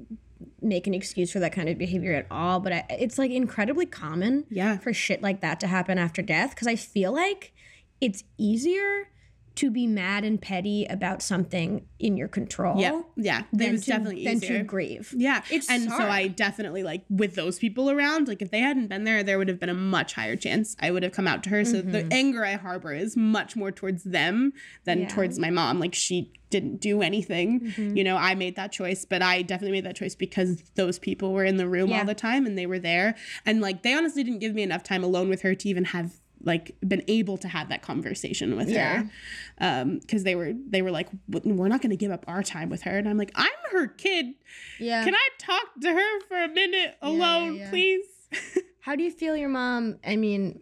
make 0.60 0.86
an 0.86 0.94
excuse 0.94 1.30
for 1.32 1.40
that 1.40 1.52
kind 1.52 1.68
of 1.68 1.76
behavior 1.76 2.14
at 2.14 2.26
all, 2.30 2.60
but 2.60 2.72
I, 2.72 2.84
it's 2.90 3.18
like 3.18 3.30
incredibly 3.30 3.84
common. 3.86 4.44
Yeah. 4.48 4.78
for 4.78 4.92
shit 4.92 5.20
like 5.22 5.40
that 5.40 5.60
to 5.60 5.66
happen 5.66 5.98
after 5.98 6.22
death 6.22 6.50
because 6.50 6.66
I 6.68 6.76
feel 6.76 7.12
like 7.12 7.52
it's 8.00 8.24
easier 8.38 9.08
to 9.56 9.70
be 9.70 9.86
mad 9.86 10.24
and 10.24 10.40
petty 10.40 10.86
about 10.86 11.22
something 11.22 11.86
in 11.98 12.16
your 12.16 12.28
control. 12.28 12.80
Yeah, 12.80 13.02
yeah. 13.16 13.42
It 13.58 13.72
was 13.72 13.84
to, 13.84 13.90
definitely 13.90 14.24
than 14.24 14.36
easier. 14.36 14.58
to 14.58 14.64
grieve. 14.64 15.14
Yeah, 15.16 15.42
It's 15.50 15.68
and 15.70 15.90
so. 15.90 15.96
I 15.96 16.28
definitely 16.28 16.82
like 16.82 17.04
with 17.10 17.34
those 17.34 17.58
people 17.58 17.90
around. 17.90 18.28
Like 18.28 18.40
if 18.42 18.50
they 18.50 18.60
hadn't 18.60 18.88
been 18.88 19.04
there, 19.04 19.22
there 19.22 19.38
would 19.38 19.48
have 19.48 19.60
been 19.60 19.68
a 19.68 19.74
much 19.74 20.14
higher 20.14 20.36
chance 20.36 20.76
I 20.80 20.90
would 20.90 21.02
have 21.02 21.12
come 21.12 21.28
out 21.28 21.42
to 21.44 21.50
her. 21.50 21.64
So 21.64 21.80
the 21.82 22.06
anger 22.12 22.44
I 22.44 22.54
harbor 22.54 22.92
is 22.92 23.16
much 23.16 23.56
more 23.56 23.70
towards 23.70 24.04
them 24.04 24.52
than 24.84 24.98
Mm-hmm. 24.98 25.02
Yeah. 25.08 25.14
towards 25.14 25.38
my 25.38 25.50
mom. 25.50 25.80
Like 25.80 25.94
she 25.94 26.32
didn't 26.50 26.80
do 26.82 27.00
anything. 27.02 27.60
Mm-hmm. 27.60 27.96
You 27.96 28.04
know, 28.04 28.16
I 28.16 28.34
made 28.34 28.56
that 28.56 28.72
choice, 28.72 29.04
but 29.06 29.22
I 29.22 29.40
definitely 29.42 29.72
made 29.72 29.86
that 29.86 29.96
choice 29.96 30.14
because 30.14 30.62
those 30.74 30.98
people 30.98 31.32
were 31.32 31.44
in 31.44 31.56
the 31.56 31.66
room 31.66 31.88
Yeah. 31.88 32.00
all 32.00 32.04
the 32.04 32.14
time 32.14 32.44
and 32.46 32.58
they 32.58 32.66
were 32.66 32.78
there. 32.78 33.14
And 33.46 33.60
like 33.62 33.82
they 33.82 33.94
honestly 33.94 34.22
didn't 34.22 34.40
give 34.40 34.54
me 34.54 34.62
enough 34.62 34.82
time 34.82 35.02
alone 35.02 35.28
with 35.30 35.42
her 35.42 35.54
to 35.54 35.68
even 35.68 35.84
have 35.86 36.12
like 36.44 36.76
been 36.86 37.02
able 37.08 37.36
to 37.38 37.48
have 37.48 37.68
that 37.68 37.82
conversation 37.82 38.56
with 38.56 38.68
Yeah. 38.68 39.02
her 39.04 39.10
um 39.58 39.98
because 39.98 40.24
they 40.24 40.34
were 40.34 40.52
they 40.68 40.82
were 40.82 40.90
like 40.90 41.08
we're 41.28 41.68
not 41.68 41.80
going 41.82 41.90
to 41.90 41.96
give 41.96 42.10
up 42.10 42.24
our 42.28 42.42
time 42.42 42.68
with 42.68 42.82
her 42.82 42.98
and 42.98 43.08
i'm 43.08 43.16
like 43.18 43.30
i'm 43.34 43.48
her 43.70 43.86
kid 43.86 44.34
Yeah. 44.80 45.04
can 45.04 45.14
i 45.14 45.28
talk 45.38 45.66
to 45.82 45.88
her 45.92 46.20
for 46.28 46.42
a 46.42 46.48
minute 46.48 46.96
alone 47.02 47.56
yeah. 47.56 47.70
please 47.70 48.04
How 48.80 48.96
do 48.96 49.04
you 49.04 49.12
feel 49.12 49.36
your 49.36 49.48
mom? 49.48 49.98
I 50.04 50.16
mean, 50.16 50.60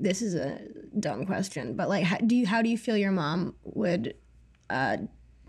this 0.00 0.22
is 0.22 0.34
a 0.34 0.58
dumb 0.98 1.26
question, 1.26 1.74
but 1.76 1.90
like, 1.90 2.02
how 2.02 2.16
do 2.16 2.34
you 2.34 2.46
how 2.46 2.62
do 2.62 2.70
you 2.70 2.78
feel 2.78 2.96
your 2.96 3.10
mom 3.12 3.56
would 3.64 4.14
uh, 4.70 4.96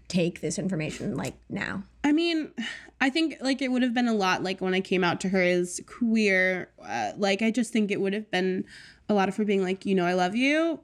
take 0.10 0.42
this 0.42 0.60
information 0.60 1.16
like 1.16 1.36
now? 1.50 1.84
I 2.04 2.12
mean, 2.12 2.52
I 3.00 3.10
think 3.10 3.38
like 3.40 3.62
it 3.62 3.72
would 3.72 3.84
have 3.84 3.94
been 3.94 4.08
a 4.08 4.14
lot 4.14 4.44
like 4.44 4.60
when 4.60 4.74
I 4.74 4.82
came 4.82 5.04
out 5.04 5.22
to 5.22 5.30
her 5.30 5.42
as 5.42 5.80
queer. 5.86 6.70
Uh, 6.84 7.12
like 7.16 7.42
I 7.42 7.52
just 7.52 7.72
think 7.72 7.92
it 7.92 8.02
would 8.02 8.14
have 8.14 8.30
been 8.30 8.66
a 9.08 9.14
lot 9.14 9.30
of 9.30 9.38
her 9.38 9.46
being 9.46 9.64
like, 9.64 9.86
you 9.86 9.96
know, 9.96 10.06
I 10.06 10.14
love 10.14 10.36
you, 10.36 10.82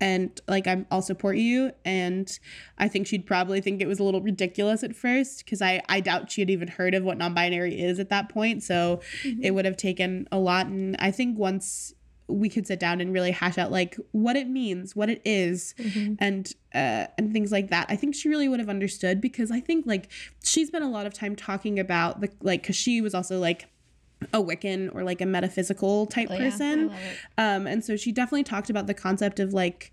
and 0.00 0.40
like 0.46 0.66
I'm, 0.66 0.86
I'll 0.90 1.02
support 1.02 1.36
you. 1.38 1.72
And 1.84 2.30
I 2.78 2.88
think 2.88 3.06
she'd 3.06 3.26
probably 3.26 3.60
think 3.60 3.80
it 3.80 3.88
was 3.88 3.98
a 3.98 4.04
little 4.04 4.20
ridiculous 4.20 4.82
at 4.82 4.94
first 4.94 5.44
because 5.44 5.62
I 5.62 5.80
I 5.88 6.00
doubt 6.00 6.30
she 6.30 6.40
had 6.40 6.50
even 6.50 6.68
heard 6.68 6.94
of 6.94 7.04
what 7.04 7.18
non-binary 7.18 7.80
is 7.80 7.98
at 7.98 8.10
that 8.10 8.28
point. 8.28 8.62
So 8.62 9.00
it 9.24 9.52
would 9.52 9.64
have 9.64 9.76
taken 9.76 10.28
a 10.30 10.38
lot. 10.38 10.66
And 10.66 10.96
I 10.98 11.10
think 11.10 11.38
once 11.38 11.94
we 12.28 12.48
could 12.48 12.66
sit 12.66 12.78
down 12.78 13.00
and 13.00 13.12
really 13.12 13.30
hash 13.30 13.56
out 13.58 13.70
like 13.70 13.96
what 14.12 14.36
it 14.36 14.48
means, 14.48 14.94
what 14.94 15.08
it 15.08 15.22
is, 15.24 15.74
and 16.20 16.52
uh, 16.74 17.06
and 17.16 17.32
things 17.32 17.50
like 17.50 17.70
that. 17.70 17.86
I 17.88 17.96
think 17.96 18.14
she 18.14 18.28
really 18.28 18.48
would 18.48 18.60
have 18.60 18.68
understood 18.68 19.20
because 19.20 19.50
I 19.50 19.60
think 19.60 19.86
like 19.86 20.10
she 20.44 20.64
spent 20.66 20.84
a 20.84 20.88
lot 20.88 21.06
of 21.06 21.14
time 21.14 21.34
talking 21.34 21.78
about 21.78 22.20
the 22.20 22.30
like 22.42 22.62
because 22.62 22.76
she 22.76 23.00
was 23.00 23.14
also 23.14 23.38
like 23.38 23.66
a 24.32 24.42
Wiccan 24.42 24.94
or 24.94 25.04
like 25.04 25.20
a 25.20 25.26
metaphysical 25.26 26.06
type 26.06 26.28
person. 26.28 26.90
Um, 27.38 27.66
and 27.66 27.84
so 27.84 27.96
she 27.96 28.12
definitely 28.12 28.44
talked 28.44 28.68
about 28.68 28.86
the 28.86 28.94
concept 28.94 29.38
of 29.40 29.54
like 29.54 29.92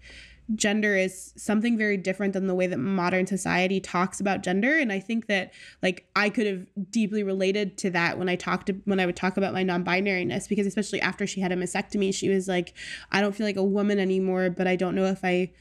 gender 0.54 0.96
is 0.96 1.34
something 1.36 1.76
very 1.76 1.98
different 1.98 2.34
than 2.34 2.46
the 2.46 2.54
way 2.54 2.68
that 2.68 2.78
modern 2.78 3.26
society 3.26 3.80
talks 3.80 4.20
about 4.20 4.44
gender. 4.44 4.78
And 4.78 4.92
i 4.92 5.00
think 5.00 5.26
that 5.28 5.52
like 5.82 6.08
i 6.16 6.30
could 6.30 6.46
have 6.46 6.68
deeply 6.92 7.24
related 7.24 7.78
to 7.80 7.90
that 7.92 8.20
when 8.20 8.30
i 8.30 8.36
talked 8.36 8.68
to, 8.68 8.74
when 8.86 9.00
i 9.00 9.06
would 9.06 9.16
talk 9.16 9.38
about 9.38 9.54
my 9.54 9.64
non-binariness 9.64 10.48
because 10.48 10.68
especially 10.68 11.02
after 11.02 11.26
she 11.26 11.42
had 11.42 11.52
a 11.52 11.56
mastectomy 11.56 12.14
she 12.14 12.30
was 12.30 12.48
like 12.48 12.74
i 13.12 13.22
don't 13.22 13.36
feel 13.36 13.46
like 13.46 13.56
a 13.56 13.64
woman 13.64 14.00
anymore 14.00 14.50
but 14.50 14.68
i 14.68 14.76
don't 14.76 14.96
know 14.96 15.06
if 15.06 15.24
i 15.24 15.52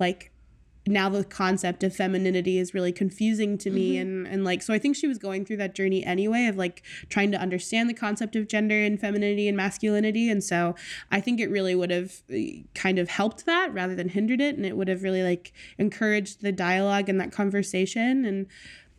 like 0.00 0.31
now 0.86 1.08
the 1.08 1.24
concept 1.24 1.84
of 1.84 1.94
femininity 1.94 2.58
is 2.58 2.74
really 2.74 2.92
confusing 2.92 3.56
to 3.56 3.70
me 3.70 3.96
and 3.96 4.26
and 4.26 4.44
like 4.44 4.62
so 4.62 4.74
i 4.74 4.78
think 4.78 4.96
she 4.96 5.06
was 5.06 5.18
going 5.18 5.44
through 5.44 5.56
that 5.56 5.74
journey 5.74 6.04
anyway 6.04 6.46
of 6.46 6.56
like 6.56 6.82
trying 7.08 7.30
to 7.30 7.38
understand 7.38 7.88
the 7.88 7.94
concept 7.94 8.34
of 8.34 8.48
gender 8.48 8.82
and 8.82 9.00
femininity 9.00 9.48
and 9.48 9.56
masculinity. 9.56 10.30
And 10.30 10.42
so 10.42 10.74
i 11.10 11.20
think 11.20 11.40
it 11.40 11.50
really 11.50 11.74
would 11.74 11.90
have 11.90 12.22
eh, 12.30 12.62
kind 12.74 12.98
of 12.98 13.08
helped 13.08 13.46
that 13.46 13.72
rather 13.72 13.94
than 13.94 14.08
hindered 14.08 14.40
it. 14.40 14.56
And 14.56 14.66
it 14.66 14.76
would 14.76 14.88
have 14.88 15.02
really 15.02 15.22
like 15.22 15.52
encouraged 15.78 16.42
the 16.42 16.52
dialogue 16.52 17.08
and 17.08 17.20
that 17.20 17.32
conversation. 17.32 18.24
And 18.24 18.46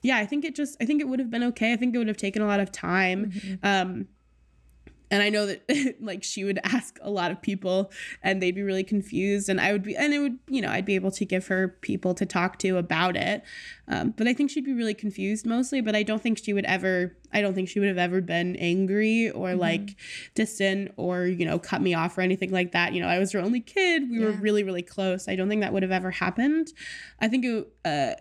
yeah 0.02 0.18
i 0.18 0.26
think 0.26 0.44
it 0.44 0.56
just 0.56 0.76
i 0.82 0.86
think 0.86 1.02
it 1.02 1.08
would 1.08 1.20
have 1.20 1.30
been 1.30 1.44
okay. 1.44 1.74
I 1.74 1.76
think 1.76 1.96
it 1.96 1.98
would 1.98 2.08
have 2.08 2.18
taken 2.18 2.42
a 2.42 2.48
lot 2.48 2.60
of 2.60 2.72
time. 2.72 3.32
Um 3.64 4.08
and 5.14 5.22
I 5.22 5.30
know 5.30 5.46
that 5.46 5.96
like 6.02 6.24
she 6.24 6.44
would 6.44 6.60
ask 6.64 6.98
a 7.00 7.12
lot 7.12 7.30
of 7.30 7.40
people 7.40 7.92
and 8.24 8.42
they'd 8.42 8.56
be 8.56 8.64
really 8.64 8.84
confused. 8.84 9.48
And 9.48 9.62
I 9.62 9.72
would 9.72 9.84
be 9.84 9.96
and 9.96 10.12
it 10.12 10.18
would 10.18 10.40
you 10.48 10.60
know 10.60 10.70
I'd 10.70 10.86
be 10.86 10.96
able 10.96 11.12
to 11.12 11.24
give 11.24 11.46
her 11.48 11.68
people 11.82 12.16
to 12.16 12.26
talk 12.26 12.58
to 12.60 12.78
about 12.78 13.16
it. 13.16 13.44
Um, 13.88 14.16
but 14.18 14.28
I 14.28 14.34
think 14.34 14.50
she'd 14.50 14.66
be 14.66 14.74
really 14.74 14.96
confused 14.96 15.46
mostly. 15.46 15.82
But 15.82 15.96
I 15.96 16.02
don't 16.02 16.22
think 16.22 16.40
she 16.44 16.52
would 16.52 16.66
ever 16.66 17.16
I 17.32 17.42
don't 17.42 17.54
think 17.54 17.70
she 17.70 17.80
would 17.80 17.90
have 17.90 18.00
ever 18.00 18.22
been 18.22 18.56
angry 18.56 19.30
or 19.30 19.54
like 19.54 19.98
distant 20.34 20.92
or 20.98 21.26
you 21.26 21.46
know 21.46 21.60
cut 21.60 21.84
me 21.84 21.94
off 21.94 22.18
or 22.18 22.22
anything 22.22 22.50
like 22.50 22.72
that. 22.72 22.94
You 22.94 23.02
know 23.02 23.08
I 23.08 23.20
was 23.20 23.32
her 23.34 23.40
only 23.40 23.62
kid. 23.62 24.10
We 24.10 24.18
were 24.18 24.32
really 24.32 24.64
really 24.64 24.82
close. 24.82 25.28
I 25.28 25.36
don't 25.36 25.48
think 25.48 25.62
that 25.62 25.74
would 25.74 25.84
have 25.84 25.92
ever 25.92 26.10
happened. 26.10 26.74
I 27.22 27.28
think 27.28 27.46
it 27.46 27.68
uh 27.86 28.14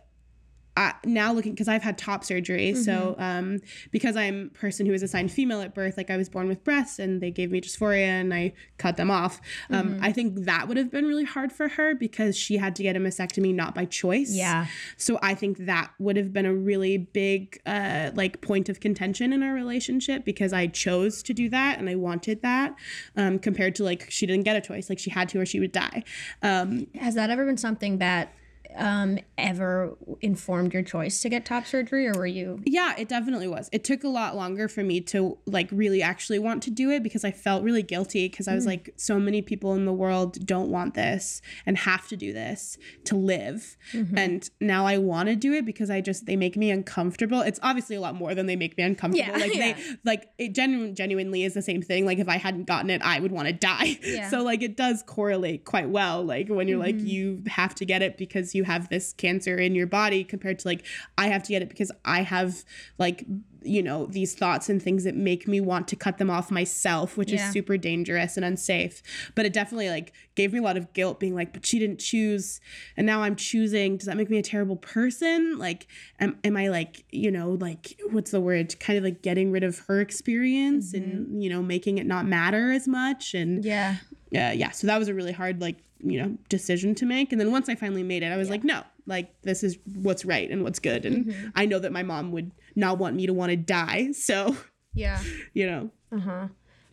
I, 0.77 0.95
now 1.05 1.33
looking 1.33 1.53
because 1.53 1.69
I've 1.69 1.83
had 1.83 1.99
top 1.99 2.25
surgery, 2.25 2.75
so 2.75 3.15
um, 3.19 3.61
because 3.91 4.17
I'm 4.17 4.51
a 4.55 4.59
person 4.59 4.87
who 4.87 4.93
was 4.93 5.03
assigned 5.03 5.31
female 5.31 5.61
at 5.61 5.75
birth, 5.75 5.99
like 5.99 6.11
I 6.11 6.17
was 6.17 6.31
born 6.31 6.49
with 6.49 6.65
breasts 6.65 6.99
and 6.99 7.21
they 7.21 7.31
gave 7.31 7.51
me 7.51 7.61
dysphoria 7.61 8.07
and 8.07 8.33
I 8.33 8.55
cut 8.79 8.97
them 8.97 9.11
off. 9.11 9.41
Um, 9.69 9.99
I 10.01 10.13
think 10.13 10.45
that 10.45 10.69
would 10.69 10.79
have 10.79 10.91
been 10.91 11.07
really 11.07 11.25
hard 11.25 11.53
for 11.53 11.69
her 11.69 11.95
because 11.95 12.37
she 12.37 12.57
had 12.57 12.75
to 12.77 12.83
get 12.83 12.97
a 12.97 13.01
mastectomy 13.01 13.55
not 13.55 13.75
by 13.75 13.85
choice. 13.85 14.33
Yeah. 14.33 14.67
So 14.97 15.19
I 15.23 15.35
think 15.35 15.59
that 15.67 15.91
would 15.99 16.17
have 16.17 16.33
been 16.33 16.47
a 16.47 16.55
really 16.55 16.97
big 16.97 17.61
uh, 17.67 18.11
like 18.15 18.41
point 18.41 18.71
of 18.71 18.81
contention 18.81 19.33
in 19.33 19.43
our 19.43 19.53
relationship 19.53 20.25
because 20.25 20.55
I 20.55 20.69
chose 20.69 21.23
to 21.25 21.35
do 21.35 21.51
that 21.51 21.79
and 21.79 21.89
I 21.91 21.97
wanted 21.97 22.41
that 22.43 22.75
um, 23.17 23.39
compared 23.39 23.75
to 23.75 23.85
like 23.85 24.11
she 24.11 24.25
didn't 24.25 24.45
get 24.45 24.57
a 24.57 24.61
choice, 24.63 24.89
like 24.89 24.99
she 24.99 25.11
had 25.11 25.29
to 25.31 25.41
or 25.41 25.47
she 25.47 25.61
would 25.61 25.73
die. 25.73 26.03
Um, 26.43 26.87
Has 26.95 27.15
that 27.15 27.29
ever 27.29 27.45
been 27.45 27.59
something 27.59 27.99
that 27.99 28.35
um, 28.77 29.19
ever 29.39 29.97
informed 30.21 30.73
your 30.73 30.83
choice 30.83 31.21
to 31.23 31.29
get 31.29 31.45
top 31.45 31.67
surgery, 31.67 32.07
or 32.07 32.13
were 32.15 32.27
you? 32.27 32.61
Yeah, 32.65 32.95
it 32.99 33.09
definitely 33.09 33.49
was. 33.49 33.69
It 33.73 33.85
took 33.85 34.05
a 34.05 34.09
lot 34.09 34.37
longer 34.37 34.69
for 34.69 34.83
me 34.83 35.01
to 35.03 35.39
like 35.47 35.69
really 35.71 36.03
actually 36.03 36.39
want 36.39 36.63
to 36.65 36.71
do 36.71 36.91
it 36.91 37.03
because 37.03 37.25
I 37.25 37.31
felt 37.31 37.63
really 37.63 37.83
guilty 37.83 38.29
because 38.29 38.49
I 38.49 38.55
was 38.55 38.65
hmm. 38.65 38.71
like, 38.71 38.95
so 38.97 39.19
many 39.19 39.43
people 39.43 39.75
in 39.75 39.85
the 39.85 39.93
world 39.93 40.45
don't 40.47 40.71
want 40.71 40.95
this 40.95 41.41
and 41.67 41.77
have 41.79 42.09
to 42.09 42.17
do 42.17 42.33
this 42.33 42.79
to 43.05 43.17
live. 43.17 43.77
Mm-hmm. 43.93 44.19
And 44.19 44.51
now 44.61 44.87
I 44.87 44.99
want 44.99 45.29
to 45.29 45.37
do 45.37 45.53
it 45.53 45.65
because 45.65 45.91
I 45.91 46.01
just 46.01 46.27
they 46.27 46.37
make 46.37 46.57
me 46.57 46.71
uncomfortable. 46.71 47.41
It's 47.41 47.61
obviously 47.63 47.97
a 47.97 48.01
lot 48.01 48.15
more 48.15 48.35
than 48.35 48.47
they 48.47 48.57
make 48.57 48.77
me 48.77 48.85
uncomfortable. 48.85 49.33
Yeah, 49.33 49.39
like 49.39 49.55
yeah. 49.55 49.73
they 49.73 49.97
like 50.05 50.29
it 50.39 50.55
genu- 50.55 50.93
genuinely 50.93 51.45
is 51.45 51.55
the 51.55 51.63
same 51.63 51.83
thing. 51.83 52.07
Like 52.07 52.19
if 52.19 52.29
I 52.29 52.37
hadn't 52.37 52.65
gotten 52.65 52.91
it, 52.91 53.03
I 53.03 53.21
would 53.21 53.33
want 53.33 53.49
to 53.49 53.55
die. 53.55 53.99
Yeah. 54.13 54.29
So 54.29 54.43
like 54.43 54.63
it 54.63 54.77
does 54.77 55.03
correlate 55.07 55.65
quite 55.65 55.89
well. 55.89 56.23
Like 56.23 56.49
when 56.49 56.69
you're 56.69 56.79
like 56.79 56.97
mm-hmm. 56.97 57.07
you 57.07 57.43
have 57.47 57.75
to 57.77 57.87
get 57.87 58.03
it 58.03 58.19
because 58.19 58.55
you 58.55 58.62
have 58.65 58.89
this 58.89 59.13
cancer 59.13 59.57
in 59.57 59.75
your 59.75 59.87
body 59.87 60.25
compared 60.25 60.59
to 60.61 60.69
like 60.69 60.85
I 61.19 61.29
have 61.29 61.43
to 61.45 61.49
get 61.51 61.63
it 61.63 61.69
because 61.69 61.91
I 62.05 62.23
have 62.23 62.65
like 62.99 63.25
you 63.65 63.81
know 63.81 64.07
these 64.07 64.35
thoughts 64.35 64.69
and 64.69 64.83
things 64.83 65.05
that 65.05 65.15
make 65.15 65.47
me 65.47 65.61
want 65.61 65.87
to 65.87 65.95
cut 65.95 66.19
them 66.19 66.29
off 66.29 66.51
myself 66.51 67.17
which 67.17 67.31
Yeah. 67.31 67.47
is 67.47 67.53
super 67.53 67.77
dangerous 67.77 68.37
and 68.37 68.45
unsafe. 68.45 69.03
But 69.37 69.47
it 69.47 69.53
definitely 69.53 69.89
like 69.89 70.13
gave 70.35 70.53
me 70.53 70.59
a 70.59 70.63
lot 70.63 70.77
of 70.77 70.93
guilt 70.95 71.21
being 71.21 71.35
like 71.37 71.53
but 71.53 71.65
she 71.65 71.79
didn't 71.79 72.01
choose 72.01 72.61
and 72.97 73.07
now 73.07 73.23
i'm 73.23 73.37
choosing. 73.37 73.97
Does 73.99 74.07
that 74.07 74.17
make 74.17 74.31
me 74.31 74.39
a 74.39 74.43
terrible 74.43 74.77
person? 74.77 75.59
Like 75.59 75.87
am, 76.19 76.39
am 76.43 76.57
i 76.57 76.69
like 76.69 77.05
you 77.11 77.31
know 77.31 77.51
like 77.61 78.01
what's 78.11 78.33
the 78.33 78.41
word? 78.41 78.79
Kind 78.81 78.99
of 78.99 79.05
like 79.05 79.23
getting 79.23 79.53
rid 79.53 79.63
of 79.63 79.79
her 79.87 80.01
experience 80.01 80.93
and 80.93 81.43
you 81.43 81.49
know 81.49 81.63
making 81.63 81.99
it 81.99 82.07
not 82.07 82.27
matter 82.27 82.73
as 82.73 82.89
much 82.89 83.33
and 83.35 83.65
Yeah. 83.65 83.97
uh, 84.35 84.51
yeah. 84.55 84.71
So 84.71 84.87
that 84.89 84.99
was 84.99 85.09
a 85.09 85.15
really 85.15 85.33
hard 85.33 85.61
like 85.61 85.77
you 86.03 86.21
know 86.21 86.37
decision 86.49 86.95
to 86.95 87.07
make 87.07 87.33
and 87.33 87.41
then 87.41 87.51
once 87.51 87.69
i 87.69 87.75
finally 87.75 88.03
made 88.03 88.23
it 88.23 88.27
i 88.33 88.37
was 88.37 88.51
like 88.51 88.65
no 88.65 88.83
like 89.07 89.33
this 89.43 89.63
is 89.63 89.79
what's 89.95 90.25
right 90.25 90.51
and 90.51 90.63
what's 90.65 90.79
good 90.79 91.05
and 91.07 91.53
i 91.55 91.65
know 91.65 91.79
that 91.79 91.93
my 91.93 92.03
mom 92.03 92.33
would 92.33 92.51
not 92.75 92.99
want 92.99 93.15
me 93.17 93.27
to 93.27 93.33
want 93.33 93.51
to 93.51 93.57
die 93.57 94.11
so 94.13 94.57
Yeah. 94.95 95.23
you 95.55 95.67
know 95.67 95.91
Uh 96.13 96.19
huh. 96.19 96.49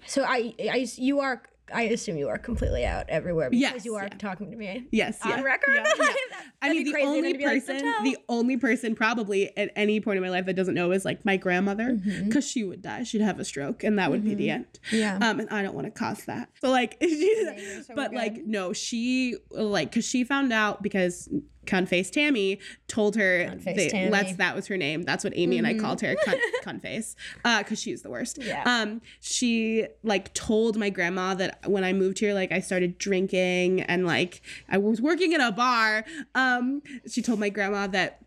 So 0.06 0.24
I, 0.24 0.54
I, 0.60 0.88
you 0.96 1.20
are. 1.20 1.42
I 1.74 1.84
assume 1.84 2.18
you 2.18 2.30
are 2.30 2.38
completely 2.38 2.86
out 2.86 3.06
everywhere 3.10 3.50
because 3.50 3.62
Yes, 3.62 3.86
you 3.86 3.96
are 3.96 4.04
yeah. 4.04 4.18
talking 4.18 4.52
to 4.52 4.58
me 4.58 4.88
yes 4.92 5.20
on 5.24 5.30
yeah, 5.32 5.42
record. 5.42 5.76
yeah, 5.76 5.84
I 6.62 6.70
mean, 6.70 6.84
the 6.84 6.96
only 7.02 7.34
be 7.34 7.46
like, 7.46 7.66
person, 7.66 7.78
the 8.04 8.18
only 8.28 8.58
person 8.58 8.96
probably 8.96 9.56
at 9.58 9.72
any 9.76 10.00
point 10.00 10.18
in 10.18 10.24
my 10.24 10.30
life 10.30 10.46
that 10.46 10.56
doesn't 10.56 10.74
know 10.74 10.92
is 10.92 11.06
like 11.06 11.24
my 11.26 11.38
grandmother, 11.38 11.90
Mm-hmm. 12.00 12.26
because 12.28 12.48
she 12.48 12.64
would 12.64 12.82
die. 12.82 13.04
She'd 13.04 13.22
have 13.22 13.40
a 13.40 13.46
stroke, 13.46 13.84
and 13.84 13.98
that 14.00 14.10
would 14.12 14.24
be 14.24 14.36
the 14.36 14.50
end. 14.50 14.66
Yeah. 14.92 15.16
Um, 15.22 15.40
and 15.40 15.50
I 15.50 15.62
don't 15.62 15.76
want 15.76 15.86
to 15.86 15.92
cause 15.92 16.26
that. 16.26 16.50
So 16.62 16.70
like, 16.70 16.98
so 17.02 17.96
but 17.96 18.12
we're 18.12 18.18
like, 18.18 18.46
no, 18.46 18.74
she 18.74 19.36
like, 19.52 19.92
cause 19.92 20.06
she 20.06 20.24
found 20.24 20.52
out 20.54 20.82
because 20.84 21.30
Cunface 21.66 22.12
Tammy 22.12 22.60
told 22.88 23.16
her 23.16 23.56
that 23.56 23.90
Tammy. 23.90 24.10
let's 24.10 24.36
that 24.38 24.56
was 24.56 24.68
her 24.68 24.78
name. 24.78 25.04
That's 25.04 25.24
what 25.24 25.34
Amy 25.36 25.58
and 25.58 25.68
I 25.68 25.76
called 25.76 26.02
her, 26.02 26.16
Cun, 26.16 26.38
Cunface, 26.64 27.16
uh, 27.46 27.64
cause 27.64 27.80
she's 27.80 28.02
the 28.02 28.10
worst. 28.10 28.40
Yeah. 28.42 28.64
Um, 28.66 29.02
she 29.20 29.88
like 30.04 30.34
told 30.34 30.78
my 30.78 30.90
grandma 30.90 31.34
that 31.36 31.70
when 31.70 31.84
I 31.84 31.94
moved 31.94 32.20
here, 32.20 32.34
like 32.34 32.52
I 32.52 32.60
started 32.60 32.98
drinking 32.98 33.82
and 33.82 34.06
like 34.06 34.42
I 34.70 34.78
was 34.78 35.02
working 35.02 35.34
in 35.34 35.42
a 35.42 35.52
bar. 35.52 36.06
Um, 36.36 36.82
she 37.10 37.22
told 37.22 37.40
my 37.40 37.50
grandma 37.50 37.88
that 37.88 38.22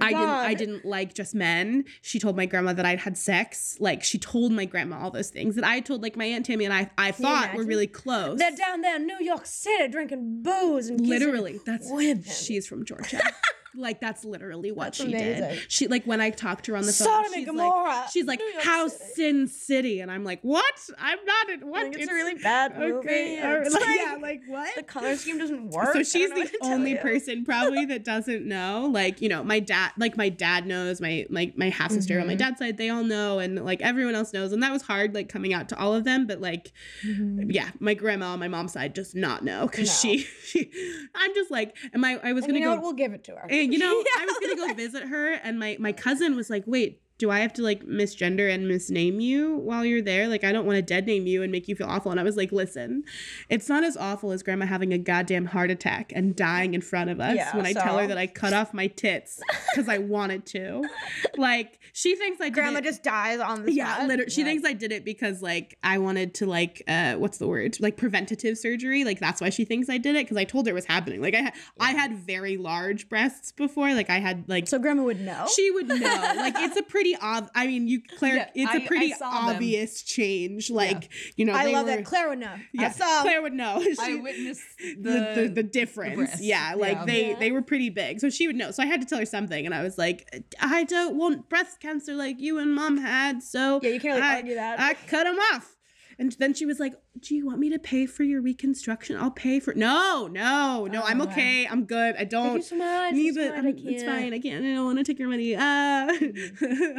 I 0.00 0.10
didn't 0.12 0.28
I 0.28 0.54
didn't 0.54 0.84
like 0.84 1.14
just 1.14 1.34
men. 1.34 1.84
She 2.00 2.18
told 2.18 2.36
my 2.36 2.46
grandma 2.46 2.72
that 2.72 2.86
I'd 2.86 3.00
had 3.00 3.18
sex. 3.18 3.76
Like 3.80 4.02
she 4.02 4.18
told 4.18 4.52
my 4.52 4.64
grandma 4.64 4.98
all 5.00 5.10
those 5.10 5.28
things 5.30 5.56
that 5.56 5.64
I 5.64 5.80
told 5.80 6.02
like 6.02 6.16
my 6.16 6.24
aunt 6.24 6.46
Tammy 6.46 6.64
and 6.64 6.72
I 6.72 6.90
I 6.96 7.10
thought 7.12 7.48
were 7.48 7.54
imagine? 7.54 7.66
really 7.66 7.86
close. 7.86 8.38
They're 8.38 8.56
down 8.56 8.80
there 8.80 8.96
in 8.96 9.06
New 9.06 9.18
York 9.20 9.46
City 9.46 9.88
drinking 9.88 10.42
booze 10.42 10.88
and 10.88 11.06
literally 11.06 11.60
that's 11.66 11.90
women. 11.90 12.22
she's 12.24 12.66
from 12.66 12.84
Georgia. 12.84 13.20
like 13.76 14.00
that's 14.00 14.24
literally 14.24 14.72
what 14.72 14.84
That's 14.84 14.98
she 14.98 15.04
amazing. 15.12 15.48
did. 15.50 15.60
She 15.68 15.88
like 15.88 16.04
when 16.04 16.20
I 16.20 16.30
talked 16.30 16.64
to 16.66 16.72
her 16.72 16.78
on 16.78 16.84
the 16.86 16.92
phone, 16.92 17.06
Sodom 17.06 17.32
she's 17.32 17.48
like 17.48 18.10
she's 18.10 18.24
like 18.26 18.38
New 18.38 18.46
York 18.46 18.64
House 18.64 18.92
City." 18.96 19.12
Sin 19.14 19.48
City, 19.48 20.00
and 20.00 20.10
I'm 20.10 20.24
like, 20.24 20.40
what? 20.42 20.74
I'm 20.98 21.18
not 21.24 21.50
in 21.50 21.68
what? 21.68 21.80
I 21.80 21.82
think 21.84 21.96
it's, 22.02 22.10
a 22.10 22.14
really 22.14 22.34
bad 22.34 22.78
movie. 22.78 22.94
okay. 23.08 23.42
or, 23.42 23.64
like, 23.70 23.72
like, 23.72 23.96
yeah, 23.96 24.16
like 24.20 24.40
what? 24.46 24.74
the 24.74 24.82
color 24.82 25.16
scheme 25.16 25.38
doesn't 25.38 25.70
work. 25.70 25.92
so 25.94 26.02
she's 26.02 26.28
the 26.30 26.36
what 26.36 26.50
to 26.52 26.58
tell 26.62 26.72
only 26.72 26.94
person 26.96 27.44
probably 27.44 27.84
that 27.86 28.04
doesn't 28.04 28.46
know 28.46 28.88
like 28.92 29.20
you 29.20 29.28
know 29.28 29.42
my 29.44 29.60
dad 29.60 29.92
like 29.98 30.16
my 30.16 30.28
dad 30.28 30.66
knows 30.66 31.00
my 31.00 31.26
like 31.30 31.56
my 31.56 31.68
half 31.70 31.90
sister 31.90 32.14
Mm-hmm. 32.14 32.20
on 32.22 32.26
my 32.28 32.34
dad's 32.34 32.58
side 32.58 32.76
they 32.76 32.90
all 32.90 33.02
know 33.04 33.38
and 33.38 33.64
like 33.64 33.80
everyone 33.82 34.14
else 34.14 34.32
knows 34.32 34.52
and 34.52 34.62
that 34.62 34.72
was 34.72 34.82
hard 34.82 35.14
like 35.14 35.28
coming 35.28 35.52
out 35.54 35.68
to 35.70 35.78
all 35.78 35.94
of 35.94 36.04
them 36.04 36.26
but 36.26 36.40
like 36.40 36.72
yeah 37.02 37.70
my 37.80 37.94
grandma 37.94 38.26
on 38.32 38.38
my 38.40 38.48
mom's 38.48 38.72
side 38.72 38.94
does 38.94 39.14
not 39.14 39.42
know 39.44 39.66
because 39.66 39.88
Mm-hmm. 39.88 40.08
No. 40.08 40.16
she, 40.16 40.18
she 40.44 41.06
i'm 41.14 41.34
just 41.34 41.50
like 41.50 41.76
am 41.94 42.04
i 42.04 42.18
i 42.22 42.32
was 42.32 42.44
And 42.44 42.52
gonna 42.52 42.58
you 42.60 42.64
know 42.66 42.70
go 42.72 42.74
what? 42.76 42.82
We'll 42.82 42.92
give 42.92 43.12
it 43.12 43.24
to 43.24 43.32
her. 43.32 43.46
and 43.48 43.63
you 43.72 43.78
know, 43.78 43.90
I 43.90 44.24
was 44.24 44.36
gonna 44.40 44.56
go 44.56 44.74
visit 44.74 45.04
her, 45.04 45.32
and 45.32 45.58
my 45.58 45.76
my 45.78 45.92
cousin 45.92 46.36
was 46.36 46.50
like, 46.50 46.64
"Wait, 46.66 47.00
do 47.18 47.30
I 47.30 47.40
have 47.40 47.52
to 47.54 47.62
like 47.62 47.84
misgender 47.84 48.52
and 48.52 48.66
misname 48.70 49.22
you 49.22 49.56
while 49.56 49.84
you're 49.84 50.02
there? 50.02 50.26
Like, 50.28 50.42
I 50.44 50.52
don't 50.52 50.66
want 50.66 50.76
to 50.76 50.82
dead 50.82 51.06
name 51.06 51.26
you 51.26 51.42
and 51.42 51.52
make 51.52 51.68
you 51.68 51.76
feel 51.76 51.86
awful." 51.86 52.10
And 52.10 52.18
I 52.18 52.22
was 52.24 52.36
like, 52.36 52.50
"Listen, 52.52 53.04
it's 53.48 53.68
not 53.68 53.84
as 53.84 53.96
awful 53.96 54.32
as 54.32 54.42
Grandma 54.42 54.66
having 54.66 54.92
a 54.92 54.98
goddamn 54.98 55.46
heart 55.46 55.70
attack 55.70 56.12
and 56.14 56.34
dying 56.34 56.74
in 56.74 56.80
front 56.80 57.10
of 57.10 57.20
us 57.20 57.36
Yeah, 57.36 57.56
when 57.56 57.66
I 57.66 57.72
tell 57.72 57.98
her 57.98 58.06
that 58.06 58.18
I 58.18 58.26
cut 58.26 58.52
off 58.52 58.74
my 58.74 58.86
tits 58.88 59.40
because 59.72 59.88
I 59.88 59.98
wanted 59.98 60.46
to. 60.46 60.82
Like, 61.36 61.80
she 61.92 62.14
thinks 62.14 62.40
I 62.40 62.44
did 62.44 62.54
Grandma 62.54 62.78
it- 62.78 62.84
just 62.84 63.02
dies 63.02 63.40
on 63.40 63.64
the 63.64 63.72
yeah, 63.72 63.94
spot. 63.96 64.08
literally. 64.08 64.30
She 64.30 64.44
thinks 64.44 64.66
I 64.66 64.72
did 64.72 64.92
it 64.92 65.04
because 65.04 65.42
like 65.42 65.76
I 65.82 65.98
wanted 65.98 66.34
to 66.34 66.46
like 66.46 66.82
uh 66.86 67.14
what's 67.14 67.38
the 67.38 67.48
word? 67.48 67.76
Like 67.80 67.96
preventative 67.96 68.56
surgery. 68.56 69.04
Like 69.04 69.18
that's 69.18 69.40
why 69.40 69.50
she 69.50 69.64
thinks 69.64 69.88
I 69.90 69.98
did 69.98 70.14
it 70.14 70.24
because 70.26 70.36
I 70.36 70.44
told 70.44 70.66
her 70.66 70.70
it 70.70 70.74
was 70.74 70.84
happening. 70.86 71.20
Like 71.20 71.34
I 71.34 71.40
had 71.42 71.54
I 71.80 71.90
had 71.92 72.16
very 72.18 72.56
large 72.56 73.08
breasts 73.08 73.50
before. 73.52 73.92
Like 73.94 74.10
I 74.10 74.18
had 74.20 74.44
like 74.48 74.68
So 74.68 74.78
grandma 74.78 75.02
would 75.02 75.20
know. 75.20 75.46
she 75.54 75.70
would 75.72 75.88
know. 75.88 75.96
Like 76.36 76.54
it's 76.58 76.76
a 76.76 76.82
pretty 76.82 77.03
ob. 77.20 77.50
I 77.54 77.66
mean, 77.66 77.86
you 77.88 78.00
Claire. 78.18 78.36
Yeah, 78.36 78.50
it's 78.54 78.70
I- 78.72 78.76
a 78.78 78.86
pretty 78.86 79.12
I 79.12 79.16
saw 79.16 79.30
them. 79.30 79.56
obvious 79.56 80.02
change. 80.02 80.70
Like 80.70 81.10
you 81.36 81.44
know, 81.44 81.52
I 81.52 81.66
love 81.72 81.86
were, 81.86 81.96
that 81.96 82.04
Claire 82.04 82.28
would 82.30 82.38
know. 82.38 82.54
Yeah, 82.72 82.86
I 82.86 82.90
saw. 82.90 83.22
Claire 83.22 83.42
would 83.42 83.52
know. 83.52 83.76
I 84.00 84.06
She- 84.06 84.20
witnessed 84.20 84.62
the, 84.78 84.94
the, 85.02 85.42
the, 85.42 85.48
the 85.56 85.62
difference. 85.62 86.16
breasts. 86.16 86.40
yeah, 86.42 86.74
like 86.76 86.92
Yeah. 86.98 87.04
they 87.04 87.28
Yeah. 87.30 87.38
they 87.38 87.50
were 87.52 87.62
pretty 87.62 87.90
big, 87.90 88.20
so 88.20 88.30
she 88.30 88.46
would 88.46 88.56
know. 88.56 88.70
So 88.70 88.82
I 88.82 88.86
had 88.86 89.00
to 89.00 89.06
tell 89.06 89.18
her 89.18 89.26
something, 89.26 89.66
and 89.66 89.74
I 89.74 89.82
was 89.82 89.98
like, 89.98 90.28
I 90.60 90.84
don't 90.84 91.16
want 91.16 91.48
breast 91.48 91.80
cancer 91.80 92.14
like 92.14 92.40
you 92.40 92.58
and 92.58 92.74
mom 92.74 92.96
had. 92.98 93.42
So 93.42 93.80
Yeah, 93.82 93.90
you 93.90 94.00
can't 94.00 94.16
really 94.16 94.26
I, 94.28 94.36
argue 94.36 94.54
that. 94.54 94.80
I 94.80 94.94
cut 94.94 95.24
them 95.24 95.36
off. 95.52 95.73
And 96.18 96.32
then 96.32 96.54
she 96.54 96.64
was 96.66 96.78
like, 96.80 96.94
"Do 97.20 97.34
you 97.34 97.44
want 97.46 97.58
me 97.58 97.70
to 97.70 97.78
pay 97.78 98.06
for 98.06 98.22
your 98.22 98.40
reconstruction? 98.40 99.16
I'll 99.16 99.30
pay 99.30 99.58
for." 99.60 99.74
No, 99.74 100.28
no, 100.30 100.86
no. 100.86 101.02
I'm 101.02 101.20
Oh, 101.20 101.24
okay. 101.24 101.66
I'm 101.66 101.84
good. 101.84 102.14
I 102.16 102.24
don't 102.24 102.44
Thank 102.44 102.56
you 102.56 102.62
so 102.62 102.76
much. 102.76 103.12
need 103.14 103.28
It's 103.28 103.36
it. 103.38 103.50
fine, 103.54 103.64
I 103.64 103.68
I'm- 103.68 103.78
It's 103.78 104.02
can't. 104.02 104.20
fine. 104.20 104.34
I 104.34 104.38
can't. 104.38 104.64
I 104.64 104.74
don't 104.74 104.84
want 104.84 104.98
to 104.98 105.04
take 105.04 105.18
your 105.18 105.28
money. 105.28 105.54
Uh, 105.56 106.12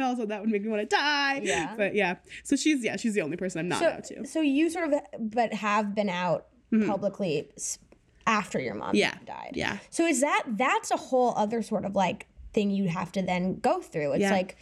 also, 0.02 0.26
that 0.26 0.40
would 0.40 0.50
make 0.50 0.62
me 0.62 0.68
want 0.68 0.82
to 0.82 0.96
die. 0.96 1.40
Yeah. 1.42 1.74
But 1.76 1.94
yeah. 1.94 2.16
So 2.44 2.56
she's 2.56 2.84
yeah, 2.84 2.96
she's 2.96 3.14
the 3.14 3.22
only 3.22 3.36
person 3.36 3.60
I'm 3.60 3.68
not 3.68 3.78
so, 3.80 3.86
out 3.86 4.04
to. 4.04 4.26
so 4.26 4.40
you 4.40 4.68
sort 4.70 4.92
of, 4.92 5.00
but 5.18 5.52
have 5.54 5.94
been 5.94 6.08
out 6.08 6.46
publicly 6.86 7.48
after 8.26 8.58
your 8.58 8.74
mom 8.74 8.88
Mm-hmm. 8.88 8.96
Yeah. 8.96 9.14
died. 9.24 9.52
Yeah. 9.54 9.78
So 9.90 10.04
is 10.06 10.20
that 10.20 10.44
that's 10.48 10.90
a 10.90 10.96
whole 10.96 11.32
other 11.36 11.62
sort 11.62 11.84
of 11.84 11.94
like 11.94 12.26
thing 12.52 12.70
you 12.70 12.88
have 12.88 13.12
to 13.12 13.22
then 13.22 13.58
go 13.60 13.80
through. 13.80 14.12
It's 14.12 14.20
Yeah. 14.22 14.32
like 14.32 14.56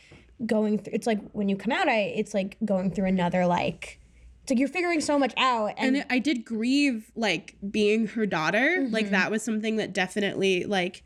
going 0.47 0.79
through. 0.79 0.93
It's 0.95 1.07
like 1.07 1.21
when 1.33 1.49
you 1.49 1.57
come 1.57 1.73
out, 1.73 1.89
I 1.89 2.01
it's 2.15 2.35
like 2.35 2.57
going 2.65 2.91
through 2.91 3.07
another 3.07 3.47
like. 3.47 3.99
It's 4.45 4.51
like 4.51 4.59
you're 4.59 4.69
figuring 4.69 5.01
so 5.01 5.19
much 5.19 5.33
out, 5.39 5.73
and, 5.79 5.97
and 5.97 6.07
I 6.11 6.19
did 6.19 6.45
grieve 6.45 7.11
like 7.17 7.57
being 7.71 8.09
her 8.09 8.27
daughter. 8.27 8.77
Mm-hmm. 8.79 8.93
Like 8.93 9.09
that 9.09 9.31
was 9.31 9.43
something 9.43 9.77
that 9.77 9.95
definitely 9.95 10.65
like 10.65 11.03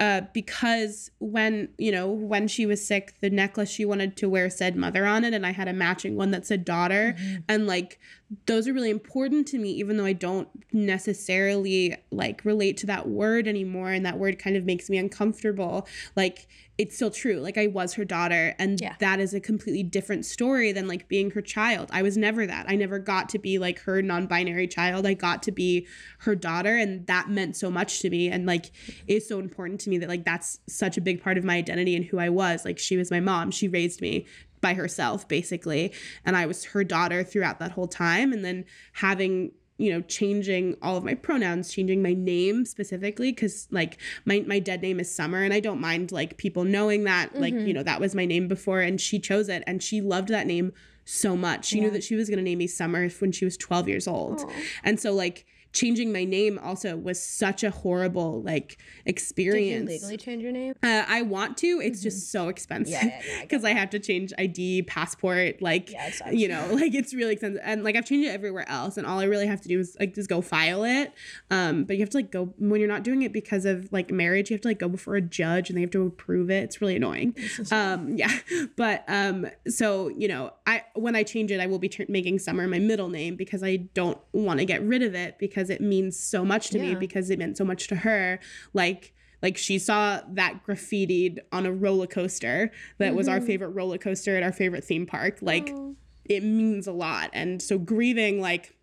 uh 0.00 0.22
because 0.32 1.10
when 1.18 1.68
you 1.78 1.92
know 1.92 2.10
when 2.10 2.48
she 2.48 2.66
was 2.66 2.84
sick 2.84 3.14
the 3.20 3.30
necklace 3.30 3.70
she 3.70 3.84
wanted 3.84 4.16
to 4.16 4.28
wear 4.28 4.50
said 4.50 4.74
mother 4.74 5.06
on 5.06 5.22
it 5.22 5.32
and 5.32 5.46
I 5.46 5.52
had 5.52 5.68
a 5.68 5.72
matching 5.72 6.16
one 6.16 6.32
that 6.32 6.44
said 6.44 6.64
daughter 6.64 7.14
Mm-hmm. 7.16 7.36
and 7.48 7.66
like 7.68 8.00
those 8.46 8.66
are 8.66 8.72
really 8.72 8.90
important 8.90 9.46
to 9.48 9.58
me 9.58 9.70
even 9.70 9.96
though 9.96 10.04
I 10.04 10.12
don't 10.12 10.48
necessarily 10.72 11.96
like 12.10 12.44
relate 12.44 12.76
to 12.78 12.86
that 12.86 13.08
word 13.08 13.46
anymore 13.46 13.92
and 13.92 14.04
that 14.04 14.18
word 14.18 14.38
kind 14.38 14.56
of 14.56 14.64
makes 14.64 14.90
me 14.90 14.98
uncomfortable 14.98 15.86
like 16.16 16.48
it's 16.76 16.96
still 16.96 17.10
true 17.10 17.36
like 17.38 17.56
I 17.56 17.68
was 17.68 17.94
her 17.94 18.04
daughter 18.04 18.54
and 18.58 18.80
Yeah. 18.80 18.96
that 18.98 19.20
is 19.20 19.32
a 19.32 19.40
completely 19.40 19.84
different 19.84 20.26
story 20.26 20.72
than 20.72 20.88
like 20.88 21.06
being 21.08 21.30
her 21.32 21.40
child. 21.40 21.88
I 21.92 22.02
was 22.02 22.16
never 22.16 22.46
that. 22.46 22.66
I 22.68 22.74
never 22.74 22.98
got 22.98 23.28
to 23.30 23.38
be 23.38 23.58
like 23.58 23.78
her 23.80 24.02
non-binary 24.02 24.66
child. 24.68 25.06
I 25.06 25.14
got 25.14 25.42
to 25.44 25.52
be 25.52 25.86
her 26.20 26.34
daughter 26.34 26.76
and 26.76 27.06
that 27.06 27.28
meant 27.28 27.56
so 27.56 27.70
much 27.70 28.00
to 28.00 28.10
me 28.10 28.28
and 28.28 28.44
like 28.46 28.72
is 29.06 29.28
so 29.28 29.38
important 29.38 29.80
to 29.82 29.90
me 29.90 29.98
that 29.98 30.08
like 30.08 30.24
that's 30.24 30.58
such 30.68 30.96
a 30.96 31.00
big 31.00 31.22
part 31.22 31.38
of 31.38 31.44
my 31.44 31.56
identity 31.56 31.94
and 31.94 32.04
who 32.04 32.18
I 32.18 32.28
was. 32.28 32.64
Like 32.64 32.78
she 32.78 32.96
was 32.96 33.10
my 33.10 33.20
mom. 33.20 33.52
She 33.52 33.68
raised 33.68 34.00
me 34.00 34.26
by 34.60 34.74
herself 34.74 35.28
basically 35.28 35.92
and 36.24 36.36
I 36.36 36.46
was 36.46 36.64
her 36.64 36.82
daughter 36.82 37.22
throughout 37.22 37.58
that 37.60 37.70
whole 37.72 37.86
time 37.86 38.32
and 38.32 38.44
then 38.44 38.64
having 38.94 39.52
you 39.76 39.90
know 39.90 40.00
changing 40.02 40.76
all 40.82 40.96
of 40.96 41.04
my 41.04 41.14
pronouns 41.14 41.72
changing 41.72 42.02
my 42.02 42.12
name 42.12 42.64
specifically 42.64 43.32
because 43.32 43.66
like 43.70 43.98
my, 44.24 44.44
my 44.46 44.58
dead 44.58 44.80
name 44.82 45.00
is 45.00 45.12
summer 45.12 45.42
and 45.42 45.52
i 45.52 45.60
don't 45.60 45.80
mind 45.80 46.12
like 46.12 46.36
people 46.36 46.64
knowing 46.64 47.04
that 47.04 47.34
like 47.40 47.52
you 47.52 47.60
mm-hmm. 47.60 47.72
know 47.72 47.82
that 47.82 48.00
was 48.00 48.14
my 48.14 48.24
name 48.24 48.46
before 48.46 48.80
and 48.80 49.00
she 49.00 49.18
chose 49.18 49.48
it 49.48 49.64
and 49.66 49.82
she 49.82 50.00
loved 50.00 50.28
that 50.28 50.46
name 50.46 50.72
so 51.04 51.36
much. 51.36 51.66
She 51.66 51.80
knew 51.80 51.90
that 51.90 52.02
she 52.02 52.14
was 52.14 52.28
going 52.28 52.38
to 52.38 52.42
name 52.42 52.58
me 52.58 52.66
summer 52.66 53.08
when 53.18 53.32
she 53.32 53.44
was 53.44 53.56
12 53.56 53.88
years 53.88 54.08
old. 54.08 54.50
And 54.82 54.98
so 54.98 55.12
like 55.12 55.46
changing 55.74 56.12
my 56.12 56.24
name 56.24 56.58
also 56.62 56.96
was 56.96 57.20
such 57.20 57.62
a 57.64 57.70
horrible 57.70 58.40
like 58.42 58.68
did 58.68 58.78
you 58.78 59.10
experience 59.10 59.90
legally 59.90 60.16
change 60.16 60.42
your 60.42 60.52
name? 60.52 60.74
uh, 60.82 61.04
I 61.06 61.22
want 61.22 61.58
to. 61.58 61.80
It's 61.82 62.02
just 62.02 62.30
so 62.30 62.48
expensive 62.48 62.92
Yeah, 62.92 63.04
yeah, 63.04 63.22
yeah, 63.26 63.38
I 63.38 63.40
because 63.42 63.64
I, 63.64 63.70
have 63.70 63.90
to 63.90 63.98
change 63.98 64.32
ID, 64.38 64.82
passport, 64.82 65.60
like 65.60 65.90
Yeah, 65.90 66.30
you 66.30 66.48
know, 66.48 66.68
like 66.72 66.94
it's 66.94 67.12
really 67.12 67.32
expensive. 67.32 67.60
And 67.64 67.82
like 67.84 67.96
I've 67.96 68.06
changed 68.06 68.28
it 68.28 68.32
everywhere 68.32 68.68
else, 68.68 68.96
and 68.96 69.06
all 69.06 69.18
I 69.18 69.24
really 69.24 69.46
have 69.46 69.60
to 69.62 69.68
do 69.68 69.80
is 69.80 69.96
like 69.98 70.14
just 70.14 70.28
go 70.28 70.40
file 70.40 70.84
it. 70.84 71.12
Um, 71.50 71.84
but 71.84 71.96
you 71.96 72.02
have 72.02 72.10
to 72.10 72.18
like 72.18 72.30
go 72.30 72.54
when 72.58 72.80
you're 72.80 72.88
not 72.88 73.02
doing 73.02 73.22
it 73.22 73.32
because 73.32 73.64
of 73.64 73.92
like 73.92 74.10
marriage. 74.10 74.50
You 74.50 74.54
have 74.54 74.62
to 74.62 74.68
like 74.68 74.78
go 74.78 74.88
before 74.88 75.16
a 75.16 75.20
judge, 75.20 75.68
and 75.68 75.76
they 75.76 75.80
have 75.82 75.90
to 75.90 76.06
approve 76.06 76.50
it. 76.50 76.64
It's 76.64 76.80
really 76.80 76.96
annoying. 76.96 77.36
Um, 77.72 78.16
yeah, 78.16 78.38
but 78.76 79.04
um, 79.08 79.46
so 79.66 80.08
you 80.08 80.28
know, 80.28 80.52
I 80.66 80.84
when 80.94 81.16
I 81.16 81.24
change 81.24 81.50
it, 81.50 81.60
I 81.60 81.66
will 81.66 81.78
be 81.80 81.88
tr- 81.88 82.02
making 82.08 82.38
Summer 82.38 82.66
my 82.68 82.78
middle 82.78 83.08
name 83.08 83.36
because 83.36 83.62
I 83.62 83.76
don't 83.76 84.18
want 84.32 84.60
to 84.60 84.64
get 84.64 84.82
rid 84.82 85.02
of 85.02 85.14
it 85.14 85.38
because 85.38 85.63
it 85.70 85.80
means 85.80 86.18
so 86.18 86.44
much 86.44 86.70
to 86.70 86.78
me 86.78 86.94
because 86.94 87.30
it 87.30 87.38
meant 87.38 87.56
so 87.56 87.64
much 87.64 87.88
to 87.88 87.96
her. 87.96 88.38
Like 88.72 89.14
like 89.42 89.58
she 89.58 89.78
saw 89.78 90.22
that 90.30 90.64
graffitied 90.66 91.38
on 91.52 91.66
a 91.66 91.72
roller 91.72 92.06
coaster 92.06 92.72
that 92.96 93.14
was 93.14 93.28
our 93.28 93.36
mm-hmm. 93.36 93.46
favorite 93.46 93.68
roller 93.70 93.98
coaster 93.98 94.36
at 94.36 94.42
our 94.42 94.52
favorite 94.52 94.84
theme 94.84 95.04
park. 95.04 95.38
Like 95.42 95.70
oh. 95.70 95.96
it 96.24 96.42
means 96.42 96.86
a 96.86 96.92
lot. 96.92 97.28
And 97.34 97.60
so 97.60 97.78
grieving 97.78 98.40
like 98.40 98.74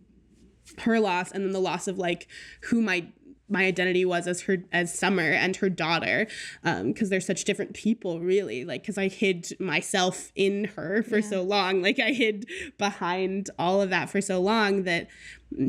her 0.80 1.00
loss 1.00 1.32
and 1.32 1.44
then 1.44 1.52
the 1.52 1.60
loss 1.60 1.88
of 1.88 1.98
like 1.98 2.28
who 2.66 2.82
my 2.82 3.08
my 3.52 3.66
identity 3.66 4.06
was 4.06 4.28
as 4.28 4.42
her 4.42 4.64
as 4.72 4.98
summer 4.98 5.30
and 5.30 5.58
her 5.58 5.70
daughter 5.70 6.28
um 6.64 6.92
because 6.92 7.10
they're 7.10 7.22
such 7.22 7.44
different 7.44 7.74
people 7.74 8.20
really. 8.20 8.66
Like 8.66 8.82
because 8.82 8.98
i 8.98 9.08
hid 9.08 9.52
myself 9.60 10.32
in 10.36 10.66
her 10.76 11.04
for 11.04 11.22
so 11.22 11.42
long. 11.44 11.82
Like 11.82 12.00
i 12.00 12.12
hid 12.12 12.48
behind 12.78 13.50
all 13.60 13.82
of 13.82 13.90
that 13.90 14.10
for 14.10 14.22
so 14.22 14.40
long 14.40 14.84
that 14.84 15.08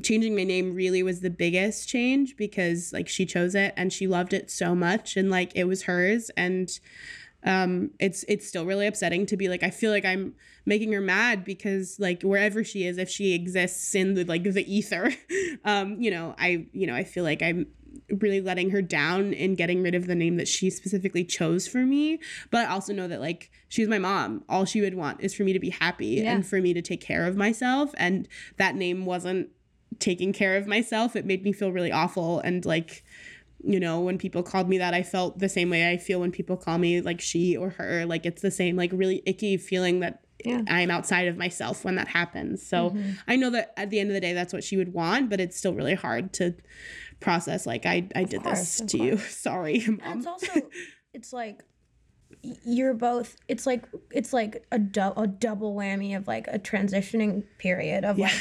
changing 0.03 0.37
my 0.37 0.45
name 0.45 0.75
really 0.75 1.03
was 1.03 1.21
the 1.21 1.31
biggest 1.31 1.89
change 1.89 2.37
because 2.37 2.93
like 2.93 3.09
she 3.09 3.27
chose 3.27 3.55
it 3.55 3.75
and 3.77 3.93
she 3.93 4.07
loved 4.07 4.33
it 4.33 4.51
so 4.51 4.75
much. 4.75 5.17
And 5.17 5.31
like 5.31 5.53
it 5.55 5.65
was 5.65 5.83
hers. 5.83 6.31
And 6.37 6.71
um 7.45 7.91
it's 7.99 8.25
it's 8.29 8.47
still 8.47 8.65
really 8.65 8.87
upsetting 8.87 9.27
to 9.27 9.37
be 9.37 9.49
like 9.49 9.63
i 9.63 9.71
feel 9.71 9.91
like 9.91 10.05
i'm 10.05 10.35
making 10.65 10.93
her 10.93 11.01
mad 11.01 11.45
because 11.45 11.97
like 11.99 12.23
wherever 12.23 12.63
she 12.63 12.87
is 12.87 12.99
if 12.99 13.09
she 13.09 13.35
exists 13.35 13.95
in 13.95 14.15
the 14.15 14.25
like 14.25 14.45
the 14.45 14.73
ether 14.73 15.13
um 15.65 16.01
you 16.01 16.11
know 16.11 16.35
i 16.39 16.67
you 16.73 16.87
know 16.87 16.95
i 16.95 17.03
feel 17.03 17.25
like 17.25 17.43
i'm 17.43 17.67
really 18.21 18.41
letting 18.41 18.71
her 18.71 18.81
down 18.81 19.33
in 19.33 19.55
getting 19.55 19.83
rid 19.83 19.95
of 19.95 20.07
the 20.07 20.15
name 20.15 20.37
that 20.37 20.49
she 20.49 20.71
specifically 20.71 21.25
chose 21.25 21.69
for 21.69 21.79
me. 21.85 22.19
But 22.51 22.67
I 22.67 22.71
also 22.73 22.93
know 22.95 23.07
that 23.07 23.21
like 23.21 23.51
she's 23.69 23.87
my 23.87 23.99
mom. 23.99 24.45
All 24.49 24.65
she 24.65 24.81
would 24.81 24.95
want 24.95 25.21
is 25.21 25.35
for 25.35 25.45
me 25.45 25.53
to 25.53 25.59
be 25.61 25.69
happy 25.71 26.07
Yeah. 26.07 26.33
and 26.33 26.47
for 26.47 26.61
me 26.61 26.73
to 26.73 26.81
take 26.81 27.03
care 27.03 27.27
of 27.27 27.37
myself. 27.37 27.95
And 27.99 28.27
that 28.57 28.77
name 28.77 29.05
wasn't 29.05 29.51
taking 29.99 30.33
care 30.33 30.57
of 30.57 30.67
myself. 30.67 31.15
It 31.17 31.27
made 31.27 31.45
me 31.45 31.53
feel 31.53 31.71
really 31.71 31.93
awful. 31.93 32.41
And 32.41 32.65
like, 32.65 33.05
you 33.63 33.81
know, 33.81 34.01
when 34.01 34.19
people 34.19 34.43
called 34.43 34.69
me 34.69 34.79
that, 34.79 34.95
I 34.95 35.03
felt 35.03 35.39
the 35.39 35.49
same 35.49 35.71
way 35.71 35.91
I 35.91 35.97
feel 35.97 36.21
when 36.21 36.33
people 36.33 36.57
call 36.57 36.79
me 36.79 37.01
like 37.01 37.21
she 37.21 37.57
or 37.57 37.71
her. 37.71 38.05
Like 38.07 38.27
it's 38.27 38.43
the 38.43 38.51
same, 38.51 38.77
like 38.77 38.91
really 38.93 39.23
icky 39.27 39.57
feeling 39.57 40.01
that 40.01 40.21
Yeah. 40.45 40.63
I'm 40.69 40.91
outside 40.91 41.29
of 41.29 41.37
myself 41.37 41.85
when 41.85 41.95
that 41.97 42.09
happens. 42.09 42.67
So 42.67 42.91
mm-hmm. 42.91 43.13
I 43.29 43.37
know 43.37 43.51
that 43.51 43.73
at 43.77 43.91
the 43.91 44.01
end 44.01 44.11
of 44.11 44.15
the 44.15 44.21
day, 44.21 44.33
that's 44.33 44.53
what 44.53 44.65
she 44.65 44.77
would 44.77 44.93
want, 44.93 45.31
but 45.31 45.41
it's 45.41 45.57
still 45.57 45.75
really 45.75 45.95
hard 45.95 46.33
to 46.35 46.55
process. 47.21 47.67
Like 47.67 47.87
I, 47.87 48.09
I 48.15 48.25
did 48.25 48.43
course, 48.43 48.79
this 48.79 48.91
to 48.93 48.99
you. 48.99 49.17
Sorry, 49.47 49.87
mom. 49.87 50.19
it's 50.19 50.27
also 50.27 50.53
it's 51.15 51.33
like 51.33 51.65
you're 52.65 52.95
both 52.95 53.37
it's 53.47 53.67
like 53.67 53.87
it's 54.11 54.33
like 54.33 54.67
a, 54.73 54.79
dou- 54.79 55.13
a 55.17 55.27
double 55.29 55.77
whammy 55.77 56.17
of 56.17 56.27
like 56.27 56.49
a 56.49 56.59
transitioning 56.59 57.45
period 57.59 58.05
of 58.05 58.19
like 58.19 58.33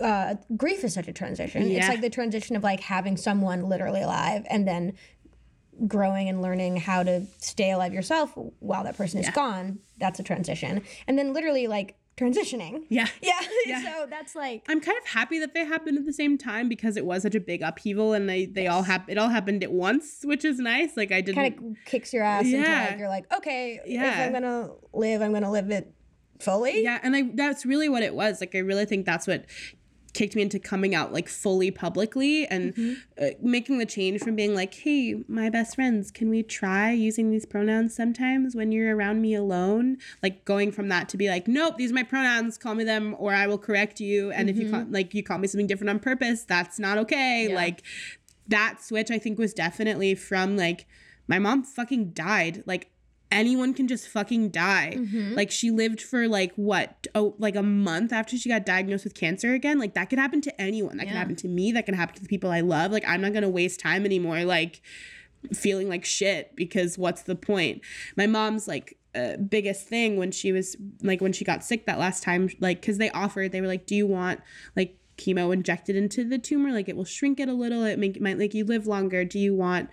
uh, 0.00 0.34
grief 0.56 0.84
is 0.84 0.94
such 0.94 1.08
a 1.08 1.12
transition. 1.12 1.62
It's 1.70 1.88
like 1.88 2.00
the 2.00 2.10
transition 2.10 2.56
of 2.56 2.62
like 2.62 2.80
having 2.80 3.16
someone 3.16 3.68
literally 3.68 4.02
alive 4.02 4.44
and 4.50 4.66
then 4.66 4.94
growing 5.88 6.28
and 6.28 6.40
learning 6.40 6.76
how 6.76 7.02
to 7.02 7.26
stay 7.38 7.70
alive 7.72 7.92
yourself 7.92 8.32
while 8.60 8.84
that 8.84 8.96
person 8.96 9.20
is 9.20 9.28
gone. 9.30 9.78
That's 9.98 10.18
a 10.20 10.22
transition. 10.22 10.82
And 11.06 11.18
then 11.18 11.32
literally 11.32 11.66
like 11.66 11.96
transitioning. 12.16 12.84
Yeah. 12.88 13.08
Yeah. 13.22 13.40
Yeah. 13.66 13.82
so 13.82 14.06
that's 14.08 14.36
like 14.36 14.62
I'm 14.68 14.80
kind 14.80 14.96
of 14.98 15.06
happy 15.06 15.38
that 15.40 15.52
they 15.54 15.64
happened 15.64 15.98
at 15.98 16.04
the 16.06 16.12
same 16.12 16.38
time 16.38 16.68
because 16.68 16.96
it 16.96 17.04
was 17.04 17.22
such 17.22 17.34
a 17.34 17.40
big 17.40 17.62
upheaval 17.62 18.12
and 18.12 18.28
they 18.28 18.44
they 18.46 18.66
all 18.68 18.82
hap- 18.82 19.08
it 19.10 19.18
all 19.18 19.30
happened 19.30 19.64
at 19.64 19.72
once, 19.72 20.20
which 20.22 20.44
is 20.44 20.58
nice. 20.58 20.96
Like 20.96 21.10
I 21.10 21.20
didn't 21.22 21.36
kind 21.36 21.54
of 21.58 21.84
kicks 21.86 22.12
your 22.12 22.22
ass 22.22 22.44
into 22.44 22.58
like 22.70 22.98
you're 22.98 23.08
like, 23.08 23.24
okay, 23.34 23.80
if 23.84 23.90
Yeah. 23.90 24.24
I'm 24.26 24.32
gonna 24.32 24.68
live, 24.92 25.22
I'm 25.22 25.32
gonna 25.32 25.50
live 25.50 25.70
it 25.70 25.92
fully. 26.40 26.82
Yeah, 26.82 26.98
and 27.02 27.14
I 27.16 27.30
that's 27.34 27.64
really 27.64 27.88
what 27.88 28.02
it 28.02 28.14
was. 28.14 28.40
Like 28.40 28.54
I 28.54 28.58
really 28.58 28.84
think 28.84 29.06
that's 29.06 29.26
what 29.26 29.44
kicked 30.12 30.36
me 30.36 30.42
into 30.42 30.60
coming 30.60 30.94
out 30.94 31.12
like 31.12 31.28
fully 31.28 31.72
publicly 31.72 32.46
and 32.46 32.72
Mm-hmm. 32.72 32.92
uh, 33.20 33.30
making 33.42 33.78
the 33.78 33.84
change 33.86 34.20
from 34.20 34.36
being 34.36 34.54
like, 34.54 34.72
"Hey, 34.72 35.16
my 35.26 35.50
best 35.50 35.74
friends, 35.74 36.12
can 36.12 36.30
we 36.30 36.44
try 36.44 36.92
using 36.92 37.32
these 37.32 37.44
pronouns 37.44 37.96
sometimes 37.96 38.54
when 38.54 38.70
you're 38.70 38.94
around 38.96 39.20
me 39.20 39.34
alone?" 39.34 39.96
Like 40.22 40.44
going 40.44 40.70
from 40.70 40.88
that 40.90 41.08
to 41.08 41.16
be 41.16 41.28
like, 41.28 41.48
"Nope, 41.48 41.78
these 41.78 41.90
are 41.90 41.94
my 41.94 42.04
pronouns. 42.04 42.56
Call 42.58 42.76
me 42.76 42.84
them 42.84 43.16
or 43.18 43.34
I 43.34 43.48
will 43.48 43.58
correct 43.58 43.98
you." 44.00 44.30
And 44.30 44.48
if 44.48 44.56
you 44.56 44.70
call 44.70 44.84
like 44.88 45.14
you 45.14 45.24
call 45.24 45.38
me 45.38 45.48
something 45.48 45.66
different 45.66 45.90
on 45.90 45.98
purpose, 45.98 46.44
that's 46.44 46.78
not 46.78 46.96
okay. 46.98 47.46
Mm-hmm. 47.46 47.50
Yeah. 47.50 47.56
Like 47.56 47.82
that 48.46 48.82
switch 48.82 49.10
I 49.10 49.18
think 49.18 49.38
was 49.38 49.52
definitely 49.52 50.14
from 50.14 50.56
like 50.56 50.86
my 51.26 51.38
mom 51.40 51.64
fucking 51.64 52.10
died. 52.10 52.62
Like 52.66 52.90
anyone 53.34 53.74
can 53.74 53.88
just 53.88 54.08
fucking 54.08 54.50
die. 54.50 54.94
Mm-hmm. 54.96 55.34
Like 55.34 55.50
she 55.50 55.70
lived 55.70 56.00
for 56.00 56.28
like 56.28 56.52
what, 56.54 57.06
oh, 57.14 57.34
like 57.38 57.56
a 57.56 57.62
month 57.62 58.12
after 58.12 58.36
she 58.38 58.48
got 58.48 58.64
diagnosed 58.64 59.04
with 59.04 59.14
cancer 59.14 59.52
again. 59.52 59.78
Like 59.78 59.94
that 59.94 60.08
could 60.08 60.18
happen 60.18 60.40
to 60.42 60.60
anyone. 60.60 60.96
That 60.96 61.06
can 61.06 61.16
happen 61.16 61.36
to 61.36 61.48
me. 61.48 61.72
That 61.72 61.86
can 61.86 61.94
happen 61.94 62.14
to 62.14 62.22
the 62.22 62.28
people 62.28 62.50
I 62.50 62.60
love. 62.60 62.92
Like 62.92 63.04
I'm 63.06 63.20
not 63.20 63.32
gonna 63.32 63.48
waste 63.48 63.80
time 63.80 64.04
anymore. 64.04 64.44
Like 64.44 64.80
feeling 65.52 65.88
like 65.88 66.04
shit 66.04 66.56
because 66.56 66.96
what's 66.96 67.22
the 67.22 67.34
point? 67.34 67.82
My 68.16 68.26
mom's 68.26 68.66
like 68.66 68.96
uh, 69.14 69.36
biggest 69.36 69.86
thing 69.86 70.16
when 70.16 70.30
she 70.30 70.52
was 70.52 70.76
like 71.02 71.20
when 71.20 71.32
she 71.32 71.44
got 71.44 71.64
sick 71.64 71.86
that 71.86 71.98
last 71.98 72.22
time, 72.22 72.48
like 72.60 72.80
because 72.80 72.98
they 72.98 73.10
offered, 73.10 73.52
they 73.52 73.60
were 73.60 73.66
like, 73.66 73.86
"Do 73.86 73.94
you 73.94 74.06
want 74.06 74.40
like 74.76 74.96
chemo 75.16 75.52
injected 75.52 75.96
into 75.96 76.24
the 76.24 76.38
tumor? 76.38 76.72
Like 76.72 76.88
it 76.88 76.96
will 76.96 77.04
shrink 77.04 77.40
it 77.40 77.48
a 77.48 77.52
little. 77.52 77.84
It 77.84 77.98
make, 77.98 78.20
might 78.20 78.38
make 78.38 78.54
you 78.54 78.64
live 78.64 78.86
longer. 78.86 79.24
Do 79.24 79.38
you 79.38 79.54
want 79.54 79.88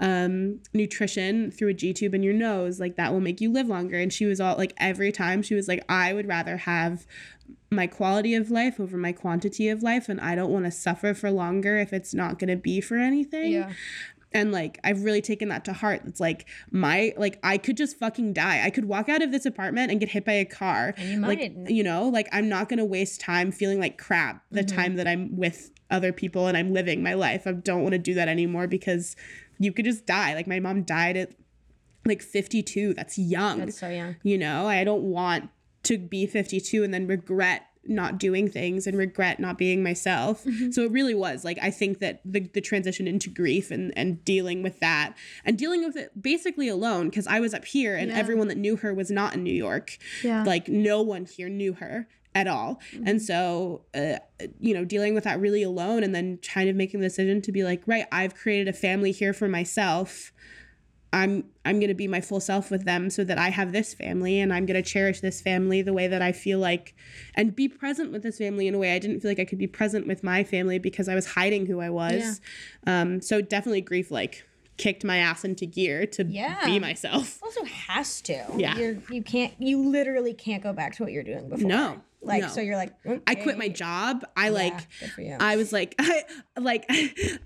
um, 0.00 0.60
nutrition 0.74 1.50
through 1.50 1.68
a 1.68 1.74
G 1.74 1.92
tube 1.92 2.14
in 2.14 2.22
your 2.22 2.34
nose? 2.34 2.78
Like 2.78 2.96
that 2.96 3.12
will 3.12 3.20
make 3.20 3.40
you 3.40 3.50
live 3.50 3.68
longer." 3.68 3.98
And 3.98 4.12
she 4.12 4.26
was 4.26 4.40
all 4.40 4.56
like, 4.56 4.74
every 4.78 5.12
time 5.12 5.42
she 5.42 5.54
was 5.54 5.68
like, 5.68 5.84
"I 5.88 6.12
would 6.12 6.28
rather 6.28 6.58
have." 6.58 7.06
my 7.70 7.86
quality 7.86 8.34
of 8.34 8.50
life 8.50 8.78
over 8.78 8.96
my 8.96 9.12
quantity 9.12 9.68
of 9.68 9.82
life 9.82 10.08
and 10.08 10.20
I 10.20 10.34
don't 10.36 10.50
want 10.50 10.66
to 10.66 10.70
suffer 10.70 11.14
for 11.14 11.30
longer 11.30 11.78
if 11.78 11.92
it's 11.92 12.14
not 12.14 12.38
going 12.38 12.48
to 12.48 12.56
be 12.56 12.80
for 12.80 12.96
anything 12.96 13.52
Yeah. 13.52 13.72
And 14.36 14.52
like 14.52 14.78
i've 14.84 15.02
really 15.02 15.20
taken 15.22 15.48
that 15.48 15.64
to 15.64 15.72
heart. 15.72 16.02
It's 16.06 16.20
like 16.20 16.46
my 16.70 17.12
like 17.16 17.38
i 17.42 17.58
could 17.58 17.76
just 17.76 17.98
fucking 17.98 18.32
die. 18.34 18.62
I 18.64 18.70
could 18.70 18.84
walk 18.84 19.08
out 19.08 19.22
of 19.22 19.32
this 19.32 19.46
apartment 19.46 19.90
and 19.90 19.98
get 20.00 20.10
hit 20.10 20.24
by 20.24 20.32
a 20.34 20.44
car. 20.44 20.94
And 20.96 21.08
you 21.08 21.20
like 21.20 21.38
might. 21.56 21.70
you 21.70 21.82
know 21.82 22.08
like 22.08 22.28
i'm 22.32 22.48
not 22.48 22.68
gonna 22.68 22.84
waste 22.84 23.20
time 23.20 23.50
feeling 23.50 23.80
like 23.80 23.98
crap 23.98 24.44
the 24.50 24.62
Mm-hmm. 24.62 24.76
time 24.76 24.96
that 24.96 25.06
i'm 25.08 25.36
with 25.36 25.70
other 25.90 26.12
people 26.12 26.46
and 26.46 26.56
i'm 26.56 26.72
living 26.72 27.02
my 27.02 27.14
life. 27.14 27.46
I 27.46 27.52
don't 27.52 27.82
want 27.82 27.92
to 27.92 27.98
do 27.98 28.14
that 28.14 28.28
anymore 28.28 28.66
because 28.66 29.16
you 29.58 29.72
could 29.72 29.84
just 29.86 30.04
die. 30.06 30.34
Like 30.34 30.46
my 30.46 30.60
mom 30.60 30.82
died 30.82 31.16
at 31.16 31.32
like 32.04 32.22
52 32.22 32.94
that's 32.94 33.18
young. 33.18 33.58
That's 33.60 33.78
so 33.80 33.88
young. 33.88 34.16
you 34.22 34.38
know 34.38 34.66
i 34.68 34.84
don't 34.84 35.02
want 35.02 35.48
to 35.84 35.98
be 35.98 36.26
52 36.26 36.82
and 36.84 36.92
then 36.94 37.06
regret 37.06 37.62
not 37.88 38.18
doing 38.18 38.48
things 38.48 38.86
and 38.86 38.96
regret 38.96 39.38
not 39.40 39.56
being 39.58 39.82
myself 39.82 40.44
Mm-hmm. 40.44 40.70
so 40.70 40.82
it 40.82 40.90
really 40.92 41.14
was 41.14 41.44
like 41.44 41.58
i 41.62 41.70
think 41.70 41.98
that 42.00 42.20
the, 42.24 42.40
the 42.40 42.60
transition 42.60 43.06
into 43.08 43.30
grief 43.30 43.70
and 43.70 43.92
and 43.96 44.24
dealing 44.24 44.62
with 44.62 44.80
that 44.80 45.14
and 45.44 45.56
dealing 45.58 45.84
with 45.84 45.96
it 45.96 46.10
basically 46.20 46.68
alone 46.68 47.08
because 47.08 47.26
i 47.26 47.40
was 47.40 47.52
up 47.54 47.64
here 47.64 47.96
and 47.96 48.10
Yeah. 48.10 48.18
everyone 48.18 48.48
that 48.48 48.58
knew 48.58 48.76
her 48.76 48.92
was 48.94 49.10
not 49.10 49.34
in 49.34 49.42
new 49.42 49.54
york 49.54 49.98
Yeah. 50.22 50.42
like 50.44 50.68
no 50.68 51.02
one 51.02 51.24
here 51.24 51.48
knew 51.48 51.74
her 51.74 52.08
at 52.34 52.46
all 52.46 52.80
and 53.06 53.22
so 53.22 53.82
uh, 53.94 54.18
you 54.60 54.74
know 54.74 54.84
dealing 54.84 55.14
with 55.14 55.24
that 55.24 55.40
really 55.40 55.62
alone 55.62 56.04
and 56.04 56.14
then 56.14 56.38
kind 56.38 56.68
of 56.68 56.76
making 56.76 57.00
the 57.00 57.06
decision 57.06 57.40
to 57.42 57.50
be 57.50 57.64
like 57.64 57.82
right 57.86 58.06
i've 58.12 58.34
created 58.34 58.68
a 58.68 58.72
family 58.74 59.10
here 59.10 59.32
for 59.32 59.48
myself 59.48 60.32
I'm 61.12 61.44
I'm 61.64 61.78
going 61.78 61.88
to 61.88 61.94
be 61.94 62.08
my 62.08 62.20
full 62.20 62.40
self 62.40 62.70
with 62.70 62.84
them 62.84 63.10
so 63.10 63.24
that 63.24 63.38
I 63.38 63.48
have 63.50 63.72
this 63.72 63.94
family 63.94 64.40
and 64.40 64.52
I'm 64.52 64.66
going 64.66 64.82
to 64.82 64.88
cherish 64.88 65.20
this 65.20 65.40
family 65.40 65.82
the 65.82 65.92
way 65.92 66.06
that 66.08 66.20
I 66.20 66.32
feel 66.32 66.58
like 66.58 66.94
and 67.34 67.54
be 67.54 67.68
present 67.68 68.12
with 68.12 68.22
this 68.22 68.38
family 68.38 68.66
in 68.66 68.74
a 68.74 68.78
way 68.78 68.94
I 68.94 68.98
didn't 68.98 69.20
feel 69.20 69.30
like 69.30 69.38
I 69.40 69.44
could 69.44 69.58
be 69.58 69.66
present 69.66 70.06
with 70.06 70.22
my 70.22 70.44
family 70.44 70.78
because 70.78 71.08
I 71.08 71.14
was 71.14 71.26
hiding 71.26 71.66
who 71.66 71.80
I 71.80 71.90
was. 71.90 72.40
Um 72.86 73.20
so 73.20 73.40
definitely 73.40 73.80
grief 73.80 74.10
like 74.10 74.44
kicked 74.76 75.04
my 75.04 75.18
ass 75.18 75.44
into 75.44 75.66
gear 75.66 76.06
to 76.06 76.24
Yeah. 76.24 76.64
be 76.64 76.78
myself. 76.78 77.38
Also 77.42 77.64
has 77.64 78.20
to. 78.22 78.44
Yeah. 78.56 78.76
You're 78.76 78.96
you 79.10 79.22
can't 79.22 79.52
you 79.58 79.88
literally 79.88 80.34
can't 80.34 80.62
go 80.62 80.72
back 80.72 80.94
to 80.96 81.02
what 81.02 81.12
you're 81.12 81.22
doing 81.22 81.48
before. 81.48 81.66
No. 81.68 82.00
Like 82.22 82.42
no. 82.42 82.48
so 82.48 82.60
you're 82.60 82.76
like 82.76 82.92
I 83.28 83.36
quit 83.36 83.56
my 83.56 83.68
job. 83.68 84.24
I 84.36 84.48
like 84.48 84.74
Yeah, 85.16 85.24
you. 85.24 85.36
I 85.38 85.54
was 85.54 85.72
like 85.72 85.94
I 86.00 86.24
like 86.58 86.84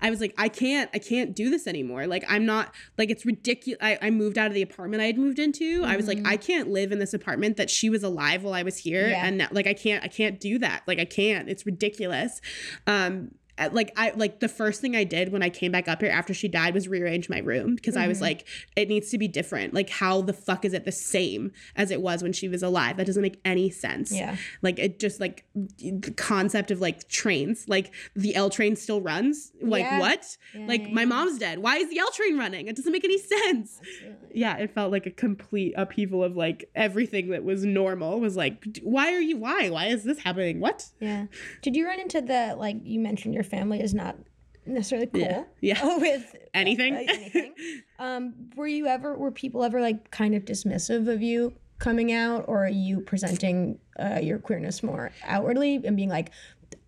I 0.01 0.09
was 0.09 0.19
like 0.19 0.33
I 0.39 0.49
can't 0.49 0.89
I 0.93 0.97
can't 0.97 1.35
do 1.35 1.51
this 1.51 1.67
anymore. 1.67 2.07
Like 2.07 2.23
I'm 2.27 2.45
not 2.47 2.73
like 2.97 3.11
it's 3.11 3.23
ridiculous. 3.25 3.77
I, 3.81 3.99
I 4.01 4.09
moved 4.09 4.39
out 4.39 4.47
of 4.47 4.53
the 4.55 4.63
apartment 4.63 5.03
I 5.03 5.05
had 5.05 5.19
moved 5.19 5.37
into. 5.37 5.83
I 5.85 5.97
was 5.97 6.07
like 6.07 6.25
I 6.25 6.35
can't 6.35 6.69
live 6.71 6.91
in 6.91 6.97
this 6.97 7.13
apartment 7.13 7.57
that 7.57 7.69
she 7.69 7.91
was 7.91 8.01
alive 8.01 8.43
while 8.43 8.53
I 8.55 8.63
was 8.63 8.77
here 8.77 9.03
Mm-hmm. 9.03 9.11
Yeah. 9.11 9.25
and 9.27 9.37
now, 9.37 9.47
like 9.51 9.67
I 9.67 9.73
can't 9.75 10.03
I 10.03 10.07
can't 10.07 10.39
do 10.39 10.57
that. 10.59 10.81
Like 10.87 10.97
I 10.99 11.05
can't. 11.05 11.47
It's 11.47 11.65
ridiculous. 11.65 12.41
Um 12.87 13.35
like 13.71 13.91
I 13.97 14.11
like 14.15 14.39
the 14.39 14.47
first 14.47 14.81
thing 14.81 14.95
I 14.95 15.03
did 15.03 15.31
when 15.31 15.43
I 15.43 15.49
came 15.49 15.71
back 15.71 15.87
up 15.87 16.01
here 16.01 16.11
after 16.11 16.33
she 16.33 16.47
died 16.47 16.73
was 16.73 16.87
rearrange 16.87 17.29
my 17.29 17.39
room 17.39 17.75
because 17.75 17.95
I 17.97 18.07
was 18.07 18.17
Mm-hmm. 18.17 18.23
like 18.25 18.47
it 18.75 18.87
needs 18.89 19.09
to 19.11 19.17
be 19.17 19.27
different. 19.27 19.73
Like 19.73 19.89
how 19.89 20.21
the 20.21 20.33
fuck 20.33 20.65
is 20.65 20.73
it 20.73 20.85
the 20.85 20.91
same 20.91 21.51
as 21.75 21.91
it 21.91 22.01
was 22.01 22.21
when 22.23 22.33
she 22.33 22.47
was 22.47 22.61
alive? 22.63 22.97
That 22.97 23.05
doesn't 23.07 23.21
make 23.21 23.39
any 23.45 23.69
sense. 23.69 24.11
Yeah. 24.11 24.35
Like 24.61 24.79
it 24.79 24.99
just 24.99 25.19
like 25.19 25.45
the 25.77 26.13
concept 26.17 26.71
of 26.71 26.81
like 26.81 27.07
trains, 27.07 27.65
like 27.67 27.93
the 28.15 28.35
L 28.35 28.49
train 28.49 28.75
still 28.75 29.01
runs. 29.01 29.51
Like 29.61 29.83
Yeah. 29.83 29.99
what? 29.99 30.37
Yeah, 30.53 30.67
like 30.67 30.81
yeah, 30.87 30.93
my 30.93 31.05
mom's 31.05 31.39
dead. 31.39 31.59
Why 31.59 31.77
is 31.77 31.89
the 31.89 31.99
L 31.99 32.11
train 32.11 32.37
running? 32.37 32.67
It 32.67 32.75
doesn't 32.75 32.91
make 32.91 33.03
any 33.05 33.17
sense. 33.17 33.79
Yeah, 34.33 34.57
it 34.57 34.73
felt 34.73 34.91
like 34.91 35.05
a 35.05 35.11
complete 35.11 35.73
upheaval 35.77 36.23
of 36.23 36.35
like 36.35 36.69
everything 36.75 37.29
that 37.29 37.43
was 37.43 37.63
normal 37.65 38.19
was 38.19 38.35
like, 38.37 38.63
why 38.83 39.13
are 39.13 39.19
you? 39.19 39.37
Why? 39.37 39.69
Why 39.69 39.87
is 39.87 40.03
this 40.03 40.19
happening? 40.19 40.59
What? 40.59 40.85
Yeah. 40.99 41.25
Did 41.61 41.75
you 41.75 41.85
run 41.87 41.99
into 41.99 42.21
the 42.21 42.55
like 42.57 42.77
you 42.83 42.99
mentioned 42.99 43.33
your 43.33 43.43
family 43.51 43.79
is 43.81 43.93
not 43.93 44.15
necessarily 44.65 45.07
cool? 45.07 45.21
Yeah. 45.61 45.75
Yeah. 45.83 45.97
With 46.07 46.35
Anything? 46.53 46.95
uh, 46.95 46.99
anything. 47.07 47.53
Um, 47.99 48.33
were 48.55 48.65
you 48.67 48.87
ever 48.87 49.15
were 49.15 49.31
people 49.31 49.63
ever 49.63 49.79
like 49.79 50.09
kind 50.09 50.33
of 50.33 50.43
dismissive 50.45 51.07
of 51.07 51.21
you 51.21 51.53
coming 51.77 52.11
out, 52.11 52.45
or 52.47 52.65
are 52.65 52.69
you 52.87 53.01
presenting 53.01 53.77
uh, 53.99 54.19
your 54.21 54.39
queerness 54.39 54.81
more 54.81 55.11
outwardly 55.23 55.79
and 55.85 55.95
being 55.95 56.09
like, 56.09 56.31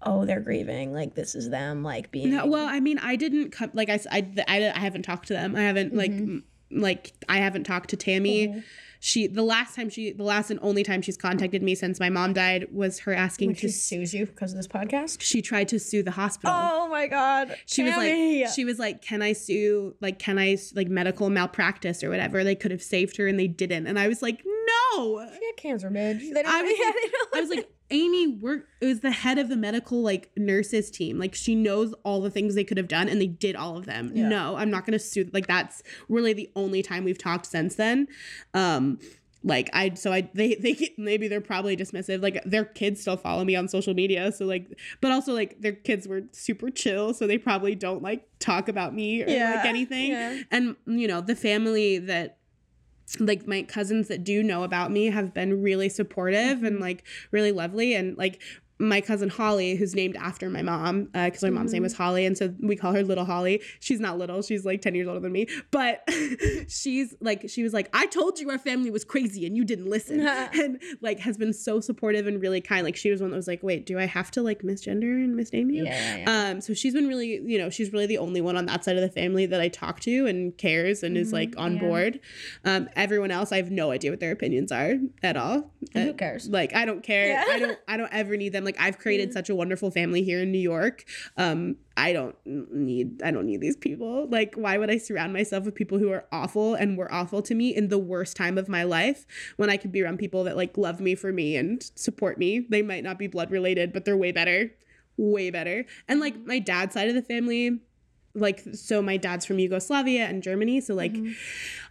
oh, 0.02 0.26
they're 0.26 0.40
grieving, 0.40 0.92
like 0.92 1.14
this 1.14 1.36
is 1.36 1.50
them, 1.52 1.84
like 1.84 2.10
being 2.12 2.32
No, 2.32 2.48
well, 2.48 2.66
I 2.68 2.80
mean, 2.80 2.98
I 3.00 3.16
didn't 3.16 3.52
come. 3.52 3.70
Like 3.74 3.90
I, 3.90 4.00
I, 4.12 4.28
I, 4.48 4.72
I 4.76 4.80
haven't 4.80 5.04
talked 5.04 5.28
to 5.28 5.34
them. 5.34 5.56
I 5.56 5.62
haven't 5.62 5.94
like, 5.96 6.12
Mm-hmm. 6.12 6.38
m- 6.38 6.44
like 6.72 7.14
I 7.30 7.38
haven't 7.38 7.66
talked 7.66 7.92
to 7.92 7.98
Tammy. 7.98 8.64
She, 9.06 9.28
the 9.28 9.44
last 9.44 9.76
time 9.76 9.90
she, 9.90 10.14
the 10.14 10.24
last 10.24 10.50
and 10.50 10.62
only 10.64 10.82
time 10.82 11.02
she's 11.02 11.18
contacted 11.18 11.62
me 11.62 11.76
since 11.76 12.00
my 12.00 12.10
mom 12.10 12.32
died 12.32 12.68
was 12.72 13.00
her 13.00 13.14
asking 13.14 13.50
Would 13.50 13.58
to. 13.58 13.70
sue 13.70 14.00
you 14.00 14.28
because 14.28 14.54
of 14.54 14.58
this 14.58 14.68
podcast? 14.68 15.20
She 15.20 15.42
tried 15.42 15.68
to 15.68 15.78
sue 15.78 16.04
the 16.04 16.12
hospital. 16.12 16.56
Oh 16.56 16.88
my 16.88 17.08
god. 17.08 17.54
she 17.66 17.84
was 17.84 17.98
like 17.98 18.54
she 18.54 18.64
was 18.64 18.80
like 18.80 19.02
can 19.02 19.22
i 19.22 19.34
sue 19.34 19.94
like 20.00 20.20
can 20.20 20.40
I 20.40 20.58
like 20.74 20.88
medical 20.88 21.30
malpractice 21.30 22.02
or 22.02 22.10
whatever 22.10 22.46
they 22.46 22.56
could 22.56 22.72
have 22.72 22.82
saved 22.82 23.18
her 23.18 23.28
and 23.28 23.38
they 23.38 23.48
didn't 23.48 23.88
and 23.88 24.00
i 24.00 24.08
was 24.08 24.22
like 24.22 24.42
No. 24.98 25.28
She 25.40 25.46
had 25.46 25.58
cancer, 25.58 25.90
bitch. 25.90 26.20
They 26.34 26.44
don't, 26.44 26.48
I 26.48 26.62
was 26.64 26.74
yeah, 26.78 26.86
like, 26.86 26.96
they 26.96 27.10
don't 27.10 27.36
I 27.36 27.42
was 27.42 27.50
like, 27.50 27.70
Amy 27.92 28.28
work 28.28 28.68
it 28.82 28.86
was 28.88 29.02
the 29.02 29.12
head 29.12 29.38
of 29.38 29.50
the 29.50 29.56
medical 29.56 30.02
like 30.02 30.32
nurses 30.36 30.90
team. 30.90 31.20
Like 31.20 31.36
she 31.36 31.54
knows 31.54 31.94
all 32.04 32.22
the 32.22 32.32
things 32.32 32.56
they 32.56 32.64
could 32.64 32.78
have 32.78 32.88
done 32.88 33.08
and 33.08 33.22
they 33.22 33.28
did 33.28 33.56
all 33.56 33.78
of 33.78 33.86
them. 33.86 34.12
Yeah. 34.16 34.30
No, 34.30 34.56
I'm 34.56 34.72
not 34.72 34.86
gonna 34.86 35.00
sue 35.00 35.30
like 35.32 35.46
that's 35.48 35.84
really 36.10 36.34
the 36.34 36.50
only 36.56 36.82
time 36.82 37.04
we've 37.04 37.18
talked 37.18 37.46
since 37.46 37.76
then. 37.76 38.08
Um 38.54 39.00
like 39.44 39.70
I 39.74 39.94
so 39.94 40.12
I 40.12 40.30
they 40.34 40.56
they 40.56 40.74
get- 40.74 40.98
maybe 40.98 41.28
they're 41.28 41.42
probably 41.42 41.78
dismissive. 41.78 42.24
Like 42.24 42.42
their 42.46 42.66
kids 42.66 43.02
still 43.02 43.18
follow 43.18 43.44
me 43.44 43.56
on 43.56 43.68
social 43.68 43.94
media. 43.94 44.32
So 44.32 44.46
like 44.46 44.68
but 45.02 45.12
also 45.12 45.34
like 45.34 45.60
their 45.62 45.74
kids 45.74 46.08
were 46.08 46.24
super 46.32 46.72
chill, 46.72 47.14
so 47.14 47.28
they 47.28 47.38
probably 47.38 47.76
don't 47.76 48.02
like 48.02 48.26
talk 48.40 48.70
about 48.70 48.96
me 48.96 49.22
or 49.22 49.28
like 49.28 49.66
anything. 49.66 50.12
yeah. 50.12 50.42
And 50.50 50.78
you 50.88 51.08
know, 51.08 51.22
the 51.22 51.36
family 51.36 52.00
that 52.00 52.38
like 53.20 53.48
my 53.48 53.64
cousins 53.64 54.08
that 54.08 54.24
do 54.24 54.42
know 54.42 54.64
about 54.64 54.92
me 54.92 55.08
have 55.08 55.34
been 55.34 55.62
really 55.62 55.90
supportive 55.90 56.64
and 56.64 56.80
like 56.80 57.04
really 57.32 57.52
lovely 57.52 57.94
and 57.94 58.18
like 58.18 58.42
my 58.88 59.02
cousin 59.02 59.30
Holly, 59.30 59.76
who's 59.76 59.96
named 59.96 60.16
after 60.18 60.50
my 60.50 60.62
mom, 60.62 61.06
because 61.14 61.42
my 61.44 61.50
mom's 61.50 61.72
name 61.72 61.80
Mm-hmm. 61.80 61.84
was 61.84 61.94
Holly, 61.94 62.26
and 62.26 62.38
so 62.38 62.54
we 62.62 62.76
call 62.76 62.94
her 62.94 63.04
Little 63.04 63.26
Holly. 63.26 63.62
She's 63.80 64.00
not 64.00 64.18
little; 64.18 64.42
she's 64.42 64.66
like 64.66 64.82
ten 64.82 64.96
years 64.96 65.08
older 65.08 65.20
than 65.20 65.32
me. 65.32 65.48
But 65.72 66.04
she's 66.68 67.16
like, 67.22 67.50
she 67.50 67.64
was 67.64 67.74
like, 67.74 67.90
"I 67.94 68.06
told 68.08 68.40
you 68.40 68.50
our 68.50 68.58
family 68.58 68.90
was 68.92 69.04
crazy, 69.04 69.46
and 69.46 69.56
you 69.58 69.66
didn't 69.66 69.90
listen," 69.90 70.22
and 70.54 70.82
like 71.02 71.20
has 71.20 71.38
been 71.38 71.54
so 71.54 71.80
supportive 71.80 72.28
and 72.28 72.42
really 72.42 72.62
kind. 72.62 72.84
Like 72.84 72.96
she 72.96 73.10
was 73.12 73.22
one 73.22 73.32
that 73.32 73.38
was 73.38 73.48
like, 73.48 73.64
"Wait, 73.64 73.86
do 73.86 74.00
I 74.00 74.06
have 74.06 74.32
to 74.32 74.42
like 74.42 74.62
misgender 74.62 75.24
and 75.24 75.36
misname 75.36 75.74
you?" 75.74 75.86
Yeah, 75.86 76.16
yeah, 76.18 76.50
Um, 76.52 76.62
so 76.62 76.74
she's 76.74 76.94
been 76.94 77.08
really, 77.08 77.42
you 77.46 77.58
know, 77.58 77.70
she's 77.70 77.92
really 77.92 78.06
the 78.06 78.18
only 78.18 78.42
one 78.42 78.56
on 78.58 78.66
that 78.68 78.84
side 78.84 78.96
of 78.96 79.02
the 79.02 79.10
family 79.10 79.46
that 79.46 79.60
I 79.62 79.68
talk 79.70 80.00
to 80.02 80.26
and 80.28 80.58
cares 80.58 81.04
and 81.04 81.18
is 81.18 81.34
like 81.34 81.54
on 81.58 81.74
Mm-hmm. 81.74 81.84
yeah. 81.84 81.90
board. 81.90 82.20
Um, 82.66 82.90
everyone 82.96 83.32
else, 83.32 83.52
I 83.52 83.58
have 83.58 83.72
no 83.72 83.90
idea 83.92 84.12
what 84.12 84.20
their 84.20 84.32
opinions 84.32 84.72
are 84.72 84.96
at 85.24 85.36
all. 85.38 85.72
Who 85.94 86.10
Uh, 86.12 86.14
cares? 86.14 86.48
Like 86.50 86.76
I 86.76 86.86
don't 86.86 87.02
care. 87.04 87.44
I 87.50 87.60
don't. 87.60 87.80
I 87.88 87.98
don't 87.98 88.14
ever 88.14 88.38
need 88.38 88.54
them. 88.54 88.64
Like 88.64 88.73
I've 88.80 88.98
created 88.98 89.34
such 89.34 89.50
a 89.50 89.56
wonderful 89.56 89.92
family 89.92 90.24
here 90.24 90.42
in 90.42 90.52
New 90.52 90.60
York. 90.60 91.06
Um, 91.38 91.78
I 91.96 92.14
don't 92.14 92.36
need. 92.46 93.22
I 93.24 93.32
don't 93.32 93.46
need 93.46 93.62
these 93.62 93.78
people. 93.78 94.28
Like 94.30 94.56
why 94.56 94.78
would 94.78 94.90
I 94.90 94.98
surround 94.98 95.34
myself 95.34 95.66
with 95.66 95.76
people 95.76 96.00
who 96.00 96.12
are 96.12 96.26
awful 96.32 96.74
and 96.76 96.98
were 96.98 97.12
awful 97.14 97.42
to 97.44 97.56
me 97.56 97.76
in 97.76 97.90
the 97.90 98.00
worst 98.00 98.36
time 98.36 98.58
of 98.58 98.68
my 98.68 98.84
life 98.84 99.26
when 99.58 99.70
I 99.70 99.78
could 99.78 99.92
be 99.92 100.02
around 100.02 100.18
people 100.18 100.44
that 100.46 100.58
like 100.58 100.78
love 100.78 101.00
me 101.00 101.16
for 101.16 101.32
me 101.32 101.56
and 101.56 101.84
support 101.96 102.38
me? 102.38 102.66
They 102.70 102.82
might 102.82 103.04
not 103.04 103.20
be 103.20 103.28
blood 103.28 103.52
related, 103.52 103.94
but 103.94 104.06
they're 104.06 104.18
way 104.18 104.32
better 104.32 104.72
way 105.18 105.50
better. 105.50 105.86
And 106.08 106.20
like 106.20 106.46
my 106.46 106.60
dad's 106.60 106.94
side 106.94 107.08
of 107.08 107.16
the 107.16 107.22
family, 107.22 107.80
like 108.36 108.64
so 108.74 109.02
my 109.02 109.18
dad's 109.18 109.46
from 109.46 109.60
Yugoslavia 109.60 110.26
and 110.26 110.42
Germany, 110.42 110.82
so 110.82 110.96
like 110.96 111.14
mm-hmm. 111.14 111.34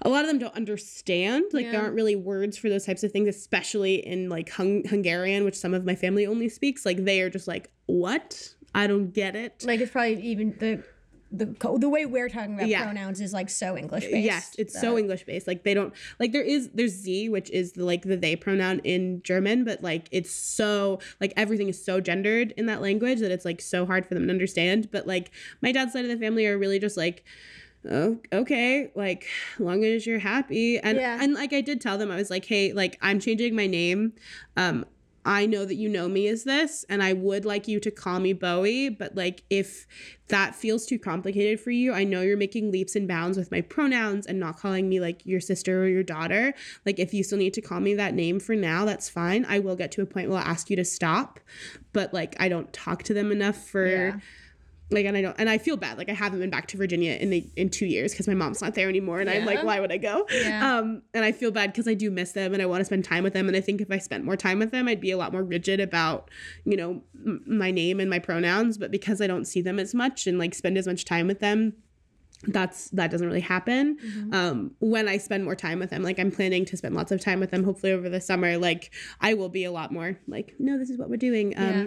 a 0.03 0.09
lot 0.09 0.24
of 0.24 0.28
them 0.28 0.38
don't 0.38 0.55
understand. 0.55 1.45
Like 1.53 1.70
there 1.70 1.80
aren't 1.80 1.95
really 1.95 2.16
words 2.16 2.59
for 2.59 2.68
those 2.68 2.84
types 2.84 3.05
of 3.05 3.12
things, 3.12 3.28
especially 3.28 4.07
in 4.07 4.28
like 4.28 4.51
Hung- 4.51 4.84
Hungarian, 4.84 5.45
which 5.45 5.55
some 5.55 5.74
of 5.74 5.84
my 5.84 5.95
family 5.95 6.26
only 6.26 6.49
speaks. 6.49 6.84
Like 6.84 7.05
they 7.05 7.20
are 7.20 7.30
just 7.30 7.47
like, 7.47 7.70
"What? 7.86 8.55
I 8.74 8.86
don't 8.86 9.12
get 9.12 9.36
it." 9.36 9.64
Like 9.64 9.80
it's 9.80 9.93
probably 9.93 10.20
even 10.22 10.57
the 10.59 10.82
the 11.33 11.47
the 11.78 11.89
way 11.89 12.05
we're 12.07 12.28
talking 12.28 12.55
about 12.55 12.68
Yeah. 12.68 12.83
pronouns 12.85 13.20
is 13.20 13.33
like 13.33 13.49
so 13.49 13.76
English 13.76 14.05
based. 14.05 14.24
Yes, 14.24 14.55
it's 14.59 14.78
so 14.78 14.99
English 14.99 15.24
based. 15.24 15.47
Like 15.47 15.62
they 15.64 15.74
don't 15.74 15.95
like 16.20 16.33
there 16.33 16.43
is 16.43 16.68
there's 16.74 16.95
sie, 16.95 17.28
which 17.28 17.49
is 17.51 17.72
the 17.72 17.85
like 17.85 18.03
the 18.03 18.16
they 18.16 18.37
pronoun 18.37 18.80
in 18.85 19.22
German, 19.22 19.64
but 19.64 19.83
like 19.83 20.09
it's 20.12 20.30
so 20.30 21.01
like 21.20 21.33
everything 21.37 21.68
is 21.68 21.83
so 21.83 22.01
gendered 22.01 22.53
in 22.59 22.66
that 22.66 22.83
language 22.83 23.20
that 23.20 23.30
it's 23.30 23.45
like 23.45 23.61
so 23.61 23.87
hard 23.87 24.05
for 24.07 24.14
them 24.14 24.26
to 24.26 24.33
understand. 24.33 24.91
But 24.93 25.07
like 25.07 25.30
my 25.62 25.72
dad's 25.72 25.93
side 25.95 26.05
of 26.05 26.11
the 26.11 26.18
family 26.18 26.47
are 26.47 26.59
really 26.59 26.78
just 26.78 26.97
like 26.97 27.24
oh 27.91 28.16
okay 28.33 28.93
like 28.95 29.26
long 29.59 29.85
as 29.85 30.07
you're 30.07 30.20
happy 30.20 30.78
and 30.78 30.99
Yeah. 30.99 31.18
and 31.20 31.35
like 31.35 31.53
i 31.53 31.61
did 31.61 31.80
tell 31.80 31.99
them 31.99 32.12
i 32.12 32.14
was 32.14 32.30
like 32.30 32.45
hey 32.45 32.72
like 32.72 32.97
i'm 33.03 33.18
changing 33.18 33.57
my 33.57 33.66
name 33.66 34.12
um 34.57 34.85
I 35.25 35.47
know 35.47 35.64
that 35.64 35.77
you 35.77 35.89
know 35.89 36.09
me 36.09 36.27
as 36.29 36.45
this, 36.45 36.85
and 36.89 37.03
I 37.03 37.12
would 37.12 37.45
like 37.45 37.68
you 37.68 37.79
to 37.81 37.91
call 37.91 38.18
me 38.18 38.33
Bowie, 38.33 38.89
but 38.89 39.14
like 39.14 39.45
if 39.51 39.87
that 40.29 40.55
feels 40.55 40.87
too 40.87 40.99
complicated 40.99 41.61
for 41.61 41.70
you, 41.70 41.93
I 41.93 42.05
know 42.05 42.23
you're 42.23 42.37
making 42.37 42.73
leaps 42.73 42.97
and 42.97 43.07
bounds 43.07 43.39
with 43.39 43.51
my 43.51 43.61
pronouns 43.61 44.27
and 44.27 44.41
not 44.41 44.59
calling 44.59 44.89
me 44.89 44.99
like 44.99 45.25
your 45.25 45.41
sister 45.41 45.85
or 45.85 45.89
your 45.89 46.03
daughter. 46.03 46.55
Like 46.85 46.99
if 46.99 47.14
you 47.14 47.23
still 47.23 47.39
need 47.39 47.55
to 47.55 47.61
call 47.61 47.81
me 47.81 47.95
that 47.95 48.14
name 48.14 48.41
for 48.41 48.57
now, 48.57 48.85
that's 48.85 49.09
fine. 49.09 49.45
I 49.49 49.59
will 49.61 49.77
get 49.77 49.93
to 49.93 50.03
a 50.03 50.07
point 50.07 50.29
where 50.29 50.39
I'll 50.39 50.47
ask 50.47 50.70
you 50.70 50.77
to 50.77 50.85
stop, 50.85 51.39
but 51.93 52.12
like 52.12 52.35
I 52.41 52.49
don't 52.49 52.73
talk 52.73 53.03
to 53.05 53.14
them 53.14 53.31
enough 53.31 53.57
for 53.57 53.87
Yeah. 53.87 54.18
Like 54.93 55.07
and 55.07 55.16
I 55.16 55.22
don't 55.22 55.34
and 55.38 55.49
I 55.49 55.59
feel 55.59 55.76
bad 55.76 55.99
like 55.99 56.09
I 56.09 56.12
haven't 56.14 56.40
been 56.40 56.51
back 56.51 56.66
to 56.68 56.76
Virginia 56.76 57.12
in 57.14 57.30
the 57.30 57.47
in 57.57 57.68
2 57.70 57.86
years 57.86 58.14
cuz 58.14 58.26
my 58.28 58.34
mom's 58.34 58.61
not 58.61 58.74
there 58.74 58.88
anymore 58.88 59.20
and 59.20 59.28
I'm 59.30 59.45
like 59.47 59.62
why 59.64 59.80
would 59.80 59.93
I 59.93 59.99
go? 59.99 60.26
Yeah. 60.32 60.78
Um 60.78 61.03
and 61.14 61.24
I 61.24 61.32
feel 61.32 61.51
bad 61.51 61.74
cuz 61.74 61.86
I 61.88 61.95
do 61.95 62.11
miss 62.11 62.32
them 62.32 62.53
and 62.53 62.62
I 62.62 62.66
want 62.66 62.80
to 62.80 62.84
spend 62.84 63.05
time 63.05 63.24
with 63.24 63.32
them 63.32 63.49
and 63.49 63.57
I 63.57 63.61
think 63.61 63.80
if 63.80 63.90
I 63.90 63.99
spent 63.99 64.24
more 64.24 64.36
time 64.36 64.59
with 64.59 64.70
them 64.70 64.88
I'd 64.88 65.01
be 65.01 65.11
a 65.11 65.16
lot 65.16 65.32
more 65.32 65.43
rigid 65.45 65.80
about 65.80 66.30
you 66.64 66.76
know 66.76 67.03
m- 67.26 67.43
my 67.47 67.70
name 67.70 68.01
and 68.01 68.09
my 68.11 68.18
pronouns 68.18 68.78
but 68.78 68.90
because 68.90 69.20
I 69.20 69.26
don't 69.26 69.47
see 69.47 69.61
them 69.62 69.78
as 69.78 69.95
much 69.95 70.26
and 70.26 70.38
like 70.38 70.55
spend 70.55 70.76
as 70.78 70.86
much 70.86 71.05
time 71.05 71.26
with 71.26 71.40
them 71.40 71.74
that's 72.49 72.90
that 72.90 73.11
doesn't 73.11 73.26
really 73.26 73.40
happen 73.40 73.97
Mm-hmm. 74.03 74.34
um 74.34 74.70
when 74.80 75.09
i 75.09 75.16
spend 75.16 75.45
more 75.45 75.55
time 75.55 75.78
with 75.78 75.90
them 75.90 76.03
like 76.03 76.18
i'm 76.18 76.30
planning 76.32 76.64
to 76.64 76.76
spend 76.76 76.95
lots 76.95 77.12
of 77.12 77.20
time 77.20 77.38
with 77.40 77.51
them 77.51 77.62
hopefully 77.62 77.93
over 77.93 78.09
the 78.09 78.20
summer 78.20 78.59
like 78.59 78.90
i 79.20 79.34
will 79.34 79.49
be 79.49 79.64
a 79.64 79.70
lot 79.70 79.93
more 79.93 80.18
like 80.26 80.55
no 80.59 80.76
this 80.78 80.90
is 80.90 80.99
what 80.99 81.09
we're 81.09 81.16
doing 81.16 81.57
um 81.57 81.62
Yeah. 81.68 81.86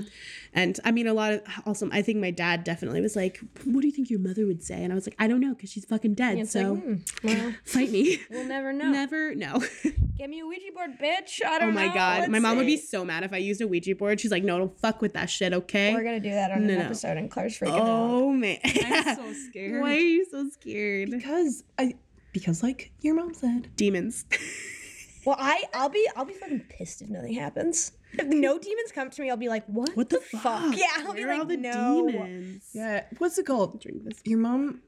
and 0.54 0.80
i 0.86 0.92
mean 0.92 1.08
a 1.08 1.14
lot 1.14 1.34
of 1.34 1.42
also 1.66 1.90
i 1.92 2.02
think 2.02 2.20
my 2.20 2.32
dad 2.32 2.64
definitely 2.64 3.02
was 3.02 3.16
like 3.16 3.40
what 3.66 3.82
do 3.82 3.88
you 3.88 3.94
think 3.94 4.10
your 4.10 4.20
mother 4.20 4.46
would 4.46 4.64
say 4.64 4.82
and 4.84 4.92
i 4.94 4.96
was 4.96 5.06
like 5.06 5.16
i 5.20 5.28
don't 5.28 5.42
know 5.42 5.54
because 5.54 5.72
she's 5.72 5.86
fucking 5.86 6.14
dead 6.14 6.38
It's 6.38 6.52
so 6.52 6.74
like, 6.74 6.84
hmm, 6.84 6.96
well, 7.24 7.54
fight 7.66 7.92
me 7.92 8.20
we'll 8.30 8.46
never 8.46 8.72
know. 8.72 8.90
never 8.92 9.36
know 9.36 9.62
Give 10.18 10.30
me 10.30 10.40
a 10.40 10.46
Ouija 10.48 10.72
board, 10.74 10.92
bitch. 10.98 11.44
I 11.46 11.60
don't 11.60 11.70
oh 11.70 11.72
know. 11.72 11.88
my 11.88 11.94
god 11.94 12.30
my 12.30 12.38
Let's 12.38 12.44
mom 12.44 12.56
would 12.58 12.66
be 12.66 12.78
so 12.78 13.04
mad 13.04 13.24
if 13.26 13.34
i 13.34 13.38
used 13.38 13.60
a 13.60 13.68
ouija 13.68 13.96
board 13.96 14.22
she's 14.22 14.32
like 14.32 14.44
no 14.46 14.58
don't 14.58 14.80
fuck 14.80 15.02
with 15.02 15.12
that 15.14 15.30
shit 15.30 15.52
okay 15.54 15.94
We're 15.94 16.04
gonna 16.04 16.22
do 16.22 16.30
that 16.32 16.52
on 16.52 16.66
No, 16.66 16.74
an 16.74 16.80
no. 16.80 16.86
episode, 16.86 17.18
and 17.18 17.30
Claire's 17.30 17.60
freaking 17.60 17.74
out. 17.74 17.82
oh 17.86 18.32
man 18.32 18.58
I'm 18.64 19.16
so 19.18 19.34
scared. 19.50 19.82
why 19.82 19.96
are 19.96 20.00
you 20.00 20.26
so 20.32 20.45
scared 20.52 21.12
Because 21.12 21.64
I 21.78 21.96
because 22.34 22.62
like 22.64 22.92
your 23.02 23.16
mom 23.16 23.34
said. 23.34 23.70
demons 23.76 24.26
Well, 25.26 25.38
I 25.40 25.64
I'll 25.74 25.90
be 25.90 26.08
I'll 26.16 26.26
be 26.26 26.34
fucking 26.34 26.66
pissed 26.70 27.02
if 27.02 27.10
nothing 27.10 27.34
happens. 27.34 27.92
If 28.14 28.28
no 28.28 28.60
demons 28.68 28.92
come 28.94 29.10
to 29.10 29.22
me, 29.24 29.32
I'll 29.32 29.38
be 29.38 29.50
like, 29.50 29.66
what? 29.66 29.90
What 29.96 30.10
the, 30.10 30.20
fuck? 30.20 30.74
Yeah, 30.78 30.86
I'll 31.00 31.14
be 31.14 31.22
Where 31.26 31.30
are 31.30 31.34
like, 31.34 31.40
all 31.40 31.46
the 31.46 31.58
no. 31.58 32.08
demons? 32.08 32.70
Yeah. 32.74 33.06
What's 33.18 33.38
it 33.40 33.48
called? 33.48 33.82
Drink 33.82 34.04
this. 34.04 34.20
Your 34.24 34.38
mom 34.38 34.82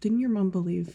didn't 0.00 0.20
your 0.20 0.30
mom 0.30 0.50
believe 0.50 0.86
that 0.86 0.94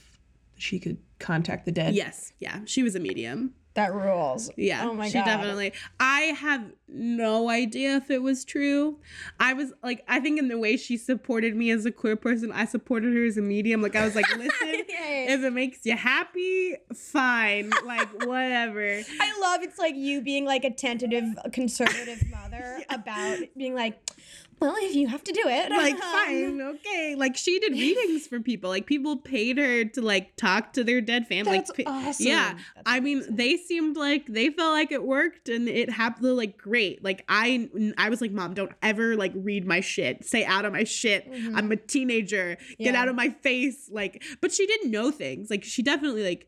she 0.56 0.80
could 0.80 0.98
contact 1.20 1.66
the 1.66 1.74
dead? 1.74 1.94
Yes, 1.94 2.32
yeah, 2.40 2.60
she 2.66 2.84
was 2.84 2.96
a 2.96 3.00
medium. 3.02 3.54
That 3.76 3.92
rules. 3.94 4.52
Yeah, 4.56 4.86
Oh 4.88 4.94
my 4.94 5.08
she 5.08 5.14
god. 5.14 5.24
She 5.24 5.30
definitely. 5.30 5.74
I 6.00 6.22
have 6.38 6.64
no 6.88 7.50
idea 7.50 7.96
if 7.96 8.12
it 8.12 8.22
was 8.22 8.46
true. 8.46 9.00
I 9.40 9.54
was 9.54 9.74
like, 9.82 10.04
I 10.08 10.20
think 10.20 10.38
in 10.38 10.48
the 10.48 10.60
way 10.60 10.78
she 10.78 10.96
supported 10.96 11.56
me 11.56 11.72
as 11.72 11.84
a 11.86 11.92
queer 11.92 12.16
person, 12.16 12.52
I 12.52 12.66
supported 12.66 13.16
her 13.16 13.26
as 13.26 13.38
a 13.38 13.42
medium. 13.42 13.82
Like 13.82 13.96
I 13.96 14.06
was 14.06 14.16
like, 14.16 14.30
listen, 14.38 14.52
Yeah. 14.90 15.34
if 15.34 15.44
it 15.44 15.54
makes 15.54 15.80
you 15.86 15.98
happy, 15.98 16.76
fine. 16.94 17.72
Like 17.84 18.10
whatever. 18.26 19.02
I 19.20 19.40
love 19.42 19.64
it's 19.64 19.80
like 19.80 19.96
you 19.96 20.22
being 20.22 20.46
like 20.46 20.64
a 20.66 20.72
tentative 20.72 21.26
conservative 21.52 22.24
mother 22.30 22.84
about 22.90 23.40
being 23.58 23.74
like, 23.74 23.98
well, 24.64 24.76
if 24.80 24.96
you 24.96 25.08
have 25.08 25.24
to 25.26 25.32
do 25.32 25.42
it, 25.46 25.70
like 25.86 25.98
fine 26.00 26.62
okay. 26.62 27.16
Like 27.16 27.36
she 27.38 27.60
did 27.60 27.74
readings 27.74 28.28
for 28.28 28.40
people. 28.40 28.70
Like 28.70 28.86
people 28.86 29.18
paid 29.18 29.58
her 29.58 29.86
to 29.86 30.02
like 30.02 30.36
talk 30.36 30.74
to 30.74 30.84
their 30.84 31.02
dead 31.02 31.28
family 31.28 31.58
That's 31.58 31.72
like, 31.78 31.88
awesome. 31.88 32.26
yeah. 32.26 32.54
That's 32.76 32.84
i 32.86 33.00
mean 33.00 33.24
they 33.30 33.58
seemed 33.58 33.98
like 33.98 34.26
they 34.28 34.50
felt 34.50 34.72
like 34.74 34.92
it 34.92 35.04
worked 35.04 35.50
and 35.50 35.68
it 35.68 35.90
happened 35.90 36.36
like 36.38 36.58
great. 36.58 37.04
Like 37.04 37.24
i 37.30 37.70
i 37.98 38.10
was 38.10 38.22
like 38.22 38.32
mom 38.32 38.54
don't 38.54 38.72
ever 38.82 39.16
like 39.16 39.34
read 39.36 39.66
my 39.68 39.80
shit. 39.82 40.26
Say 40.26 40.46
out 40.46 40.66
of 40.66 40.74
my 40.74 40.84
shit. 40.84 41.32
Mhm. 41.32 41.54
i'm 41.56 41.72
a 41.72 41.76
teenager. 41.76 42.58
Get 42.80 42.94
Yeah. 42.94 43.02
out 43.02 43.08
of 43.08 43.16
my 43.16 43.30
face. 43.30 43.90
Like 43.92 44.24
but 44.42 44.52
she 44.52 44.66
didn't 44.66 44.92
know 44.92 45.12
things. 45.12 45.50
Like 45.50 45.64
she 45.64 45.82
definitely 45.84 46.24
like 46.24 46.48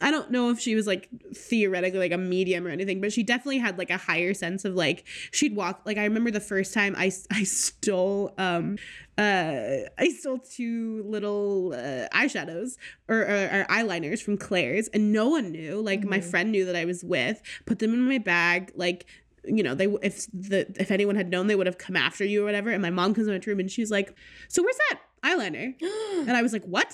I 0.00 0.10
don't 0.10 0.30
know 0.30 0.50
if 0.50 0.60
she 0.60 0.74
was 0.74 0.86
like 0.86 1.08
theoretically 1.34 1.98
like 1.98 2.12
a 2.12 2.18
medium 2.18 2.66
or 2.66 2.70
anything, 2.70 3.00
but 3.00 3.12
she 3.12 3.22
definitely 3.22 3.58
had 3.58 3.78
like 3.78 3.90
a 3.90 3.96
higher 3.96 4.34
sense 4.34 4.64
of 4.64 4.74
like 4.74 5.04
she'd 5.32 5.56
walk. 5.56 5.82
Like 5.86 5.96
I 5.98 6.04
remember 6.04 6.30
the 6.30 6.40
first 6.40 6.74
time 6.74 6.94
I 6.96 7.10
I 7.30 7.44
stole 7.44 8.34
um 8.38 8.76
uh 9.16 9.88
I 9.98 10.08
stole 10.18 10.38
two 10.38 11.02
little 11.06 11.72
uh, 11.74 12.08
eyeshadows 12.14 12.76
or, 13.08 13.18
or, 13.20 13.44
or 13.60 13.66
eyeliners 13.70 14.20
from 14.22 14.36
Claire's, 14.36 14.88
and 14.88 15.12
no 15.12 15.28
one 15.28 15.50
knew. 15.52 15.80
Like 15.80 16.04
my 16.04 16.18
Mhm. 16.18 16.24
friend 16.30 16.52
knew 16.52 16.64
that 16.66 16.76
I 16.76 16.84
was 16.84 17.02
with. 17.02 17.40
Put 17.64 17.78
them 17.78 17.94
in 17.94 18.06
my 18.06 18.18
bag. 18.18 18.72
Like 18.74 19.06
you 19.48 19.62
know 19.62 19.74
they 19.74 19.86
if 20.02 20.26
the 20.32 20.66
if 20.78 20.90
anyone 20.90 21.16
had 21.16 21.30
known 21.30 21.46
they 21.46 21.54
would 21.54 21.66
have 21.66 21.78
come 21.78 21.96
after 21.96 22.24
you 22.24 22.42
or 22.42 22.44
whatever. 22.44 22.70
And 22.70 22.82
my 22.82 22.90
mom 22.90 23.14
comes 23.14 23.28
into 23.28 23.48
my 23.48 23.50
room 23.50 23.60
and 23.60 23.70
she's 23.70 23.90
like, 23.90 24.14
"So 24.48 24.62
where's 24.62 24.76
that 24.90 25.00
eyeliner?" 25.24 25.74
And 26.28 26.36
I 26.36 26.42
was 26.42 26.52
like, 26.52 26.64
"What?" 26.64 26.92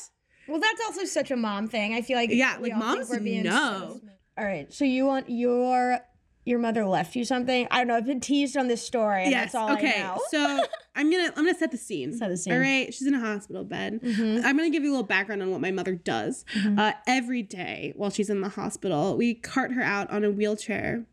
Well, 0.49 0.61
that's 0.61 0.80
also 0.84 1.05
such 1.05 1.30
a 1.30 1.36
mom 1.36 1.68
thing. 1.68 1.95
I 1.95 2.03
feel 2.03 2.16
like 2.16 2.30
Yeah, 2.30 2.57
like, 2.61 2.76
moms 2.76 3.09
we're 3.11 3.20
being 3.20 3.45
know. 3.45 4.01
so. 4.03 4.09
All 4.38 4.45
right, 4.45 4.72
so 4.72 4.84
you 4.84 5.07
want 5.07 5.28
your 5.30 5.99
your 6.45 6.59
mother 6.59 6.84
left 6.84 7.14
you 7.14 7.24
something. 7.24 7.68
I 7.70 7.78
don't 7.78 7.86
know. 7.86 7.95
I've 7.97 8.05
been 8.07 8.18
teased 8.20 8.57
on 8.57 8.66
this 8.66 8.84
story, 8.84 9.22
and 9.22 9.30
yes. 9.30 9.53
that's 9.53 9.55
all 9.55 9.72
okay. 9.74 10.01
I 10.03 10.03
know. 10.03 10.20
so 10.30 10.64
I'm 10.97 11.11
gonna 11.11 11.28
I'm 11.36 11.45
gonna 11.45 11.55
set 11.55 11.70
the 11.70 11.76
scene. 11.76 12.12
Set 12.16 12.28
the 12.30 12.36
scene. 12.36 12.53
All 12.53 12.59
right. 12.59 12.93
She's 12.93 13.07
in 13.07 13.14
a 13.14 13.20
hospital 13.20 13.62
bed. 13.62 14.01
Mhm. 14.03 14.43
I'm 14.45 14.57
gonna 14.57 14.70
give 14.70 14.82
you 14.82 14.90
a 14.90 14.95
little 14.95 15.07
background 15.07 15.43
on 15.43 15.51
what 15.53 15.61
my 15.61 15.70
mother 15.70 15.95
does. 15.95 16.45
Mhm. 16.55 16.78
Uh, 16.78 16.95
every 17.07 17.43
day 17.43 17.93
while 17.95 18.11
she's 18.11 18.28
in 18.30 18.40
the 18.40 18.49
hospital, 18.49 19.16
we 19.16 19.34
cart 19.34 19.72
her 19.72 19.82
out 19.82 20.11
on 20.11 20.24
a 20.24 20.30
wheelchair 20.32 21.05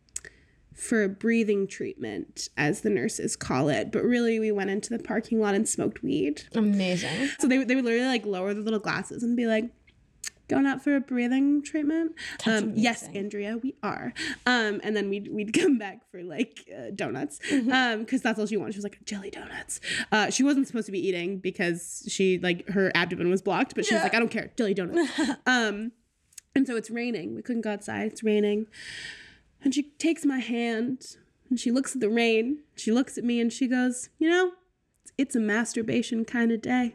for 0.79 1.03
a 1.03 1.09
breathing 1.09 1.67
treatment, 1.67 2.49
as 2.57 2.81
the 2.81 2.89
nurses 2.89 3.35
call 3.35 3.69
it. 3.69 3.91
But 3.91 4.03
really, 4.03 4.39
we 4.39 4.51
went 4.51 4.69
into 4.69 4.89
the 4.95 4.99
parking 5.03 5.39
lot 5.39 5.53
and 5.55 5.67
smoked 5.67 6.01
weed. 6.01 6.43
Amazing. 6.55 7.29
So 7.39 7.47
they, 7.47 7.57
would- 7.57 7.67
they 7.67 7.75
would 7.75 7.85
literally 7.85 8.07
like 8.07 8.25
lower 8.25 8.53
the 8.53 8.61
little 8.61 8.79
glasses 8.79 9.21
and 9.23 9.35
be 9.35 9.45
like, 9.45 9.65
going 10.47 10.65
out 10.65 10.83
for 10.83 10.95
a 10.95 10.99
breathing 10.99 11.61
treatment? 11.61 12.13
Um, 12.47 12.73
yes. 12.75 13.07
Andrea, 13.13 13.57
we 13.61 13.75
are. 13.83 14.13
Um, 14.47 14.81
and 14.83 14.97
then 14.97 15.07
we'd, 15.07 15.27
we'd 15.31 15.53
come 15.59 15.77
back 15.77 16.09
for 16.09 16.23
like 16.23 16.67
uh, 16.75 16.89
donuts 16.95 17.39
Mm-hmm. 17.51 17.71
um, 17.71 17.99
because 17.99 18.23
that's 18.23 18.39
all 18.39 18.47
she 18.47 18.57
wanted. 18.57 18.73
She 18.73 18.79
was 18.79 18.83
like, 18.83 18.97
jelly 19.05 19.29
donuts. 19.29 19.79
Uh, 20.11 20.31
she 20.31 20.41
wasn't 20.41 20.65
supposed 20.65 20.87
to 20.87 20.91
be 20.91 21.07
eating 21.07 21.37
because 21.37 22.03
she 22.09 22.39
like 22.39 22.67
her 22.69 22.91
abdomen 22.95 23.29
was 23.29 23.43
blocked, 23.43 23.75
but 23.75 23.85
she 23.85 23.93
was 23.93 24.01
like, 24.01 24.15
I 24.15 24.19
don't 24.19 24.31
care, 24.31 24.49
jelly 24.57 24.73
donuts. 24.73 25.11
um, 25.45 25.91
and 26.55 26.65
so 26.65 26.75
it's 26.75 26.89
raining. 26.89 27.35
We 27.35 27.43
couldn't 27.43 27.61
go 27.61 27.71
outside. 27.71 28.07
It's 28.07 28.23
raining. 28.23 28.65
And 29.63 29.73
she 29.73 29.83
takes 29.97 30.25
my 30.25 30.39
hand 30.39 31.17
and 31.49 31.59
she 31.59 31.71
looks 31.71 31.95
at 31.95 32.01
the 32.01 32.09
rain. 32.09 32.59
She 32.75 32.91
looks 32.91 33.17
at 33.17 33.23
me 33.23 33.39
and 33.39 33.51
she 33.51 33.67
goes, 33.67 34.09
You 34.17 34.29
know, 34.29 34.51
it's 35.17 35.35
a 35.35 35.39
masturbation 35.39 36.23
kind 36.25 36.51
of 36.51 36.61
day. 36.61 36.93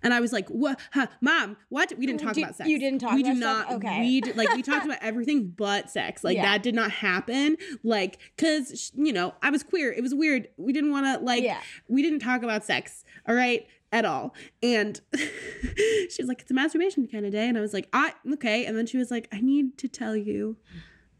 And 0.00 0.14
I 0.14 0.20
was 0.20 0.32
like, 0.32 0.48
"What, 0.48 0.78
huh, 0.92 1.08
mom? 1.20 1.56
What? 1.70 1.92
We 1.98 2.06
didn't 2.06 2.20
talk 2.20 2.36
about 2.36 2.54
sex. 2.54 2.70
you 2.70 2.78
didn't 2.78 3.00
talk 3.00 3.14
We 3.14 3.22
about 3.22 3.34
do 3.34 3.40
not. 3.40 3.72
Okay. 3.72 4.00
We 4.00 4.20
did, 4.20 4.36
like 4.36 4.54
we 4.54 4.62
talked 4.62 4.84
about 4.86 4.98
everything 5.02 5.48
but 5.56 5.90
sex. 5.90 6.22
Like 6.22 6.36
Yeah. 6.36 6.42
that 6.44 6.62
did 6.62 6.74
not 6.76 6.92
happen. 6.92 7.56
Like 7.82 8.18
because 8.36 8.92
you 8.94 9.12
know 9.12 9.34
I 9.42 9.50
was 9.50 9.64
queer. 9.64 9.90
It 9.92 10.02
was 10.02 10.14
weird. 10.14 10.48
We 10.56 10.72
didn't 10.72 10.92
want 10.92 11.06
to 11.06 11.24
like. 11.24 11.42
Yeah. 11.42 11.60
We 11.88 12.00
didn't 12.02 12.20
talk 12.20 12.44
about 12.44 12.64
sex. 12.64 13.04
All 13.28 13.34
right. 13.34 13.66
At 13.90 14.04
all. 14.04 14.34
And 14.62 15.00
she 15.16 16.16
was 16.20 16.28
like, 16.28 16.42
it's 16.42 16.50
a 16.50 16.54
masturbation 16.54 17.08
kind 17.08 17.26
of 17.26 17.32
day. 17.32 17.48
And 17.48 17.58
I 17.58 17.60
was 17.60 17.72
like, 17.72 17.88
I 17.92 18.12
okay. 18.34 18.66
And 18.66 18.78
then 18.78 18.86
she 18.86 18.98
was 18.98 19.10
like, 19.10 19.26
I 19.32 19.40
need 19.40 19.76
to 19.78 19.88
tell 19.88 20.14
you 20.14 20.56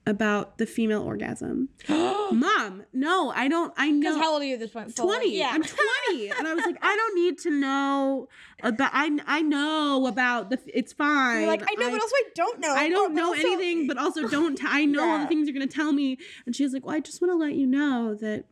about 0.08 0.56
the 0.58 0.66
female 0.66 1.02
orgasm. 1.02 1.68
Mom, 1.88 2.82
no, 2.92 3.30
I 3.30 3.46
don't. 3.48 3.72
I 3.76 3.90
know. 3.90 4.00
Because 4.00 4.16
how 4.16 4.32
old 4.32 4.42
are 4.42 4.44
you 4.44 4.54
at 4.54 4.60
this 4.60 4.70
point? 4.70 4.94
Full? 4.96 5.06
20 5.06 5.36
Yeah. 5.38 5.50
i'm 5.52 5.62
20 5.62 6.30
and 6.38 6.46
i 6.48 6.54
was 6.54 6.64
like 6.64 6.76
i 6.82 6.94
don't 6.96 7.14
need 7.14 7.38
to 7.38 7.50
know 7.50 8.28
about 8.62 8.90
i 8.94 9.10
i 9.26 9.42
know 9.42 10.06
about 10.06 10.50
the 10.50 10.58
it's 10.66 10.92
fine 10.92 11.40
You're 11.42 11.50
like, 11.50 11.62
I 11.62 11.74
know, 11.74 11.90
but 11.90 12.00
also 12.00 12.14
I 12.16 12.24
don't 12.34 12.60
know. 12.60 12.72
I 12.74 12.88
don't 12.88 12.98
oh, 12.98 13.08
But 13.08 13.14
know 13.14 13.26
also- 13.28 13.40
anything, 13.40 13.86
but 13.86 13.98
also 13.98 14.28
don't. 14.28 14.56
T- 14.56 14.66
I 14.66 14.84
know 14.84 15.08
all 15.08 15.18
the 15.20 15.26
things 15.26 15.46
you're 15.48 15.54
gonna 15.54 15.66
tell 15.66 15.92
me. 15.92 16.18
And 16.46 16.54
she 16.56 16.64
was 16.64 16.72
like, 16.72 16.84
"Well, 16.86 16.94
I 16.96 17.00
just 17.00 17.20
want 17.20 17.32
to 17.32 17.36
let 17.36 17.54
you 17.54 17.66
know 17.66 18.14
that 18.14 18.44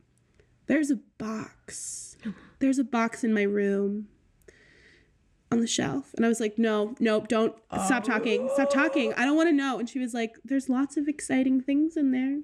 there's 0.66 0.90
a 0.90 0.96
box. 1.18 2.16
There's 2.58 2.78
a 2.78 2.84
box 2.84 3.22
in 3.22 3.34
my 3.34 3.42
room 3.42 4.08
on 5.52 5.60
the 5.60 5.66
shelf." 5.66 6.12
And 6.16 6.24
I 6.24 6.28
was 6.28 6.40
like, 6.40 6.58
"No, 6.58 6.94
nope, 7.00 7.28
don't 7.28 7.54
stop 7.84 8.04
talking. 8.04 8.48
Stop 8.54 8.70
talking. 8.70 9.12
I 9.14 9.24
don't 9.24 9.36
want 9.36 9.48
to 9.48 9.54
know." 9.54 9.78
And 9.78 9.88
she 9.88 9.98
was 9.98 10.12
like, 10.14 10.36
"There's 10.44 10.68
lots 10.68 10.96
of 10.96 11.08
exciting 11.08 11.60
things 11.60 11.96
in 11.96 12.10
there. 12.12 12.40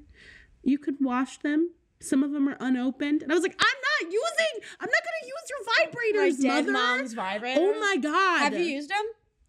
You 0.62 0.78
could 0.78 0.96
wash 1.00 1.38
them." 1.38 1.70
Some 2.00 2.24
of 2.24 2.32
them 2.32 2.48
are 2.48 2.56
unopened. 2.58 3.22
And 3.22 3.30
I 3.30 3.34
was 3.36 3.44
like, 3.44 3.54
I'm 3.60 3.66
not 4.02 4.12
using, 4.12 4.68
I'm 4.80 4.90
not 4.90 5.02
gonna 5.04 5.24
use 5.24 5.50
your 5.50 5.62
My 5.64 5.86
vibrators, 6.26 6.42
dead 6.42 6.66
mother. 6.66 6.72
mom's 6.72 7.12
vibrator. 7.14 7.60
Oh 7.62 7.78
my 7.78 7.96
god. 7.96 8.38
Have 8.40 8.54
you 8.54 8.64
used 8.64 8.90
them? 8.90 9.04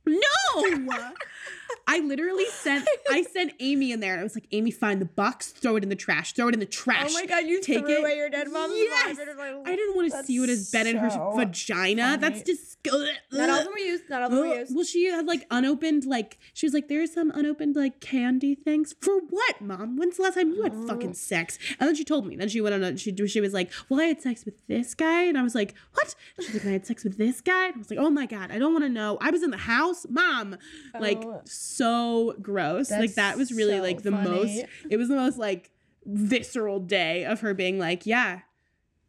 No. 0.05 0.83
I 1.87 1.99
literally 1.99 2.45
sent 2.47 2.87
I 3.09 3.23
sent 3.23 3.53
Amy 3.59 3.91
in 3.91 3.99
there 3.99 4.13
and 4.13 4.21
I 4.21 4.23
was 4.23 4.35
like, 4.35 4.47
Amy, 4.51 4.71
find 4.71 4.99
the 5.01 5.05
box, 5.05 5.51
throw 5.51 5.75
it 5.75 5.83
in 5.83 5.89
the 5.89 5.95
trash, 5.95 6.33
throw 6.33 6.47
it 6.47 6.53
in 6.53 6.59
the 6.59 6.65
trash. 6.65 7.09
Oh 7.11 7.13
my 7.13 7.25
god, 7.25 7.45
you 7.45 7.61
Take 7.61 7.79
threw 7.79 7.95
it. 7.95 7.99
away 7.99 8.15
your 8.15 8.29
dead 8.29 8.49
mom's 8.51 8.73
Yes! 8.75 9.17
Like, 9.17 9.27
I 9.67 9.75
didn't 9.75 9.95
want 9.95 10.11
to 10.11 10.23
see 10.23 10.39
what 10.39 10.49
has 10.49 10.71
been 10.71 10.87
in 10.87 10.97
her 10.97 11.09
so 11.09 11.33
vagina. 11.35 12.17
That's 12.19 12.41
disgusting. 12.41 13.15
Not 13.31 13.49
all 13.49 13.57
of 13.59 13.63
them 13.65 13.73
were 13.73 13.79
used. 13.79 14.09
Not 14.09 14.21
all 14.21 14.27
of 14.27 14.31
them 14.33 14.49
were 14.49 14.55
used. 14.59 14.75
Well, 14.75 14.85
she 14.85 15.05
had 15.05 15.25
like 15.27 15.45
unopened, 15.51 16.05
like 16.05 16.37
she 16.53 16.65
was 16.65 16.73
like, 16.73 16.87
"There's 16.87 17.13
some 17.13 17.31
unopened 17.31 17.75
like 17.75 17.99
candy 17.99 18.55
things 18.55 18.95
for 19.01 19.19
what, 19.29 19.61
mom? 19.61 19.97
When's 19.97 20.17
the 20.17 20.23
last 20.23 20.35
time 20.35 20.51
you 20.51 20.63
had 20.63 20.73
Oh. 20.75 20.87
fucking 20.87 21.13
sex?" 21.13 21.59
And 21.79 21.87
then 21.87 21.95
she 21.95 22.03
told 22.03 22.25
me. 22.25 22.35
Then 22.35 22.49
she 22.49 22.61
went 22.61 22.75
on. 22.75 22.83
A, 22.83 22.97
she 22.97 23.15
she 23.27 23.41
was 23.41 23.53
like, 23.53 23.71
"Well, 23.89 23.99
I 23.99 24.05
had 24.05 24.21
sex 24.21 24.45
with 24.45 24.55
this 24.67 24.93
guy," 24.95 25.23
and 25.23 25.37
I 25.37 25.43
was 25.43 25.53
like, 25.55 25.75
"What?" 25.93 26.15
She's 26.39 26.53
like, 26.53 26.65
"I 26.65 26.69
had 26.71 26.85
sex 26.85 27.03
with 27.03 27.17
this 27.17 27.41
guy." 27.41 27.67
And 27.67 27.75
I 27.75 27.77
was 27.79 27.89
like, 27.89 27.99
"Oh 27.99 28.09
my 28.09 28.25
god, 28.25 28.51
I 28.51 28.57
don't 28.59 28.73
want 28.73 28.85
to 28.85 28.89
know. 28.89 29.17
I 29.21 29.29
was 29.31 29.43
in 29.43 29.51
the 29.51 29.57
house, 29.57 30.05
mom." 30.09 30.57
Like 30.99 31.23
Oh. 31.23 31.41
So 31.63 32.35
gross. 32.41 32.91
like 32.91 33.15
that 33.15 33.37
was 33.37 33.51
really 33.51 33.77
so 33.77 33.81
like 33.83 34.03
the 34.03 34.11
funny. 34.11 34.29
most. 34.29 34.65
It 34.89 34.97
was 34.97 35.09
the 35.09 35.15
most 35.15 35.37
like 35.37 35.71
visceral 36.05 36.79
day 36.79 37.25
of 37.25 37.41
her 37.41 37.53
being 37.53 37.79
like, 37.79 38.05
"Yeah, 38.05 38.41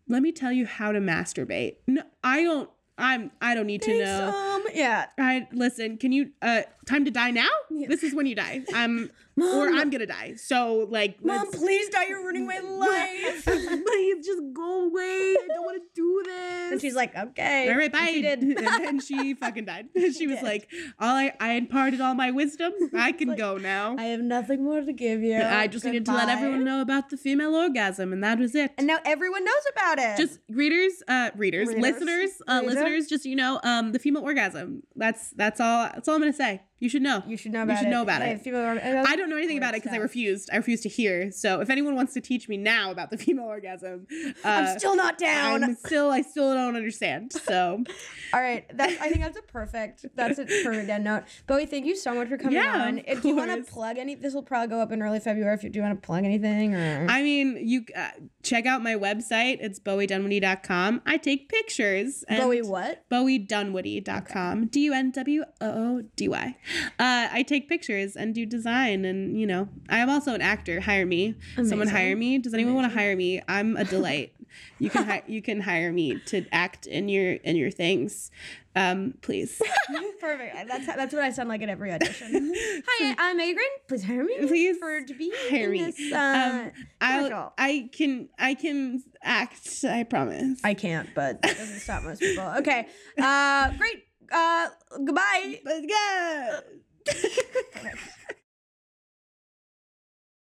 let 0.09 0.23
me 0.23 0.33
tell 0.33 0.53
you 0.53 0.67
how 0.67 0.93
to 0.93 1.01
masturbate." 1.01 1.77
No, 1.87 2.03
I 2.23 2.43
don't. 2.43 2.71
I'm. 2.97 3.31
I 3.41 3.55
don't 3.55 3.67
need 3.67 3.83
to 3.83 3.99
know. 3.99 4.54
Yeah. 4.75 5.07
I 5.18 5.49
listen. 5.53 5.97
Can 5.99 6.12
you? 6.12 6.31
Uh, 6.43 6.62
time 6.87 7.05
to 7.05 7.11
die 7.11 7.31
now. 7.31 7.49
Yeah. 7.70 7.89
This 7.89 8.03
is 8.03 8.14
when 8.14 8.27
you 8.27 8.35
die. 8.35 8.62
I'm, 8.75 9.11
or 9.41 9.68
I'm 9.68 9.91
gonna 9.91 10.07
die. 10.07 10.35
So 10.37 10.87
like, 10.91 11.25
Mom, 11.25 11.51
please 11.51 11.89
die. 11.89 12.07
You're 12.09 12.22
ruining 12.22 12.47
my 12.47 12.59
life. 12.62 13.45
please 13.45 14.27
just 14.27 14.43
go 14.53 14.87
away. 14.87 15.35
I 15.41 15.47
don't 15.55 15.64
want 15.64 15.83
to 15.83 15.89
do 15.95 16.22
this. 16.25 16.72
and 16.72 16.81
she's 16.81 16.95
like, 16.95 17.16
okay. 17.16 17.70
all 17.70 17.77
right, 17.77 17.91
bye. 17.93 17.99
And 18.01 18.09
she 18.14 18.22
did. 18.22 18.43
and 18.43 18.57
then 18.85 19.01
she 19.01 19.35
fucking 19.35 19.64
died. 19.64 19.89
she 19.95 20.27
was 20.27 20.37
did. 20.39 20.43
like, 20.45 20.68
all 21.01 21.14
I, 21.14 21.33
I 21.41 21.53
imparted 21.55 22.01
all 22.01 22.14
my 22.14 22.31
wisdom. 22.31 22.72
I 22.97 23.12
can 23.12 23.29
Like, 23.29 23.39
go 23.39 23.57
now. 23.59 23.97
I 23.99 24.05
have 24.14 24.20
nothing 24.20 24.62
more 24.62 24.81
to 24.81 24.93
give 24.93 25.22
you. 25.22 25.41
I 25.41 25.66
just 25.66 25.85
needed 25.85 26.05
to 26.07 26.12
let 26.12 26.29
everyone 26.29 26.64
know 26.64 26.81
about 26.81 27.11
the 27.11 27.16
female 27.16 27.55
orgasm, 27.55 28.12
and 28.12 28.22
that 28.22 28.39
was 28.39 28.55
it. 28.55 28.72
And 28.79 28.87
now 28.87 28.99
everyone 29.05 29.45
knows 29.45 29.64
about 29.72 29.99
it. 29.99 30.16
just 30.16 30.39
readers, 30.49 31.03
uh, 31.09 31.31
readers, 31.37 31.68
Readers. 31.68 31.83
listeners, 31.83 32.31
uh, 32.47 32.61
Reader. 32.62 32.75
listeners. 32.75 33.07
Just 33.09 33.25
you 33.25 33.37
know, 33.37 33.61
um, 33.64 33.93
the 33.93 33.99
female 33.99 34.22
orgasm. 34.22 34.64
Um, 34.65 34.83
that's 34.97 35.31
that's 35.31 35.61
all. 35.61 35.85
That's 35.93 36.09
all 36.09 36.15
I'm 36.17 36.21
gonna 36.21 36.33
say. 36.33 36.62
You 36.85 36.91
should 36.91 37.01
know. 37.03 37.22
you 37.26 37.37
should 37.39 37.53
know 37.53 37.62
about 37.62 37.76
it. 37.76 37.78
should 37.80 37.89
know 37.89 38.03
about 38.03 38.20
it. 38.22 38.41
female 38.43 38.61
org- 38.61 38.78
I 38.78 39.16
don't 39.16 39.30
know 39.30 39.37
anything 39.39 39.57
about 39.57 39.74
it 39.74 39.82
because 39.82 39.97
I 39.97 40.01
refused. 40.01 40.51
I 40.53 40.57
refused 40.59 40.82
to 40.82 40.89
hear. 40.91 41.30
So 41.30 41.61
if 41.62 41.70
anyone 41.70 41.95
wants 41.97 42.12
to 42.12 42.20
teach 42.20 42.47
me 42.49 42.57
now 42.59 42.91
about 42.91 43.11
the 43.11 43.16
female 43.24 43.47
orgasm, 43.47 44.07
uh, 44.45 44.49
I'm 44.49 44.78
still 44.78 44.95
not 44.95 45.16
down. 45.16 45.64
I'm 45.64 45.76
still, 45.76 46.11
I 46.11 46.20
still 46.20 46.53
don't 46.53 46.76
understand. 46.76 47.32
So 47.32 47.82
All 48.35 48.41
right, 48.41 48.66
that's. 48.76 49.01
I 49.01 49.09
think 49.09 49.22
that's 49.22 49.39
a 49.39 49.43
perfect. 49.43 50.05
That's 50.14 50.39
a 50.39 50.45
perfect 50.45 50.91
end 50.91 51.05
note. 51.05 51.22
Bowie, 51.47 51.64
thank 51.66 51.87
you 51.87 51.97
so 51.97 52.14
much 52.14 52.28
for 52.28 52.37
coming 52.37 52.55
Yeah, 52.57 52.85
on. 52.87 52.99
If 53.07 53.24
you 53.24 53.35
want 53.35 53.51
to 53.51 53.62
plug 53.72 53.97
any, 53.97 54.14
this 54.14 54.35
will 54.35 54.43
probably 54.43 54.68
go 54.68 54.80
up 54.80 54.93
in 54.93 55.01
early 55.01 55.20
February. 55.20 55.55
If 55.55 55.64
you 55.64 55.70
do 55.70 55.80
want 55.80 56.01
to 56.01 56.07
plug 56.07 56.24
anything, 56.24 56.74
or 56.74 57.07
I 57.09 57.22
mean, 57.22 57.57
you 57.66 57.85
uh, 57.97 58.11
check 58.43 58.66
out 58.66 58.82
my 58.82 58.95
website. 58.95 59.59
It's 59.61 59.80
bowiedunwoody.com. 59.80 61.01
I 61.07 61.16
take 61.16 61.49
pictures. 61.49 62.24
and- 62.28 62.43
Bowie, 62.43 62.61
what? 62.62 63.09
bowiedunwoody.com 63.11 64.66
d-u-n-w-o-o-d-y 64.66 66.57
uh, 66.99 67.29
i 67.33 67.45
take 67.47 67.68
pictures 67.68 68.16
and 68.16 68.35
do 68.35 68.45
design 68.47 69.05
and 69.05 69.39
you 69.39 69.47
know 69.47 69.68
i 69.89 69.99
am 69.99 70.09
also 70.11 70.35
an 70.35 70.41
actor 70.41 70.81
hire 70.81 71.07
me 71.07 71.35
someone 71.64 71.89
hire 71.89 72.16
me 72.16 72.39
does 72.39 72.55
anyone 72.55 72.75
want 72.75 72.91
to 72.91 72.97
hire 72.97 73.16
me 73.16 73.41
i'm 73.49 73.77
a 73.77 73.85
delight 73.85 74.33
you 74.79 74.91
can 74.91 75.05
hi- 75.05 75.22
you 75.29 75.43
can 75.43 75.61
hire 75.61 75.93
me 75.93 76.18
to 76.27 76.45
act 76.53 76.87
in 76.87 77.09
your 77.09 77.33
in 77.33 77.57
your 77.57 77.70
things 77.70 78.31
um 78.77 79.14
please 79.22 79.61
Perfect. 80.20 80.68
That's 80.68 80.87
that's 80.87 81.12
what 81.12 81.22
I 81.22 81.31
sound 81.31 81.51
like 81.51 81.61
at 81.61 81.68
every 81.68 81.93
audition. 81.93 82.51
Hi, 82.57 83.14
I'm 83.18 83.37
Megan 83.37 83.62
Please 83.89 84.05
hire 84.05 84.25
me. 84.25 84.39
Please 84.47 84.79
for 84.79 85.03
to 85.03 85.14
be 85.14 85.31
hire 85.51 85.68
me. 85.68 85.83
this. 85.83 86.12
Uh, 86.12 86.70
um 87.03 87.51
I 87.59 87.91
can 87.93 88.31
I 88.39 88.55
can 88.55 89.03
act 89.22 89.85
I 89.87 90.05
promise 90.05 90.61
I 90.64 90.72
can't, 90.72 91.11
but 91.14 91.43
that 91.43 91.59
doesn't 91.59 91.81
stop 91.81 92.05
most 92.05 92.20
people. 92.20 92.45
Okay. 92.59 92.89
Uh, 93.18 93.70
great. 93.77 94.05
Uh, 94.33 94.68
goodbye. 95.05 95.61
but 95.64 95.83
yeah 95.87 96.61